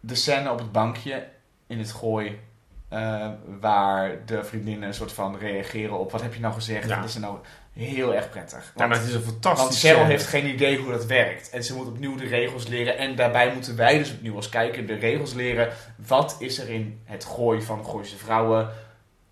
De 0.00 0.14
scène 0.14 0.50
op 0.50 0.58
het 0.58 0.72
bankje 0.72 1.28
in 1.66 1.78
het 1.78 1.92
gooi. 1.92 2.40
eh, 2.88 3.30
waar 3.60 4.24
de 4.26 4.44
vriendinnen 4.44 4.88
een 4.88 4.94
soort 4.94 5.12
van 5.12 5.36
reageren 5.38 5.98
op 5.98 6.12
wat 6.12 6.22
heb 6.22 6.34
je 6.34 6.40
nou 6.40 6.54
gezegd. 6.54 6.88
Ja. 6.88 7.00
Dat 7.00 7.08
is 7.08 7.14
nou 7.16 7.38
heel 7.72 8.14
erg 8.14 8.30
prettig. 8.30 8.58
Ja, 8.64 8.70
Want, 8.74 8.88
maar 8.90 8.98
het 8.98 9.08
is 9.08 9.14
een 9.14 9.22
fantastisch. 9.22 9.62
want 9.64 9.78
Cheryl 9.78 10.04
heeft 10.04 10.26
geen 10.26 10.46
idee 10.46 10.78
hoe 10.78 10.90
dat 10.92 11.06
werkt. 11.06 11.50
En 11.50 11.64
ze 11.64 11.74
moet 11.74 11.86
opnieuw 11.86 12.16
de 12.16 12.26
regels 12.26 12.66
leren. 12.66 12.98
En 12.98 13.16
daarbij 13.16 13.52
moeten 13.54 13.76
wij 13.76 13.98
dus 13.98 14.12
opnieuw 14.12 14.36
als 14.36 14.48
kijker 14.48 14.86
de 14.86 14.94
regels 14.94 15.32
leren. 15.32 15.72
Wat 16.06 16.36
is 16.38 16.58
er 16.58 16.68
in 16.68 17.00
het 17.04 17.24
gooi 17.24 17.62
van 17.62 17.84
Gooise 17.86 18.16
vrouwen 18.16 18.70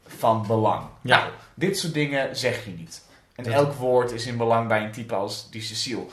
van 0.07 0.47
belang? 0.47 0.85
Ja. 1.03 1.19
Nou, 1.19 1.31
dit 1.55 1.79
soort 1.79 1.95
dingen 1.95 2.37
zeg 2.37 2.65
je 2.65 2.71
niet. 2.71 3.03
En 3.37 3.45
Dat- 3.45 3.53
elk 3.53 3.73
woord 3.73 4.11
is 4.13 4.27
in 4.27 4.37
belang 4.37 4.69
bij 4.69 4.83
een 4.85 4.93
type 4.93 5.15
als 5.15 5.51
die 5.51 5.63
Cecile. 5.63 6.05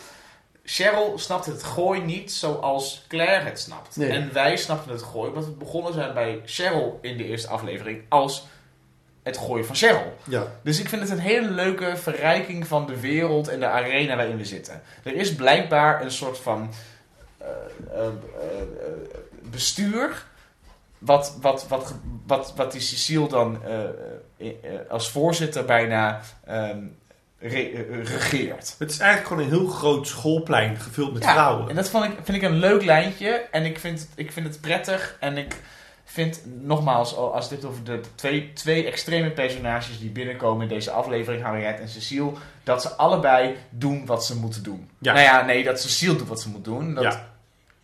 Cheryl 0.63 1.13
snapt 1.19 1.45
het 1.45 1.63
gooi 1.63 2.01
niet 2.01 2.32
zoals 2.32 3.05
Claire 3.07 3.45
het 3.45 3.59
snapt. 3.59 3.97
Nee. 3.97 4.09
En 4.09 4.34
wij 4.34 4.57
snappen 4.57 4.91
het 4.91 5.03
gooi, 5.03 5.32
want 5.32 5.45
we 5.45 5.51
begonnen 5.51 5.93
zijn 5.93 6.13
bij 6.13 6.41
Cheryl 6.45 6.99
in 7.01 7.17
de 7.17 7.25
eerste 7.25 7.47
aflevering 7.47 8.01
als 8.09 8.45
het 9.28 9.38
gooien 9.38 9.65
van 9.65 9.75
Cheryl. 9.75 10.17
Ja. 10.23 10.43
Dus 10.61 10.80
ik 10.80 10.89
vind 10.89 11.01
het 11.01 11.11
een 11.11 11.19
hele 11.19 11.49
leuke 11.49 11.97
verrijking 11.97 12.67
van 12.67 12.86
de 12.86 12.99
wereld 12.99 13.47
en 13.47 13.59
de 13.59 13.67
arena 13.67 14.15
waarin 14.15 14.38
we 14.38 14.45
zitten. 14.45 14.82
Er 15.03 15.15
is 15.15 15.36
blijkbaar 15.36 16.01
een 16.01 16.11
soort 16.11 16.38
van 16.38 16.73
eh, 17.38 17.47
eh, 17.93 18.05
eh, 18.05 18.11
bestuur. 19.41 20.25
Wat, 20.97 21.38
wat, 21.41 21.67
wat, 21.67 21.93
wat, 22.28 22.53
wat 22.55 22.71
die 22.71 22.82
Cecile 22.82 23.28
dan 23.28 23.61
als 24.89 25.09
voorzitter 25.11 25.65
bijna 25.65 26.21
ehm, 26.45 26.80
re- 27.39 27.71
eh, 27.71 28.03
regeert. 28.03 28.75
Het 28.80 28.91
is 28.91 28.99
eigenlijk 28.99 29.28
gewoon 29.28 29.43
een 29.43 29.49
heel 29.59 29.67
groot 29.67 30.07
schoolplein 30.07 30.78
gevuld 30.78 31.13
met 31.13 31.23
Ja, 31.23 31.32
vrouwen. 31.34 31.69
En 31.69 31.75
dat 31.75 31.89
vond 31.89 32.05
ik, 32.05 32.11
vind 32.23 32.38
ik 32.38 32.43
een 32.43 32.57
leuk 32.57 32.84
lijntje. 32.84 33.30
En 33.51 33.65
ik 33.65 33.80
vind, 33.80 34.07
ik 34.15 34.32
vind 34.32 34.47
het 34.47 34.61
prettig. 34.61 35.17
En 35.19 35.38
ik 35.38 35.55
vind, 36.10 36.41
nogmaals, 36.62 37.16
als 37.16 37.49
dit 37.49 37.66
over 37.66 37.84
de 37.84 38.01
twee, 38.16 38.53
twee 38.53 38.86
extreme 38.86 39.32
personages 39.32 39.99
die 39.99 40.10
binnenkomen 40.10 40.62
in 40.62 40.70
deze 40.70 40.91
aflevering, 40.91 41.43
Harriet 41.43 41.80
en 41.80 41.89
Cecile, 41.89 42.32
dat 42.64 42.82
ze 42.82 42.89
allebei 42.89 43.55
doen 43.70 44.05
wat 44.05 44.26
ze 44.26 44.38
moeten 44.38 44.64
doen. 44.64 44.89
Ja. 44.99 45.14
Nou 45.14 45.26
ja, 45.26 45.45
nee, 45.45 45.64
dat 45.64 45.82
Cecile 45.82 46.16
doet 46.16 46.28
wat 46.28 46.41
ze 46.41 46.49
moet 46.49 46.64
doen. 46.64 46.93
Dat 46.93 47.03
Ja. 47.03 47.30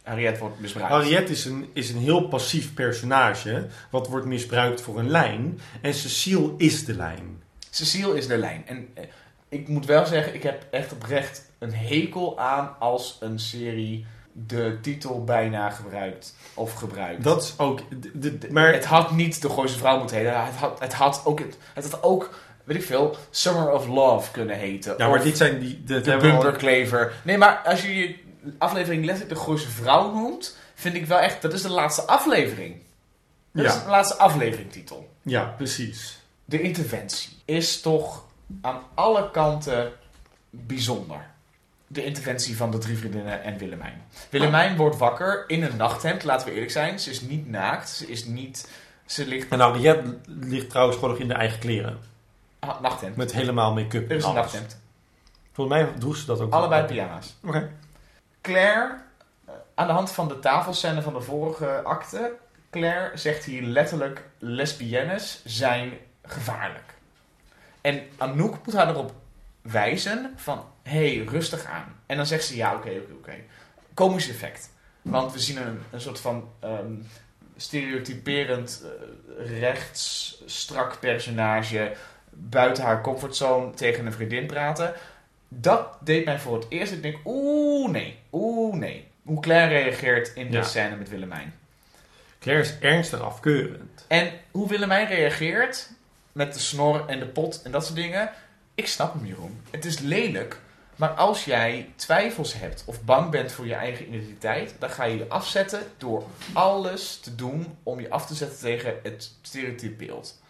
Harriet 0.03 0.37
wordt 0.37 0.59
misbruikt. 0.59 0.91
Harriet 0.91 1.29
is 1.29 1.45
een, 1.45 1.69
is 1.73 1.89
een 1.89 1.99
heel 1.99 2.27
passief 2.27 2.73
personage, 2.73 3.67
wat 3.89 4.07
wordt 4.07 4.25
misbruikt 4.25 4.81
voor 4.81 4.99
een 4.99 5.09
lijn. 5.09 5.59
En 5.81 5.93
Cecile 5.93 6.53
is 6.57 6.85
de 6.85 6.95
lijn. 6.95 7.41
Cecile 7.69 8.17
is 8.17 8.27
de 8.27 8.37
lijn. 8.37 8.63
En 8.67 8.87
eh, 8.93 9.03
ik 9.49 9.67
moet 9.67 9.85
wel 9.85 10.05
zeggen, 10.05 10.33
ik 10.33 10.43
heb 10.43 10.65
echt 10.71 10.91
oprecht 10.91 11.51
een 11.59 11.73
hekel 11.73 12.39
aan 12.39 12.75
als 12.79 13.17
een 13.19 13.39
serie 13.39 14.05
de 14.33 14.77
titel 14.81 15.23
bijna 15.23 15.69
gebruikt 15.69 16.35
of 16.53 16.73
gebruikt. 16.73 17.23
Dat 17.23 17.43
is 17.43 17.53
ook... 17.57 17.79
De, 18.13 18.37
de- 18.37 18.51
maar 18.51 18.73
Het 18.73 18.85
had 18.85 19.11
niet 19.11 19.41
de 19.41 19.49
Gooise 19.49 19.77
Vrouw 19.77 19.97
moeten 19.97 20.17
heten. 20.17 20.45
Het 20.45 20.55
had, 20.55 20.79
het 20.79 20.93
had, 20.93 21.21
ook, 21.25 21.39
het 21.73 21.91
had 21.91 22.03
ook, 22.03 22.29
weet 22.63 22.77
ik 22.77 22.83
veel, 22.83 23.15
Summer 23.29 23.71
of 23.71 23.87
Love 23.87 24.31
kunnen 24.31 24.55
heten. 24.57 24.93
ja, 24.97 25.07
maar 25.09 25.23
dit 25.23 25.37
zijn 25.37 25.59
die... 25.59 25.83
De, 25.83 26.01
de 26.01 26.17
Bumperklever. 26.17 27.13
Nee, 27.23 27.37
maar 27.37 27.61
als 27.65 27.81
je 27.81 27.95
je 27.95 28.15
aflevering 28.57 29.05
letterlijk 29.05 29.37
de 29.39 29.43
Gooise 29.45 29.69
Vrouw 29.69 30.13
noemt, 30.13 30.57
vind 30.73 30.95
ik 30.95 31.05
wel 31.05 31.19
echt, 31.19 31.41
dat 31.41 31.53
is 31.53 31.61
de 31.61 31.69
laatste 31.69 32.01
aflevering. 32.01 32.75
Dat 33.51 33.65
is 33.65 33.73
Ja, 33.73 33.83
de 33.83 33.89
laatste 33.89 34.17
afleveringtitel. 34.17 35.09
ja, 35.21 35.53
precies. 35.57 36.17
De 36.45 36.61
interventie 36.61 37.29
is 37.45 37.81
toch 37.81 38.23
aan 38.61 38.79
alle 38.93 39.31
kanten 39.31 39.91
bijzonder. 40.49 41.31
De 41.93 42.05
interventie 42.05 42.57
van 42.57 42.71
de 42.71 42.77
drie 42.77 42.97
vriendinnen 42.97 43.43
en 43.43 43.57
Willemijn. 43.57 44.01
Willemijn 44.29 44.75
wordt 44.75 44.97
wakker 44.97 45.43
in 45.47 45.63
een 45.63 45.77
nachthemd, 45.77 46.23
laten 46.23 46.47
we 46.47 46.53
eerlijk 46.53 46.71
zijn. 46.71 46.99
Ze 46.99 47.09
is 47.09 47.21
niet 47.21 47.49
naakt, 47.49 47.89
ze 47.89 48.07
is 48.07 48.25
niet... 48.25 48.69
Ze 49.05 49.27
ligt... 49.27 49.51
En 49.51 49.59
Harriet 49.59 49.99
ligt 50.25 50.69
trouwens 50.69 50.97
gewoon 50.97 51.11
nog 51.11 51.21
in 51.21 51.27
de 51.27 51.33
eigen 51.33 51.59
kleren. 51.59 51.99
Ah, 52.59 52.81
nachthemd. 52.81 53.15
Met 53.15 53.33
helemaal 53.33 53.73
make-up 53.73 54.09
Er 54.09 54.15
is 54.15 54.23
en 54.23 54.29
een 54.29 54.35
nachthemd. 54.35 54.81
Volgens 55.51 55.77
mij 55.77 55.93
droeg 55.99 56.15
ze 56.15 56.25
dat 56.25 56.39
ook. 56.39 56.53
Allebei 56.53 56.85
pyjama's. 56.85 57.35
Oké. 57.43 57.71
Claire, 58.41 58.97
eh, 59.45 59.53
aan 59.75 59.87
de 59.87 59.93
hand 59.93 60.11
van 60.11 60.27
de 60.27 60.39
tafelscène 60.39 61.01
van 61.01 61.13
de 61.13 61.21
vorige 61.21 61.81
acte... 61.83 62.33
Claire 62.69 63.17
zegt 63.17 63.43
hier 63.43 63.61
letterlijk... 63.61 64.29
lesbiennes 64.39 65.41
zijn 65.45 65.93
gevaarlijk. 66.23 66.93
En 67.81 68.01
Anouk 68.17 68.65
moet 68.65 68.75
haar 68.75 68.89
erop 68.89 69.13
wijzen 69.61 70.33
van... 70.35 70.63
hé, 70.83 71.15
hey, 71.15 71.25
rustig 71.25 71.65
aan. 71.65 71.95
En 72.05 72.17
dan 72.17 72.25
zegt 72.25 72.45
ze 72.45 72.55
ja, 72.55 72.75
oké, 72.75 72.89
oké, 72.89 73.13
oké. 73.13 73.33
Komisch 73.93 74.29
effect. 74.29 74.69
Want 75.01 75.33
we 75.33 75.39
zien 75.39 75.57
een, 75.67 75.79
een 75.91 76.01
soort 76.01 76.19
van 76.19 76.49
ehm, 76.59 76.93
stereotyperend 77.57 78.83
eh, 79.39 79.59
rechts, 79.59 80.41
strak 80.45 80.99
personage... 80.99 81.91
buiten 82.29 82.83
haar 82.83 83.01
comfortzone 83.01 83.73
tegen 83.73 84.05
een 84.05 84.13
vriendin 84.13 84.45
praten. 84.45 84.93
Dat 85.47 85.87
deed 85.99 86.25
mij 86.25 86.39
voor 86.39 86.55
het 86.55 86.65
eerst. 86.69 86.91
Ik 86.93 87.01
denk, 87.01 87.17
oeh 87.25 87.89
nee, 87.91 88.19
oeh 88.31 88.75
nee. 88.75 89.07
Hoe 89.23 89.41
Claire 89.41 89.73
reageert 89.83 90.31
in 90.35 90.51
de 90.51 90.57
Ja. 90.57 90.63
scène 90.63 90.95
met 90.95 91.09
Willemijn. 91.09 91.53
Claire 92.39 92.63
is 92.63 92.73
ernstig 92.79 93.19
afkeurend. 93.21 94.05
En 94.07 94.31
hoe 94.51 94.69
Willemijn 94.69 95.07
reageert 95.07 95.89
met 96.31 96.53
de 96.53 96.59
snor 96.59 97.05
en 97.07 97.19
de 97.19 97.25
pot 97.27 97.61
en 97.63 97.71
dat 97.71 97.83
soort 97.85 97.95
dingen. 97.95 98.29
Ik 98.75 98.87
snap 98.87 99.13
hem, 99.13 99.25
Jeroen. 99.25 99.61
Het 99.71 99.85
is 99.85 99.99
lelijk. 99.99 100.59
Maar 100.95 101.09
als 101.09 101.45
jij 101.45 101.89
twijfels 101.95 102.53
hebt 102.53 102.83
of 102.85 103.01
bang 103.01 103.29
bent 103.29 103.51
voor 103.51 103.67
je 103.67 103.73
eigen 103.73 104.07
identiteit, 104.07 104.75
dan 104.79 104.89
ga 104.89 105.03
je 105.03 105.17
je 105.17 105.25
afzetten 105.27 105.81
door 105.97 106.23
alles 106.53 107.19
te 107.19 107.35
doen 107.35 107.77
om 107.83 107.99
je 107.99 108.09
af 108.09 108.25
te 108.25 108.35
zetten 108.35 108.59
tegen 108.59 108.93
het 109.03 109.31
stereotypebeeld. 109.41 110.41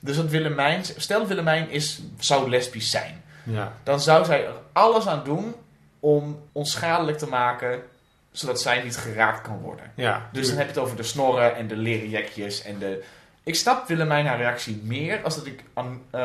Dus 0.00 0.16
dat 0.16 0.26
Willemijn, 0.30 0.84
stel 0.96 1.26
Willemijn 1.26 1.70
is, 1.70 2.00
zou 2.18 2.48
lesbisch 2.50 2.90
zijn, 2.90 3.22
Ja. 3.42 3.72
dan 3.82 4.00
zou 4.00 4.24
zij 4.24 4.44
er 4.46 4.54
alles 4.72 5.06
aan 5.06 5.24
doen 5.24 5.54
om 6.00 6.42
onschadelijk 6.52 7.18
te 7.18 7.26
maken, 7.28 7.82
zodat 8.32 8.60
zij 8.60 8.82
niet 8.82 8.96
geraakt 8.96 9.42
kan 9.42 9.60
worden. 9.60 9.92
Ja. 9.94 10.28
Dus 10.32 10.48
dan 10.48 10.56
heb 10.56 10.66
je 10.66 10.72
het 10.72 10.82
over 10.82 10.96
de 10.96 11.02
snorren 11.02 11.56
en 11.56 11.68
de 11.68 11.76
leren 11.76 12.08
jekjes 12.08 12.62
en 12.62 12.78
de... 12.78 13.04
Ik 13.42 13.54
snap 13.54 13.88
Willemijn 13.88 14.26
haar 14.26 14.36
reactie 14.38 14.80
meer 14.84 15.22
als 15.22 15.34
dat 15.36 15.46
ik 15.46 15.64
aan 15.74 16.02
eh, 16.10 16.20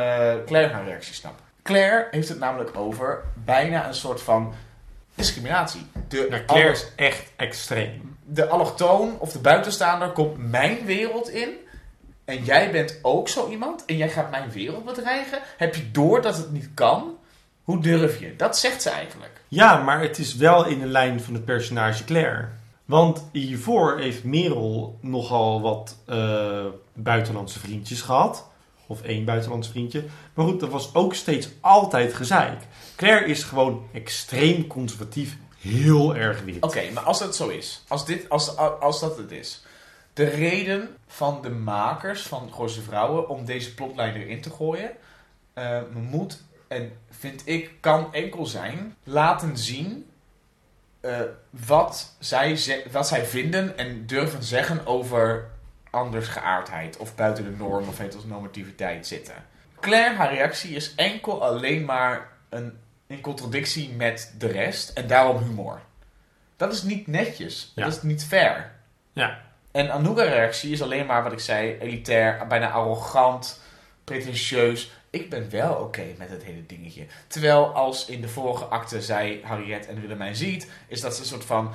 Claire 0.46 0.74
haar 0.74 0.86
reactie 0.86 1.14
snap. 1.14 1.40
Claire 1.64 2.08
heeft 2.12 2.30
het 2.30 2.40
namelijk 2.40 2.78
over 2.78 3.24
bijna 3.34 3.88
een 3.88 3.94
soort 3.94 4.22
van 4.22 4.54
discriminatie. 5.16 5.86
De, 6.08 6.28
Ja, 6.30 6.44
Claire 6.46 6.72
is 6.72 6.86
echt 6.96 7.32
extreem. 7.36 8.18
de 8.26 8.48
allochtoon 8.48 9.20
of 9.20 9.32
de 9.32 9.40
buitenstaander 9.40 10.10
komt 10.10 10.38
mijn 10.50 10.86
wereld 10.86 11.30
in. 11.30 11.50
En 12.26 12.44
jij 12.44 12.72
bent 12.72 13.00
ook 13.02 13.28
zo 13.30 13.50
iemand. 13.50 13.86
En 13.86 13.98
jij 13.98 14.10
gaat 14.10 14.32
mijn 14.32 14.52
wereld 14.52 14.86
bedreigen. 14.86 15.40
Heb 15.58 15.76
je 15.76 15.92
door 15.92 16.22
dat 16.22 16.38
het 16.38 16.52
niet 16.52 16.70
kan? 16.74 17.18
Hoe 17.64 17.80
durf 17.82 18.20
je? 18.20 18.36
Dat 18.36 18.58
zegt 18.58 18.82
ze 18.82 18.90
eigenlijk. 18.90 19.32
Ja, 19.48 19.78
maar 19.78 20.02
het 20.02 20.18
is 20.18 20.36
wel 20.36 20.66
in 20.66 20.80
de 20.80 20.86
lijn 20.86 21.22
van 21.22 21.34
het 21.34 21.46
personage 21.46 22.04
Claire. 22.04 22.48
Want 22.86 23.24
hiervoor 23.32 24.00
heeft 24.00 24.24
Merel 24.24 24.98
nogal 25.02 25.62
wat 25.62 25.98
eh, 26.06 26.66
buitenlandse 26.94 27.60
vriendjes 27.60 28.02
gehad. 28.02 28.48
Of 28.88 29.02
één 29.02 29.26
buitenlands 29.26 29.68
vriendje. 29.70 30.06
Maar 30.34 30.46
goed, 30.46 30.60
dat 30.60 30.70
was 30.70 30.96
ook 30.96 31.14
steeds 31.16 31.50
altijd 31.62 32.14
gezeik. 32.14 32.60
Claire 32.96 33.26
is 33.26 33.44
gewoon 33.44 33.88
extreem 33.94 34.68
conservatief. 34.68 35.38
Heel 35.58 36.16
erg 36.16 36.42
wit. 36.44 36.64
Oké, 36.64 36.92
maar 36.94 37.04
als 37.04 37.20
dat 37.20 37.36
zo 37.36 37.48
is. 37.50 37.84
Als, 37.88 38.06
dit, 38.06 38.30
als, 38.30 38.58
als 38.58 39.00
dat 39.00 39.18
het 39.18 39.32
is. 39.32 39.64
De 40.14 40.24
reden 40.24 40.98
van 41.08 41.40
de 41.42 41.50
makers 41.50 42.22
van 42.22 42.50
Gooise 42.54 42.82
Vrouwen 42.82 43.30
om 43.30 43.46
deze 43.46 43.74
plotlijn 43.74 44.16
erin 44.16 44.42
te 44.42 44.50
gooien. 44.50 44.92
eh, 45.54 45.82
moet 45.94 46.42
en 46.68 46.92
vind 47.10 47.42
ik 47.46 47.72
kan 47.80 48.14
enkel 48.14 48.46
zijn 48.46 48.96
laten 49.04 49.58
zien 49.58 50.06
eh, 51.00 51.20
wat, 51.50 52.16
zij 52.20 52.60
wat 52.92 53.08
zij 53.08 53.26
vinden 53.26 53.78
en 53.78 54.06
durven 54.06 54.44
zeggen 54.44 54.86
over 54.86 55.50
andersgeaardheid 55.94 56.98
of 56.98 57.16
buiten 57.16 57.44
de 57.44 57.58
norm 57.58 57.88
of 57.88 57.98
heteronormativiteit 57.98 59.08
zitten. 59.08 59.36
Claire, 59.80 60.16
haar 60.16 60.34
reactie 60.34 60.76
is 60.76 60.96
enkel 60.96 61.44
alleen 61.44 61.86
maar 61.86 62.30
een, 62.50 62.78
in 63.08 63.22
contradictie 63.22 63.90
met 63.90 64.36
de 64.38 64.48
rest 64.48 64.90
en 64.90 65.08
daarom 65.08 65.38
humor. 65.38 65.82
Dat 66.58 66.74
is 66.74 66.84
niet 66.84 67.08
netjes. 67.08 67.72
Ja. 67.76 67.84
Dat 67.84 67.94
is 67.94 68.02
niet 68.02 68.26
fair. 68.26 68.72
Ja. 69.14 69.42
En 69.72 69.92
Anouga's 69.92 70.28
reactie 70.28 70.72
is 70.72 70.82
alleen 70.82 71.06
maar 71.06 71.24
wat 71.24 71.32
ik 71.32 71.40
zei, 71.40 71.78
elitair, 71.80 72.48
bijna 72.48 72.70
arrogant, 72.70 73.62
pretentieus. 74.04 74.92
Ik 75.10 75.30
ben 75.30 75.50
wel 75.50 75.74
oké 75.74 76.04
met 76.18 76.30
het 76.30 76.44
hele 76.44 76.66
dingetje. 76.66 77.06
Terwijl 77.28 77.66
als 77.74 78.06
in 78.06 78.22
de 78.22 78.30
vorige 78.30 78.66
acte 78.66 79.02
zij 79.02 79.42
Harriet 79.44 79.88
en 79.88 80.02
Willemijn 80.02 80.36
ziet, 80.36 80.72
is 80.88 81.02
dat 81.02 81.16
ze 81.16 81.22
een 81.22 81.28
soort 81.28 81.46
van 81.46 81.74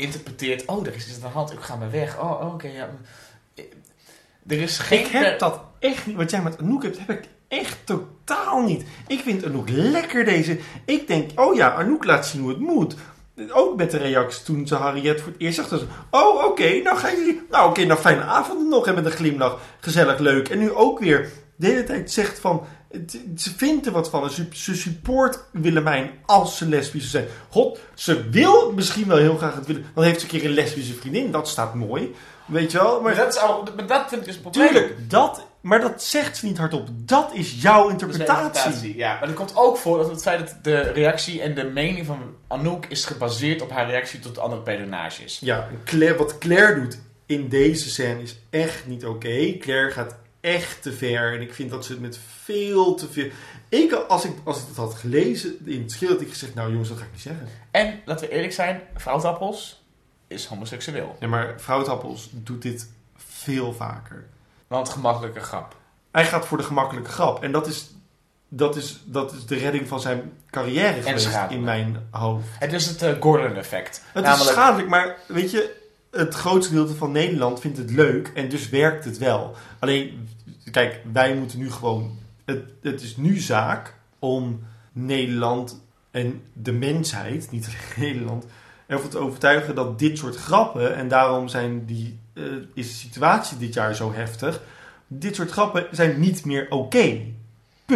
interpreteert, 0.00 0.64
oh, 0.66 0.86
er 0.86 0.94
is 0.94 1.06
iets 1.06 1.14
aan 1.14 1.20
de 1.20 1.26
hand, 1.26 1.52
ik 1.52 1.60
ga 1.60 1.76
maar 1.76 1.90
weg. 1.90 2.18
Oh, 2.18 2.30
oh, 2.30 2.54
oké, 2.54 2.68
ja. 2.68 2.90
Er 4.46 4.60
is 4.60 4.78
geen... 4.78 5.00
Ik 5.00 5.06
heb 5.06 5.38
dat 5.38 5.60
echt 5.78 6.06
niet. 6.06 6.16
Wat 6.16 6.30
jij 6.30 6.42
met 6.42 6.58
Anouk 6.58 6.82
hebt, 6.82 6.98
heb 6.98 7.10
ik 7.10 7.28
echt 7.48 7.78
totaal 7.84 8.62
niet. 8.62 8.84
Ik 9.06 9.20
vind 9.20 9.44
Anouk 9.44 9.68
lekker 9.68 10.24
deze. 10.24 10.58
Ik 10.84 11.06
denk, 11.06 11.40
oh 11.40 11.54
ja, 11.54 11.74
Anouk 11.74 12.04
laat 12.04 12.26
zien 12.26 12.40
hoe 12.40 12.50
het 12.50 12.58
moet. 12.58 12.94
Ook 13.50 13.76
met 13.76 13.90
de 13.90 13.98
reactie 13.98 14.44
toen 14.44 14.66
ze 14.66 14.74
Harriet 14.74 15.20
voor 15.20 15.32
het 15.32 15.40
eerst 15.40 15.56
zag. 15.56 15.68
ze, 15.68 15.86
Oh, 16.10 16.44
oké, 16.44 16.82
nou 16.82 16.96
gaan 16.96 17.16
jullie... 17.16 17.42
Nou, 17.50 17.70
oké, 17.70 17.84
nou 17.84 18.00
fijne 18.00 18.22
avond 18.22 18.68
nog. 18.68 18.86
En 18.86 18.94
met 18.94 19.04
een 19.04 19.10
glimlach. 19.10 19.60
Gezellig, 19.80 20.18
leuk. 20.18 20.48
En 20.48 20.58
nu 20.58 20.72
ook 20.72 20.98
weer 20.98 21.30
de 21.56 21.66
hele 21.66 21.84
tijd 21.84 22.10
zegt 22.10 22.38
van... 22.38 22.64
het- 22.90 23.18
Ze 23.36 23.50
vindt 23.56 23.86
er 23.86 23.92
wat 23.92 24.10
van. 24.10 24.30
Ze, 24.30 24.46
ze 24.52 24.74
support 24.76 25.44
Willemijn 25.52 26.10
als 26.26 26.56
ze 26.56 26.68
lesbisch 26.68 27.10
zijn. 27.10 27.26
God, 27.48 27.78
ze 27.94 28.28
wil 28.30 28.72
misschien 28.72 29.06
wel 29.06 29.16
heel 29.16 29.36
graag 29.36 29.54
het 29.54 29.66
willen. 29.66 29.84
Dan 29.94 30.04
heeft 30.04 30.20
ze 30.20 30.26
een 30.26 30.32
keer 30.40 30.44
een 30.48 30.54
lesbische 30.54 30.94
vriendin. 30.94 31.30
Dat 31.30 31.48
staat 31.48 31.74
mooi. 31.74 32.14
Weet 32.46 32.72
je 32.72 32.78
wel? 32.78 32.92
Maar 33.00 33.02
Maar 33.02 33.24
dat, 33.24 33.34
is 33.34 33.40
al, 33.40 33.68
maar 33.76 33.86
dat 33.86 34.04
vind 34.08 34.20
ik 34.20 34.26
dus 34.26 34.36
een 34.36 34.40
probleem. 34.42 34.68
Tuurlijk, 34.68 35.10
dat, 35.10 35.46
maar 35.60 35.80
dat 35.80 36.02
zegt 36.02 36.36
ze 36.36 36.46
niet 36.46 36.58
hardop. 36.58 36.88
Dat 36.92 37.30
is 37.34 37.62
jouw 37.62 37.76
Dat 37.82 37.86
is 37.86 37.92
interpretatie. 37.92 38.44
interpretatie, 38.44 38.96
Ja, 38.96 39.16
maar 39.20 39.28
er 39.28 39.34
komt 39.34 39.52
ook 39.56 39.76
voor 39.76 39.98
dat 39.98 40.10
het 40.10 40.22
feit 40.22 40.38
dat 40.38 40.56
de 40.62 40.80
reactie 40.80 41.40
en 41.42 41.54
de 41.54 41.64
mening 41.64 42.06
van 42.06 42.18
Anouk 42.48 42.86
is 42.86 43.04
gebaseerd 43.04 43.62
op 43.62 43.70
haar 43.70 43.86
reactie 43.90 44.18
tot 44.20 44.38
andere 44.38 44.62
personages. 44.62 45.38
Ja, 45.40 45.68
Claire, 45.84 46.16
wat 46.18 46.38
Claire 46.38 46.80
doet 46.80 46.98
in 47.26 47.48
deze 47.48 47.90
scène 47.90 48.22
is 48.22 48.38
echt 48.50 48.86
niet 48.86 49.06
oké. 49.06 49.56
Claire 49.58 49.90
gaat 49.90 50.16
echt 50.40 50.82
te 50.82 50.92
ver. 50.92 51.34
En 51.34 51.40
ik 51.40 51.54
vind 51.54 51.70
dat 51.70 51.84
ze 51.84 51.92
het 51.92 52.00
met 52.00 52.18
veel 52.42 52.94
te 52.94 53.08
veel... 53.08 53.28
Ik, 53.68 53.92
als, 53.92 54.24
ik, 54.24 54.32
als 54.44 54.58
ik 54.58 54.66
het 54.68 54.76
had 54.76 54.94
gelezen 54.94 55.58
in 55.64 55.80
het 55.82 55.92
schild, 55.92 56.12
had 56.12 56.20
ik 56.20 56.28
gezegd... 56.28 56.54
Nou 56.54 56.70
jongens, 56.70 56.88
dat 56.88 56.98
ga 56.98 57.04
ik 57.04 57.12
niet 57.12 57.20
zeggen. 57.20 57.48
En, 57.70 58.00
laten 58.04 58.28
we 58.28 58.34
eerlijk 58.34 58.52
zijn, 58.52 58.80
Foutappels 58.96 59.82
is 60.26 60.46
homoseksueel. 60.46 61.16
Ja, 61.20 61.26
maar 61.28 61.54
Vrouwtappels 61.56 62.28
doet 62.32 62.62
dit 62.62 62.88
veel 63.16 63.72
vaker. 63.72 64.26
Want 64.66 64.88
gemakkelijke 64.88 65.40
grap. 65.40 65.76
Hij 66.12 66.24
gaat 66.24 66.46
voor 66.46 66.58
de 66.58 66.64
gemakkelijke 66.64 67.10
grap. 67.10 67.42
En 67.42 67.52
dat 67.52 67.66
is, 67.66 67.90
dat 68.48 68.76
is, 68.76 69.00
dat 69.04 69.32
is 69.32 69.46
de 69.46 69.56
redding 69.56 69.88
van 69.88 70.00
zijn 70.00 70.32
carrière 70.50 71.02
geweest 71.02 71.24
schadelijk. 71.24 71.52
in 71.52 71.62
mijn 71.64 72.06
hoofd. 72.10 72.46
Het 72.58 72.72
is 72.72 72.86
het 72.86 73.02
eh, 73.02 73.12
Gordon-effect. 73.20 74.02
Het 74.12 74.24
Namelijk- 74.24 74.48
is 74.48 74.54
schadelijk, 74.54 74.88
maar 74.88 75.16
weet 75.26 75.50
je, 75.50 75.89
het 76.10 76.34
grootste 76.34 76.72
gedeelte 76.72 76.94
van 76.94 77.12
Nederland 77.12 77.60
vindt 77.60 77.78
het 77.78 77.90
leuk 77.90 78.30
en 78.34 78.48
dus 78.48 78.68
werkt 78.68 79.04
het 79.04 79.18
wel. 79.18 79.54
Alleen, 79.78 80.28
kijk, 80.70 81.00
wij 81.12 81.34
moeten 81.34 81.58
nu 81.58 81.70
gewoon. 81.70 82.18
Het, 82.44 82.62
het 82.82 83.02
is 83.02 83.16
nu 83.16 83.38
zaak 83.38 83.94
om 84.18 84.60
Nederland 84.92 85.82
en 86.10 86.42
de 86.52 86.72
mensheid, 86.72 87.50
niet 87.50 87.66
alleen 87.66 88.08
Nederland, 88.08 88.46
ervan 88.86 89.10
te 89.10 89.18
overtuigen 89.18 89.74
dat 89.74 89.98
dit 89.98 90.18
soort 90.18 90.36
grappen, 90.36 90.96
en 90.96 91.08
daarom 91.08 91.48
zijn 91.48 91.84
die, 91.86 92.18
eh, 92.32 92.44
is 92.74 92.88
de 92.88 92.94
situatie 92.94 93.58
dit 93.58 93.74
jaar 93.74 93.94
zo 93.94 94.12
heftig, 94.12 94.62
dit 95.06 95.34
soort 95.34 95.50
grappen 95.50 95.86
zijn 95.90 96.20
niet 96.20 96.44
meer 96.44 96.70
oké. 96.70 97.20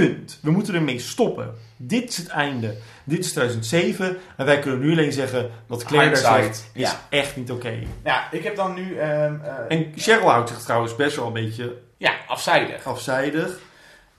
Punt. 0.01 0.39
We 0.43 0.51
moeten 0.51 0.75
ermee 0.75 0.99
stoppen. 0.99 1.55
Dit 1.77 2.09
is 2.09 2.17
het 2.17 2.29
einde. 2.29 2.77
Dit 3.05 3.19
is 3.19 3.31
2007 3.31 4.17
en 4.37 4.47
wij 4.47 4.59
kunnen 4.59 4.81
nu 4.81 4.91
alleen 4.93 5.13
zeggen 5.13 5.51
wat 5.67 5.85
Claire 5.85 6.21
daar 6.23 6.43
zegt 6.43 6.71
is 6.73 6.81
ja. 6.91 7.01
echt 7.11 7.37
niet 7.37 7.51
oké. 7.51 7.79
Ja, 8.05 8.33
ik 8.33 8.43
heb 8.45 8.57
dan 8.57 8.75
nu... 8.75 8.99
ehm, 8.99 9.37
eh, 9.43 9.77
En 9.79 9.93
Cheryl 9.97 10.29
houdt 10.31 10.49
zich 10.49 10.59
trouwens 10.59 10.97
best 10.97 11.17
wel 11.17 11.27
een 11.27 11.33
beetje 11.33 11.77
ja, 11.97 12.15
afzijdig. 12.27 12.85
afzijdig. 12.87 13.59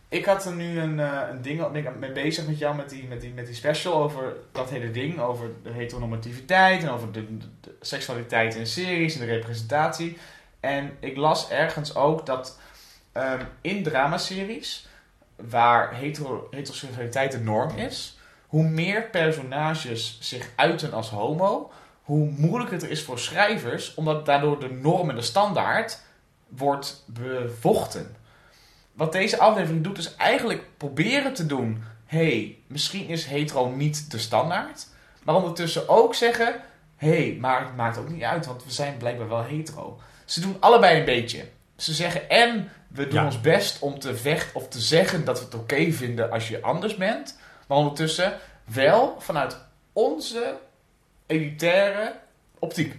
Ik 0.09 0.25
had 0.25 0.45
er 0.45 0.53
nu 0.53 0.79
een, 0.79 0.99
eh, 0.99 1.19
een 1.31 1.41
ding 1.41 1.71
ben 1.71 1.85
ik 1.85 1.95
mee 1.99 2.11
bezig 2.11 2.47
met 2.47 2.57
jou 2.57 2.75
met 2.75 2.89
die, 2.89 3.05
met, 3.09 3.21
die, 3.21 3.33
met 3.33 3.45
die 3.45 3.55
special 3.55 3.93
over 4.03 4.33
dat 4.51 4.69
hele 4.69 4.91
ding, 4.91 5.19
over 5.19 5.47
de 5.63 5.71
heteronormativiteit 5.71 6.83
en 6.83 6.89
over 6.89 7.11
de, 7.11 7.37
de- 7.37 7.45
de 7.61 7.75
seksualiteit 7.81 8.55
in 8.55 8.67
series 8.67 9.13
en 9.13 9.19
de 9.19 9.33
representatie. 9.33 10.17
En 10.59 10.91
ik 10.99 11.17
las 11.17 11.49
ergens 11.49 11.95
ook 11.95 12.25
dat 12.25 12.59
ehm, 13.11 13.41
in 13.61 13.83
dramaseries, 13.83 14.87
waar 15.35 15.95
hetero, 15.95 16.47
heteroseksualiteit 16.51 17.31
de 17.31 17.39
norm 17.39 17.77
is, 17.77 18.17
hoe 18.47 18.63
meer 18.63 19.03
personages 19.03 20.17
zich 20.21 20.49
uiten 20.55 20.93
als 20.93 21.09
homo, 21.09 21.71
hoe 22.01 22.29
moeilijker 22.29 22.73
het 22.73 22.89
is 22.89 23.03
voor 23.03 23.19
schrijvers, 23.19 23.93
omdat 23.93 24.25
daardoor 24.25 24.59
de 24.59 24.71
norm 24.71 25.09
en 25.09 25.15
de 25.15 25.21
standaard 25.21 26.01
wordt 26.47 27.03
bevochten. 27.05 28.15
Wat 28.93 29.11
deze 29.11 29.39
aflevering 29.39 29.83
doet, 29.83 29.97
is 29.97 30.15
eigenlijk 30.15 30.63
proberen 30.77 31.33
te 31.33 31.45
doen: 31.45 31.83
hey, 32.05 32.57
misschien 32.67 33.07
is 33.07 33.25
hetero 33.25 33.69
niet 33.69 34.11
de 34.11 34.17
standaard. 34.17 34.87
Maar 35.23 35.35
ondertussen 35.35 35.89
ook 35.89 36.15
zeggen: 36.15 36.61
hey, 36.95 37.37
maar 37.39 37.61
het 37.61 37.75
maakt 37.75 37.97
ook 37.97 38.09
niet 38.09 38.23
uit, 38.23 38.45
want 38.45 38.63
we 38.63 38.71
zijn 38.71 38.97
blijkbaar 38.97 39.29
wel 39.29 39.43
hetero. 39.43 39.99
Ze 40.25 40.39
doen 40.41 40.57
allebei 40.59 40.99
een 40.99 41.05
beetje. 41.05 41.47
Ze 41.75 41.93
zeggen 41.93 42.29
en 42.29 42.69
we 42.95 43.03
doen 43.07 43.19
Ja. 43.19 43.25
ons 43.25 43.41
best 43.41 43.79
om 43.79 43.99
te 43.99 44.15
vechten 44.15 44.55
of 44.55 44.67
te 44.67 44.79
zeggen 44.79 45.25
dat 45.25 45.39
we 45.39 45.45
het 45.45 45.53
oké 45.53 45.91
vinden 45.91 46.31
als 46.31 46.47
je 46.47 46.61
anders 46.61 46.95
bent. 46.95 47.39
Maar 47.67 47.77
ondertussen 47.77 48.37
wel 48.63 49.15
vanuit 49.19 49.57
onze 49.93 50.57
elitaire 51.25 52.15
optiek. 52.59 52.95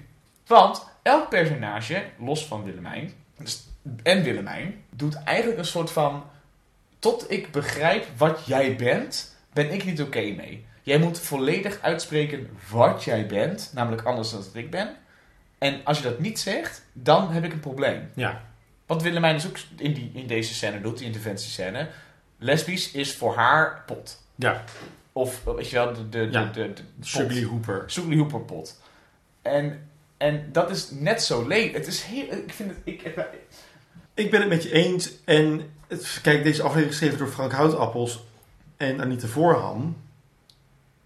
Want 0.46 0.86
elk 1.02 1.28
personage, 1.28 2.04
los 2.18 2.46
van 2.46 2.64
Willemijn, 2.64 3.12
dus- 3.38 3.66
en 4.02 4.22
Willemijn, 4.22 4.84
doet 4.90 5.14
eigenlijk 5.14 5.58
een 5.58 5.64
soort 5.64 5.90
van 5.90 6.24
tot 6.98 7.30
ik 7.30 7.50
begrijp 7.52 8.06
wat 8.16 8.46
jij 8.46 8.76
bent, 8.76 9.36
ben 9.52 9.70
ik 9.72 9.84
niet 9.84 10.02
oké 10.02 10.20
mee. 10.20 10.66
Jij 10.82 10.98
moet 10.98 11.18
volledig 11.20 11.78
uitspreken 11.82 12.50
wat 12.70 13.04
jij 13.04 13.26
bent, 13.26 13.70
namelijk 13.74 14.02
anders 14.02 14.30
dan 14.30 14.40
dat 14.42 14.54
ik 14.54 14.70
ben. 14.70 14.96
En 15.58 15.80
als 15.84 15.98
je 15.98 16.04
dat 16.04 16.18
niet 16.18 16.38
zegt, 16.40 16.82
dan 16.92 17.30
heb 17.32 17.44
ik 17.44 17.52
een 17.52 17.60
probleem. 17.60 18.10
Ja, 18.14 18.42
Wat 18.86 19.02
Willemijn 19.02 19.34
dus 19.34 19.46
ook 19.46 19.56
in, 19.76 19.92
die, 19.94 20.10
in 20.14 20.26
deze 20.26 20.54
scène 20.54 20.80
doet, 20.80 20.98
die 20.98 21.06
interventiescène. 21.06 21.88
Lesbisch 22.38 22.90
is 22.92 23.14
voor 23.14 23.34
haar 23.34 23.82
pot. 23.86 24.22
ja. 24.34 24.64
Of 25.12 25.44
weet 25.44 25.70
je 25.70 25.76
wel, 25.76 25.92
de, 25.92 26.08
de, 26.08 26.28
Ja. 26.30 26.44
de, 26.44 26.72
de, 26.72 27.44
Hooper. 27.46 27.84
Sugarly 27.86 28.16
Hooper 28.18 28.40
pot. 28.40 28.80
En, 29.42 29.88
en 30.16 30.48
dat 30.52 30.70
is 30.70 30.90
net 30.90 31.22
zo 31.22 31.46
leeg. 31.46 31.72
Het 31.72 31.86
is 31.86 32.02
heel, 32.02 32.32
ik 32.32 32.52
vind 32.52 32.70
het, 32.70 32.78
ik, 32.84 33.02
Ik 34.14 34.30
ben 34.30 34.40
het 34.40 34.48
met 34.48 34.62
je 34.62 34.72
eens. 34.72 35.10
En 35.24 35.70
het, 35.88 36.18
kijk, 36.22 36.42
deze 36.42 36.62
aflevering 36.62 36.90
is 36.90 36.98
geschreven 36.98 37.18
door 37.18 37.28
Frank 37.34 37.52
Houtappels 37.52 38.24
en 38.76 39.00
Anita 39.00 39.26
Voorham. 39.26 39.96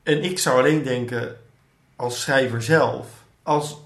En 0.02 0.22
ik 0.22 0.38
zou 0.38 0.58
alleen 0.58 0.82
denken, 0.82 1.36
als 1.96 2.20
schrijver 2.20 2.62
zelf, 2.62 3.06
als 3.42 3.76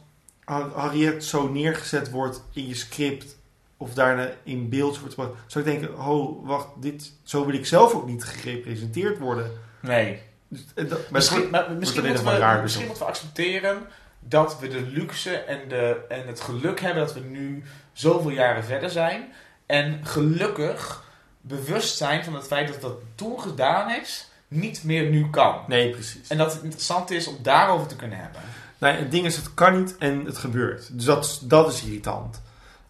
Har- 0.45 0.73
Harriet 0.75 1.25
zo 1.25 1.49
neergezet 1.49 2.11
wordt 2.11 2.43
in 2.53 2.67
je 2.69 2.75
script 2.75 3.34
of 3.77 3.95
daarna 3.95 4.31
in 4.43 4.69
beeld 4.69 4.99
wordt 4.99 5.15
gebracht, 5.15 5.37
zou 5.47 5.65
ik 5.65 5.71
denken, 5.81 5.99
oh, 6.07 6.47
wacht, 6.47 6.67
dit, 6.81 7.13
zo 7.23 7.47
wil 7.47 7.55
ik 7.55 7.67
zelf 7.67 7.95
ook 7.95 8.07
niet 8.07 8.25
gerepresenteerd 8.25 9.19
worden. 9.19 9.51
nee. 9.81 10.21
Dus, 10.49 10.65
eh, 10.75 10.89
dat, 10.89 10.99
maar 10.99 11.09
Misschien, 11.11 11.39
wordt- 11.39 11.53
maar 11.53 11.71
misschien, 11.73 12.07
moeten 12.07 12.25
we, 12.25 12.37
raar, 12.39 12.63
misschien 12.63 12.89
dus 12.89 12.91
moeten 12.91 13.07
we 13.07 13.13
accepteren 13.13 13.79
dat 14.21 14.59
we 14.61 14.69
de 14.69 14.81
luxe 14.81 15.37
en, 15.37 15.69
de, 15.69 16.01
en 16.09 16.27
het 16.27 16.41
geluk 16.41 16.81
hebben 16.81 17.05
dat 17.07 17.15
we 17.15 17.21
nu 17.21 17.63
zoveel 17.93 18.31
jaren 18.31 18.65
verder 18.65 18.91
zijn. 18.91 19.33
En 19.67 20.01
gelukkig 20.07 21.05
bewust 21.41 21.97
zijn 21.97 22.25
van 22.25 22.35
het 22.35 22.47
feit 22.47 22.69
dat 22.69 22.81
wat 22.81 22.99
toen 23.15 23.41
gedaan 23.41 23.91
is, 24.01 24.29
niet 24.49 24.85
meer 24.85 25.11
nu 25.11 25.31
kan. 25.31 25.61
Nee, 25.69 25.91
precies. 25.91 26.29
En 26.29 26.39
dat 26.39 26.53
het 26.53 26.63
interessant 26.63 27.11
is 27.11 27.27
om 27.27 27.37
daarover 27.43 27.87
te 27.87 27.97
kunnen 27.97 28.19
hebben. 28.19 28.41
Nou, 28.79 28.95
het 28.97 29.11
ding 29.11 29.27
is, 29.27 29.37
het 29.37 29.55
kan 29.55 29.79
niet 29.81 29.97
en 29.99 30.25
het 30.25 30.39
gebeurt. 30.39 30.89
Dus 30.97 31.05
dat, 31.05 31.41
dat 31.45 31.73
is 31.73 31.83
irritant. 31.85 32.43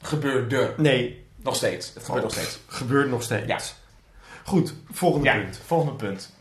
Gebeurde. 0.09 0.75
Nee, 0.77 1.25
Nog 1.43 1.57
steeds. 1.57 1.95
Het 1.95 2.05
gebeurt 2.05 2.23
nog 2.23 2.33
steeds. 2.33 2.59
gebeurt 2.67 3.09
nog 3.09 3.23
steeds. 3.23 3.47
Ja. 3.47 3.59
Goed, 4.45 4.75
volgende 4.93 5.27
Ja, 5.27 5.35
punt. 5.39 5.61
volgende 5.67 5.95
punt. 5.95 6.33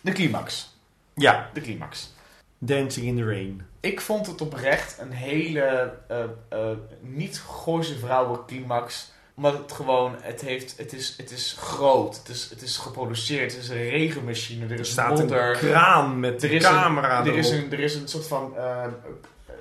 De 0.00 0.12
climax. 0.12 0.74
Ja, 1.14 1.50
De 1.52 1.60
climax. 1.60 2.12
Dancing 2.58 3.06
in 3.06 3.16
the 3.16 3.24
Rain. 3.24 3.66
Ik 3.80 4.00
vond 4.00 4.26
het 4.26 4.40
oprecht 4.40 4.96
een 5.00 5.10
hele 5.12 5.92
eh, 6.08 6.22
eh, 6.48 6.58
niet 7.00 7.42
Gooise 7.48 7.98
vrouwen 7.98 8.40
climax. 8.46 9.12
Omdat 9.36 9.58
het 9.58 9.72
gewoon, 9.72 10.16
het, 10.20 10.40
heeft, 10.40 10.74
het, 10.78 10.92
is, 10.92 11.14
het 11.16 11.30
is 11.30 11.56
groot. 11.58 12.16
Het 12.16 12.28
is, 12.28 12.50
het 12.50 12.62
is 12.62 12.76
geproduceerd. 12.76 13.52
Het 13.54 13.62
is 13.62 13.68
een 13.68 13.88
regenmachine. 13.88 14.66
Er 14.74 14.80
is 14.80 14.90
staat 14.90 15.18
modder. 15.18 15.50
een 15.50 15.56
kraan 15.58 16.20
met 16.20 16.42
Er 16.42 16.48
de 16.48 16.54
is 16.54 16.62
camera 16.62 17.24
er, 17.26 17.34
is 17.36 17.50
een, 17.50 17.72
er 17.72 17.80
is 17.80 17.94
een 17.94 18.08
soort 18.08 18.26
van. 18.26 18.52
eh, 18.56 18.84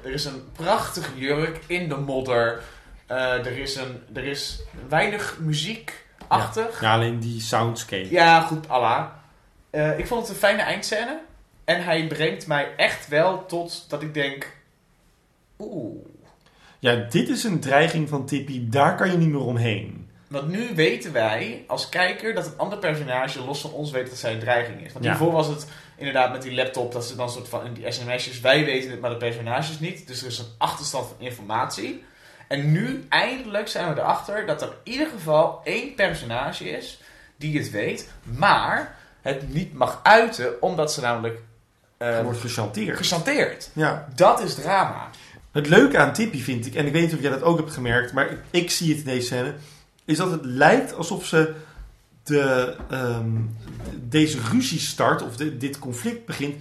er 0.04 0.12
is 0.12 0.26
een 0.26 0.44
prachtige 0.52 1.18
jurk 1.18 1.60
in 1.68 1.90
de 1.90 1.96
modder. 1.98 2.62
Eh, 3.14 3.45
er, 3.45 3.57
is 3.57 3.76
een, 3.76 4.01
er 4.14 4.24
is 4.24 4.61
weinig 4.89 5.38
muziek 5.39 6.05
achtig. 6.28 6.82
Ja, 6.82 6.93
alleen 6.93 7.20
die 7.20 7.41
soundscape. 7.41 8.11
Ja, 8.11 8.41
goed, 8.41 8.70
Allah. 8.70 9.05
Eh, 9.70 9.99
ik 9.99 10.07
vond 10.07 10.22
het 10.22 10.30
een 10.30 10.36
fijne 10.36 10.61
eindscène. 10.61 11.20
En 11.66 11.84
hij 11.84 12.07
brengt 12.07 12.47
mij 12.47 12.76
echt 12.78 13.07
wel 13.07 13.45
tot 13.45 13.86
dat 13.89 14.01
ik 14.01 14.14
denk... 14.14 14.55
Oeh. 15.59 16.05
Ja, 16.80 16.95
dit 16.95 17.30
is 17.30 17.43
een 17.43 17.59
dreiging 17.59 18.09
van 18.09 18.26
Tippy. 18.26 18.70
Daar 18.70 18.95
kan 18.95 19.11
je 19.11 19.18
niet 19.18 19.30
meer 19.30 19.45
omheen. 19.45 20.09
Want 20.28 20.49
nu 20.49 20.76
weten 20.76 21.14
wij 21.14 21.64
als 21.68 21.89
kijker 21.89 22.34
dat 22.34 22.45
een 22.45 22.57
ander 22.57 22.78
personage 22.78 23.43
los 23.43 23.61
van 23.61 23.72
ons 23.72 23.91
weet 23.91 24.09
dat 24.09 24.18
zij 24.18 24.34
een 24.34 24.39
dreiging 24.39 24.86
is. 24.86 24.93
Want 24.93 25.05
Ja. 25.05 25.11
hiervoor 25.11 25.32
was 25.32 25.47
het 25.47 25.68
inderdaad 25.97 26.32
met 26.32 26.41
die 26.41 26.53
laptop 26.53 26.91
dat 26.91 27.05
ze 27.05 27.16
dan 27.16 27.30
soort 27.30 27.47
van 27.47 27.66
in 27.66 27.74
die 27.74 27.91
sms'jes, 27.91 28.39
wij 28.39 28.66
weten 28.66 28.91
het, 28.91 29.01
maar 29.01 29.09
de 29.09 29.18
personages 29.18 29.80
niet. 29.80 30.07
Dus 30.07 30.22
er 30.22 30.28
is 30.28 30.39
een 30.39 30.45
achterstand 30.57 31.07
van 31.07 31.16
informatie. 31.20 32.03
En 32.54 32.72
nu 32.72 33.06
eindelijk 33.10 33.68
zijn 33.68 33.93
we 33.93 33.99
erachter 33.99 34.45
dat 34.45 34.62
er 34.62 34.68
in 34.84 34.91
ieder 34.91 35.08
geval 35.08 35.62
één 35.64 35.95
personage 35.95 36.70
is 36.70 36.99
die 37.36 37.58
het 37.58 37.70
weet, 37.72 38.10
maar 38.24 38.95
het 39.22 39.54
niet 39.54 39.74
mag 39.74 39.99
uiten 40.04 40.62
omdat 40.62 40.93
ze 40.93 41.01
namelijk 41.01 41.41
Er 41.97 42.18
eh 42.18 42.24
wordt 42.24 42.39
gechanteerd. 42.39 42.97
gechanteerd. 42.97 43.70
Ja. 43.74 44.08
Dat 44.16 44.41
is 44.43 44.54
drama. 44.56 45.10
Het 45.51 45.68
leuke 45.68 45.97
aan 45.97 46.14
Tippy 46.14 46.41
vind 46.41 46.66
ik, 46.66 46.76
en 46.76 46.86
ik 46.86 46.91
weet 46.93 47.01
niet 47.04 47.14
of 47.14 47.22
jij 47.22 47.30
dat 47.32 47.41
ook 47.41 47.58
hebt 47.58 47.72
gemerkt, 47.72 48.14
maar 48.14 48.32
ik, 48.32 48.39
ik 48.51 48.72
zie 48.72 48.89
het 48.89 48.97
in 48.97 49.06
deze 49.06 49.26
scène, 49.26 49.54
is 50.06 50.18
dat 50.18 50.32
het 50.32 50.45
lijkt 50.45 50.95
alsof 50.95 51.26
ze 51.26 51.54
de, 52.24 52.76
ehm, 52.89 53.32
deze 53.95 54.39
ruzie 54.51 54.80
start, 54.80 55.22
of 55.22 55.36
de- 55.36 55.58
dit 55.58 55.80
conflict 55.80 56.26
begint, 56.26 56.56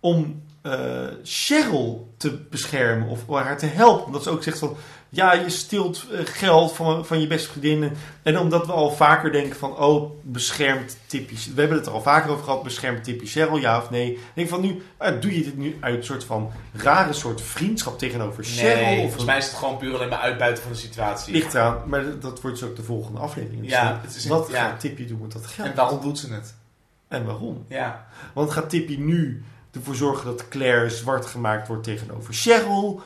om 0.00 0.42
eh, 0.64 1.06
Cheryl 1.24 2.14
te 2.16 2.38
beschermen 2.50 3.08
of 3.08 3.28
haar 3.28 3.58
te 3.58 3.66
helpen. 3.66 4.06
Omdat 4.06 4.22
ze 4.22 4.30
ook 4.30 4.42
zegt 4.42 4.58
van, 4.58 4.76
ja, 5.08 5.32
je 5.32 5.50
stilt 5.50 6.06
eh, 6.12 6.20
geld 6.24 6.72
van, 6.72 7.06
van 7.06 7.20
je 7.20 7.26
beste 7.26 7.48
vriendinnen. 7.50 7.92
En 8.22 8.38
omdat 8.38 8.66
we 8.66 8.72
al 8.72 8.90
vaker 8.90 9.32
denken 9.32 9.56
van, 9.56 9.76
oh, 9.78 10.10
beschermt 10.22 10.96
Tippy... 11.06 11.34
We 11.54 11.60
hebben 11.60 11.78
het 11.78 11.86
er 11.86 11.92
al 11.92 12.02
vaker 12.02 12.30
over 12.30 12.44
gehad, 12.44 12.62
beschermt 12.62 13.04
Tippy 13.04 13.26
Cheryl, 13.26 13.56
ja 13.56 13.78
of 13.78 13.90
nee? 13.90 14.12
Ik 14.12 14.20
denk 14.34 14.48
van, 14.48 14.60
nu 14.60 14.82
eh, 14.98 15.20
doe 15.20 15.36
je 15.38 15.44
dit 15.44 15.56
nu 15.56 15.76
uit 15.80 15.96
een 15.96 16.04
soort 16.04 16.24
van 16.24 16.50
rare 16.72 17.12
soort 17.12 17.40
vriendschap 17.40 17.98
tegenover 17.98 18.44
Cheryl? 18.44 18.74
Nee, 18.84 18.92
of 18.94 18.98
volgens 19.00 19.20
een- 19.20 19.26
mij 19.26 19.38
is 19.38 19.46
het 19.46 19.54
gewoon 19.54 19.76
puur 19.76 19.94
alleen 19.94 20.08
maar 20.08 20.18
uitbuiten 20.18 20.62
van 20.62 20.72
de 20.72 20.78
situatie. 20.78 21.32
Ligt 21.32 21.54
eraan, 21.54 21.82
maar 21.86 22.18
dat- 22.20 22.40
wordt 22.40 22.60
dus 22.60 22.68
ook 22.68 22.76
de 22.76 22.82
volgende 22.82 23.18
aflevering. 23.20 23.62
Dus 23.62 23.70
Ja, 23.70 24.00
het 24.02 24.16
is- 24.16 24.26
wat 24.26 24.48
ja. 24.50 24.64
gaat 24.68 24.80
Tippy 24.80 25.06
doen 25.06 25.18
met 25.22 25.32
dat 25.32 25.46
geld? 25.46 25.68
En 25.68 25.74
waarom 25.74 26.00
doet 26.00 26.18
ze 26.18 26.32
het? 26.32 26.54
En 27.08 27.24
waarom? 27.24 27.64
Ja. 27.68 28.06
Want 28.32 28.50
gaat 28.50 28.70
Tippy 28.70 28.96
nu 28.96 29.44
ervoor 29.74 29.94
zorgen 29.94 30.26
dat 30.26 30.48
Claire 30.48 30.90
zwart 30.90 31.26
gemaakt 31.26 31.68
wordt 31.68 31.84
tegenover 31.84 32.34
Cheryl? 32.34 33.02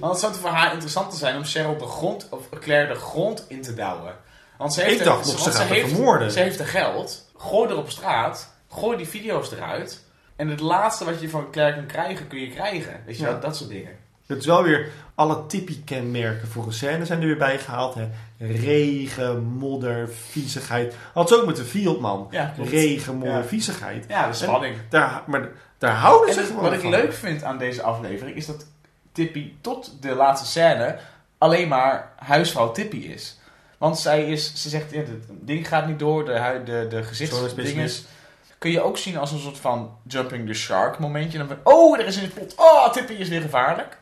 Want 0.00 0.12
het 0.12 0.20
zou 0.20 0.34
voor 0.34 0.50
haar 0.50 0.72
interessant 0.72 1.14
zijn 1.14 1.36
om 1.36 1.44
Cheryl 1.44 1.78
de 1.78 1.84
grond, 1.86 2.26
of 2.30 2.48
Claire 2.60 2.92
de 2.92 2.98
grond 2.98 3.44
in 3.48 3.62
te 3.62 3.74
douwen. 3.74 4.14
Want 4.58 4.74
ze 4.74 4.80
heeft 4.80 4.92
Ik 4.94 4.98
er- 5.00 5.04
dacht 5.04 5.26
nog, 5.26 5.52
ze 5.52 5.62
heeft, 5.62 5.88
vermoorden. 5.88 6.30
Ze 6.32 6.38
heeft 6.40 6.58
er 6.60 6.66
geld. 6.66 7.30
Gooi 7.36 7.70
er 7.70 7.76
op 7.76 7.90
straat. 7.90 8.52
Gooi 8.70 8.96
die 8.96 9.08
video's 9.08 9.52
eruit. 9.52 10.04
En 10.36 10.48
het 10.48 10.60
laatste 10.60 11.04
wat 11.04 11.20
je 11.20 11.30
van 11.30 11.50
Claire 11.50 11.76
kan 11.76 11.86
krijgen, 11.86 12.26
kun 12.26 12.40
je 12.40 12.48
krijgen. 12.50 13.00
Weet 13.06 13.16
je 13.16 13.22
Ja. 13.22 13.30
wel, 13.30 13.40
dat 13.40 13.56
soort 13.56 13.70
dingen. 13.70 13.92
Het 14.26 14.38
is 14.38 14.46
wel 14.46 14.62
weer 14.62 14.88
alle 15.14 15.46
Tippy-kenmerken 15.46 16.48
voor 16.48 16.66
een 16.66 16.72
scène 16.72 17.04
zijn 17.06 17.20
er 17.20 17.26
weer 17.26 17.36
bij 17.36 17.58
gehaald. 17.58 17.94
Hè? 17.94 18.08
Regen, 18.38 19.42
modder, 19.44 20.08
viezigheid. 20.30 20.94
Had 21.12 21.28
ze 21.28 21.34
ook 21.40 21.46
met 21.46 21.56
de 21.56 21.64
Fieldman. 21.64 22.26
Ja. 22.30 22.54
Regen, 22.58 23.14
modder, 23.14 23.36
Ja. 23.36 23.44
viezigheid. 23.44 24.04
Ja, 24.08 24.26
de 24.28 24.34
spanning. 24.34 24.76
Daar, 24.88 25.22
maar 25.26 25.48
daar 25.78 25.94
houden 25.94 26.28
En 26.28 26.34
ze 26.34 26.42
gewoon 26.44 26.62
wat 26.62 26.72
ik 26.72 26.80
van. 26.80 26.90
leuk 26.90 27.12
vind 27.12 27.42
aan 27.42 27.58
deze 27.58 27.82
aflevering 27.82 28.36
is 28.36 28.46
dat 28.46 28.66
Tippy 29.12 29.52
tot 29.60 30.02
de 30.02 30.14
laatste 30.14 30.46
scène 30.48 30.98
alleen 31.38 31.68
maar 31.68 32.12
huisvrouw 32.16 32.72
Tippy 32.72 32.96
is. 32.96 33.38
Want 33.78 33.98
zij 33.98 34.24
is, 34.26 34.62
ze 34.62 34.68
zegt, 34.68 34.90
ja, 34.90 34.98
het 34.98 35.24
ding 35.28 35.68
gaat 35.68 35.86
niet 35.86 35.98
door, 35.98 36.24
de, 36.24 36.60
de, 36.64 36.86
de 36.88 36.96
Zo'n 36.96 37.04
gezichtsdingen. 37.04 37.84
is- 37.84 38.04
Kun 38.58 38.70
je 38.70 38.80
ook 38.82 38.98
zien 38.98 39.16
als 39.18 39.32
een 39.32 39.38
soort 39.38 39.58
van 39.58 39.96
jumping 40.06 40.46
the 40.46 40.54
shark 40.54 40.98
momentje. 40.98 41.38
Dan 41.38 41.46
van, 41.46 41.58
oh, 41.62 41.98
er 41.98 42.06
is 42.06 42.16
in 42.16 42.22
het 42.22 42.34
plot, 42.34 42.54
oh, 42.56 42.92
Tippy 42.92 43.12
is 43.12 43.28
weer 43.28 43.40
gevaarlijk. 43.40 43.98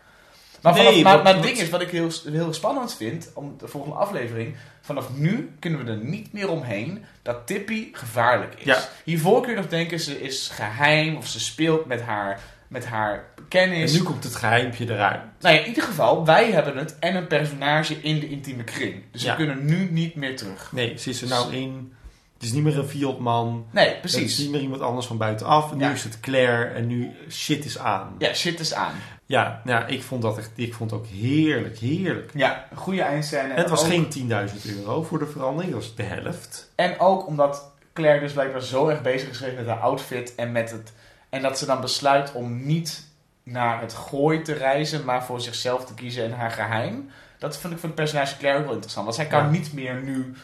Maar, 0.62 0.74
Nee, 0.74 1.02
maar, 1.02 1.26
het 1.26 1.42
ding 1.42 1.58
is, 1.58 1.68
wat 1.68 1.80
ik 1.80 1.90
heel, 1.90 2.10
heel 2.30 2.52
spannend 2.52 2.96
vind, 2.96 3.30
om 3.34 3.54
de 3.58 3.68
volgende 3.68 3.96
aflevering, 3.96 4.54
vanaf 4.80 5.08
nu 5.14 5.50
kunnen 5.58 5.84
we 5.84 5.90
er 5.90 5.96
niet 5.96 6.32
meer 6.32 6.50
omheen 6.50 7.04
dat 7.22 7.46
Tippy 7.46 7.88
gevaarlijk 7.92 8.54
is. 8.56 8.64
Ja. 8.64 8.78
Hiervoor 9.04 9.40
kun 9.40 9.50
je 9.50 9.56
nog 9.56 9.68
denken, 9.68 10.00
ze 10.00 10.20
is 10.22 10.50
geheim 10.52 11.16
of 11.16 11.26
ze 11.26 11.40
speelt 11.40 11.86
met 11.86 12.02
haar, 12.02 12.40
met 12.68 12.86
haar 12.86 13.24
kennis. 13.48 13.92
En 13.92 13.98
nu 13.98 14.04
komt 14.04 14.24
het 14.24 14.34
geheimpje 14.34 14.84
eruit. 14.90 15.20
Nou 15.40 15.54
ja, 15.54 15.60
in 15.60 15.66
ieder 15.68 15.82
geval, 15.82 16.24
wij 16.24 16.50
hebben 16.50 16.76
het 16.76 16.98
en 16.98 17.16
een 17.16 17.26
personage 17.26 17.94
in 18.02 18.20
de 18.20 18.28
intieme 18.28 18.64
kring. 18.64 19.02
Dus 19.12 19.22
Ja. 19.22 19.30
we 19.30 19.36
kunnen 19.36 19.64
nu 19.64 19.88
niet 19.90 20.14
meer 20.14 20.36
terug. 20.36 20.72
Nee, 20.72 20.98
ze 20.98 21.10
is 21.10 21.22
er 21.22 21.28
nou 21.28 21.54
in. 21.54 21.92
Het 22.36 22.44
is 22.44 22.52
niet 22.52 22.62
meer 22.62 22.78
een 22.78 22.88
Fieldman. 22.88 23.66
Nee, 23.70 23.86
Het 23.86 24.04
is 24.04 24.12
precies. 24.12 24.38
niet 24.38 24.50
meer 24.50 24.60
iemand 24.60 24.80
anders 24.80 25.06
van 25.06 25.16
buitenaf. 25.18 25.74
Nu 25.74 25.84
Ja. 25.84 25.90
is 25.92 26.04
het 26.04 26.20
Claire 26.20 26.64
en 26.64 26.86
nu 26.86 27.10
shit 27.30 27.64
is 27.64 27.78
aan. 27.78 28.14
Ja, 28.18 28.34
shit 28.34 28.60
is 28.60 28.74
aan. 28.74 28.94
Ja, 29.26 29.60
nou, 29.64 29.80
ja, 29.80 29.86
ik 29.86 30.02
vond 30.02 30.22
dat 30.22 30.38
echt, 30.38 30.50
ik 30.54 30.74
vond 30.74 30.90
het 30.90 31.00
ook 31.00 31.06
heerlijk, 31.06 31.78
heerlijk. 31.78 32.30
Ja, 32.34 32.66
een 32.70 32.76
goede 32.76 33.02
eindscène. 33.02 33.48
En 33.52 33.56
het 33.56 33.70
was 33.70 33.80
ook- 33.82 33.86
geen 33.88 34.08
10.000 34.08 34.64
euro 34.78 35.02
voor 35.02 35.18
de 35.18 35.26
verandering, 35.26 35.72
dat 35.72 35.82
was 35.82 35.94
de 35.94 36.02
helft. 36.02 36.70
En 36.74 37.00
ook 37.00 37.26
omdat 37.26 37.70
Claire 37.92 38.20
dus 38.20 38.32
blijkbaar 38.32 38.62
zo 38.62 38.88
erg 38.88 39.02
bezig 39.02 39.28
is 39.30 39.36
geweest 39.36 39.56
met 39.56 39.66
haar 39.66 39.80
outfit 39.80 40.34
en 40.34 40.52
met 40.52 40.70
het... 40.70 40.92
En 41.28 41.42
dat 41.42 41.58
ze 41.58 41.66
dan 41.66 41.80
besluit 41.80 42.32
om 42.32 42.66
niet 42.66 43.04
naar 43.42 43.80
het 43.80 43.92
gooi 43.94 44.42
te 44.42 44.52
reizen, 44.52 45.04
maar 45.04 45.24
voor 45.24 45.40
zichzelf 45.40 45.84
te 45.84 45.94
kiezen 45.94 46.24
en 46.24 46.32
haar 46.32 46.50
geheim. 46.50 47.10
Dat 47.38 47.58
vind 47.58 47.72
ik 47.72 47.78
voor 47.78 47.88
het 47.88 47.98
personage 47.98 48.36
Claire 48.36 48.58
ook 48.58 48.64
wel 48.64 48.74
interessant. 48.74 49.04
Want 49.04 49.16
zij 49.18 49.26
kan 49.26 49.42
Ja. 49.44 49.50
niet 49.50 49.72
meer 49.72 50.02
nu 50.02 50.34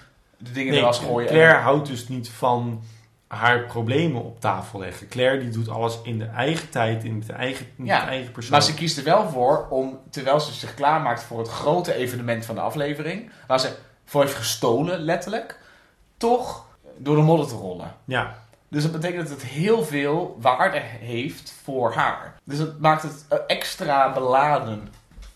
de 0.42 0.52
dingen 0.52 0.72
Nee, 0.72 0.92
gooien. 0.92 1.28
en- 1.28 1.34
Claire 1.34 1.58
houdt 1.58 1.88
dus 1.88 2.08
niet 2.08 2.28
van 2.28 2.82
haar 3.26 3.60
problemen 3.66 4.22
op 4.22 4.40
tafel 4.40 4.78
leggen. 4.78 5.08
Claire 5.08 5.38
die 5.38 5.50
doet 5.50 5.68
alles 5.68 5.98
in 6.02 6.18
de 6.18 6.24
eigen 6.24 6.70
tijd, 6.70 7.04
in 7.04 7.22
de 7.26 7.32
eigen, 7.32 7.66
in 7.76 7.84
Ja, 7.84 8.00
de 8.04 8.06
eigen 8.10 8.32
persoon. 8.32 8.50
Maar 8.52 8.62
ze 8.62 8.74
kiest 8.74 8.98
er 8.98 9.04
wel 9.04 9.28
voor 9.28 9.66
om, 9.70 9.98
terwijl 10.10 10.40
ze 10.40 10.52
zich 10.52 10.74
klaarmaakt 10.74 11.22
voor 11.22 11.38
het 11.38 11.48
grote 11.48 11.94
evenement 11.94 12.44
van 12.44 12.54
de 12.54 12.60
aflevering, 12.60 13.30
waar 13.46 13.60
ze 13.60 13.76
voor 14.04 14.22
heeft 14.22 14.34
gestolen, 14.34 14.98
letterlijk, 15.00 15.58
toch 16.16 16.64
door 16.98 17.16
de 17.16 17.22
modder 17.22 17.46
te 17.46 17.54
rollen. 17.54 17.94
Ja, 18.04 18.34
Dus 18.68 18.82
dat 18.82 18.92
betekent 18.92 19.28
dat 19.28 19.40
het 19.40 19.50
heel 19.50 19.84
veel 19.84 20.36
waarde 20.40 20.78
heeft 21.00 21.54
voor 21.62 21.92
haar. 21.94 22.34
Dus 22.44 22.58
dat 22.58 22.78
maakt 22.78 23.02
het 23.02 23.26
extra 23.46 24.12
beladen. 24.12 24.88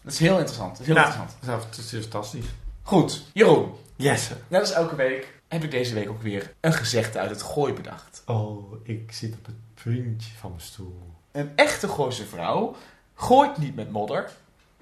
Dat 0.03 0.13
is 0.13 0.19
heel 0.19 0.37
interessant. 0.39 0.71
Dat 0.71 0.81
is 0.81 0.87
heel 0.87 0.97
Ja. 0.97 1.05
interessant. 1.05 1.67
Het 1.77 1.93
is 1.93 2.01
fantastisch. 2.01 2.47
Goed, 2.83 3.23
Jeroen. 3.33 3.73
Yes. 3.97 4.31
Net 4.49 4.61
als 4.61 4.73
elke 4.73 4.97
week 4.97 5.35
heb 5.49 5.65
ik 5.65 5.71
deze 5.71 5.95
week 5.95 6.09
ook 6.09 6.23
weer 6.23 6.53
een 6.61 6.73
gezegde 6.73 7.19
uit 7.19 7.31
het 7.31 7.43
gooi 7.43 7.73
bedacht. 7.73 8.23
Oh, 8.27 8.75
ik 8.83 9.13
zit 9.13 9.35
op 9.35 9.47
het 9.47 9.55
puntje 9.83 10.31
van 10.39 10.51
mijn 10.51 10.63
stoel. 10.63 11.15
Een 11.33 11.51
echte 11.55 11.89
Gooise 11.89 12.27
vrouw 12.27 12.77
gooit 13.15 13.59
niet 13.59 13.75
met 13.75 13.91
modder, 13.91 14.31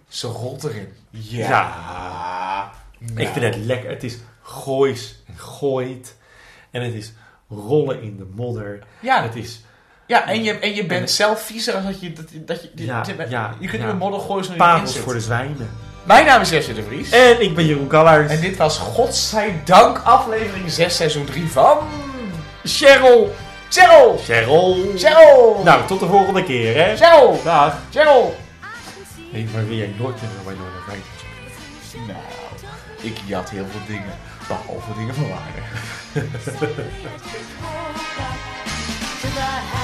ze 0.08 0.26
rolt 0.26 0.64
erin. 0.64 0.92
Ja. 1.10 1.48
Ja. 1.48 2.72
Ik 3.16 3.28
vind 3.28 3.44
het 3.44 3.56
lekker. 3.56 3.90
Het 3.90 4.04
is 4.04 4.18
goois 4.42 5.22
en 5.26 5.38
gooit. 5.38 6.16
En 6.70 6.82
het 6.82 6.94
is 6.94 7.12
rollen 7.48 8.02
in 8.02 8.16
de 8.16 8.26
modder. 8.34 8.86
Ja, 9.00 9.22
Het 9.22 9.36
is... 9.36 9.60
ja 10.06 10.28
en, 10.28 10.42
je, 10.42 10.58
en 10.58 10.74
je 10.74 10.86
bent 10.86 11.10
zelf 11.10 11.42
viezer 11.42 11.74
als 11.74 11.84
dat 11.84 12.00
je... 12.00 12.12
Dat, 12.12 12.26
dat 12.34 12.62
je, 12.62 12.70
Ja, 12.74 13.04
je, 13.06 13.26
ja, 13.28 13.54
je 13.60 13.68
kunt 13.68 13.82
niet 13.82 13.90
met 13.90 13.98
modder 13.98 14.20
gooien 14.20 14.44
zonder 14.44 14.66
je 14.66 14.72
Parels 14.72 14.98
voor 14.98 15.12
de 15.12 15.20
zwijnen. 15.20 15.70
Mijn 16.04 16.26
naam 16.26 16.40
is 16.40 16.50
Jesse 16.50 16.74
de 16.74 16.82
Vries. 16.82 17.10
En 17.10 17.42
ik 17.42 17.54
ben 17.54 17.66
Jeroen 17.66 17.86
Kallers. 17.86 18.32
En 18.32 18.40
dit 18.40 18.56
was 18.56 18.78
godzijdank 18.78 20.00
aflevering 20.04 20.70
6 20.70 20.96
seizoen 20.96 21.24
3 21.24 21.46
van... 21.46 21.78
Cheryl. 22.64 23.34
Cheryl! 23.68 24.18
Cheryl. 24.24 24.76
Cheryl! 24.96 25.60
Nou, 25.64 25.86
tot 25.86 26.00
de 26.00 26.06
volgende 26.06 26.44
keer, 26.44 26.74
hè. 26.76 26.96
Cheryl! 26.96 27.40
Dag. 27.44 27.78
Cheryl! 27.90 28.34
Nee, 29.32 29.48
maar 29.52 29.66
wil 29.66 29.76
jij 29.76 29.94
nooit 29.98 30.16
meer 30.20 30.30
naar 30.34 30.44
mijn 30.44 30.58
rijtje? 30.86 31.26
Nou, 32.06 32.18
ik 33.00 33.16
jat 33.26 33.50
heel 33.50 33.66
veel 33.70 33.80
dingen, 33.86 34.18
behalve 34.48 34.94
dingen 34.98 35.14
van 35.14 35.28
waarde. 35.28 35.60
to 39.24 39.30
the 39.30 39.83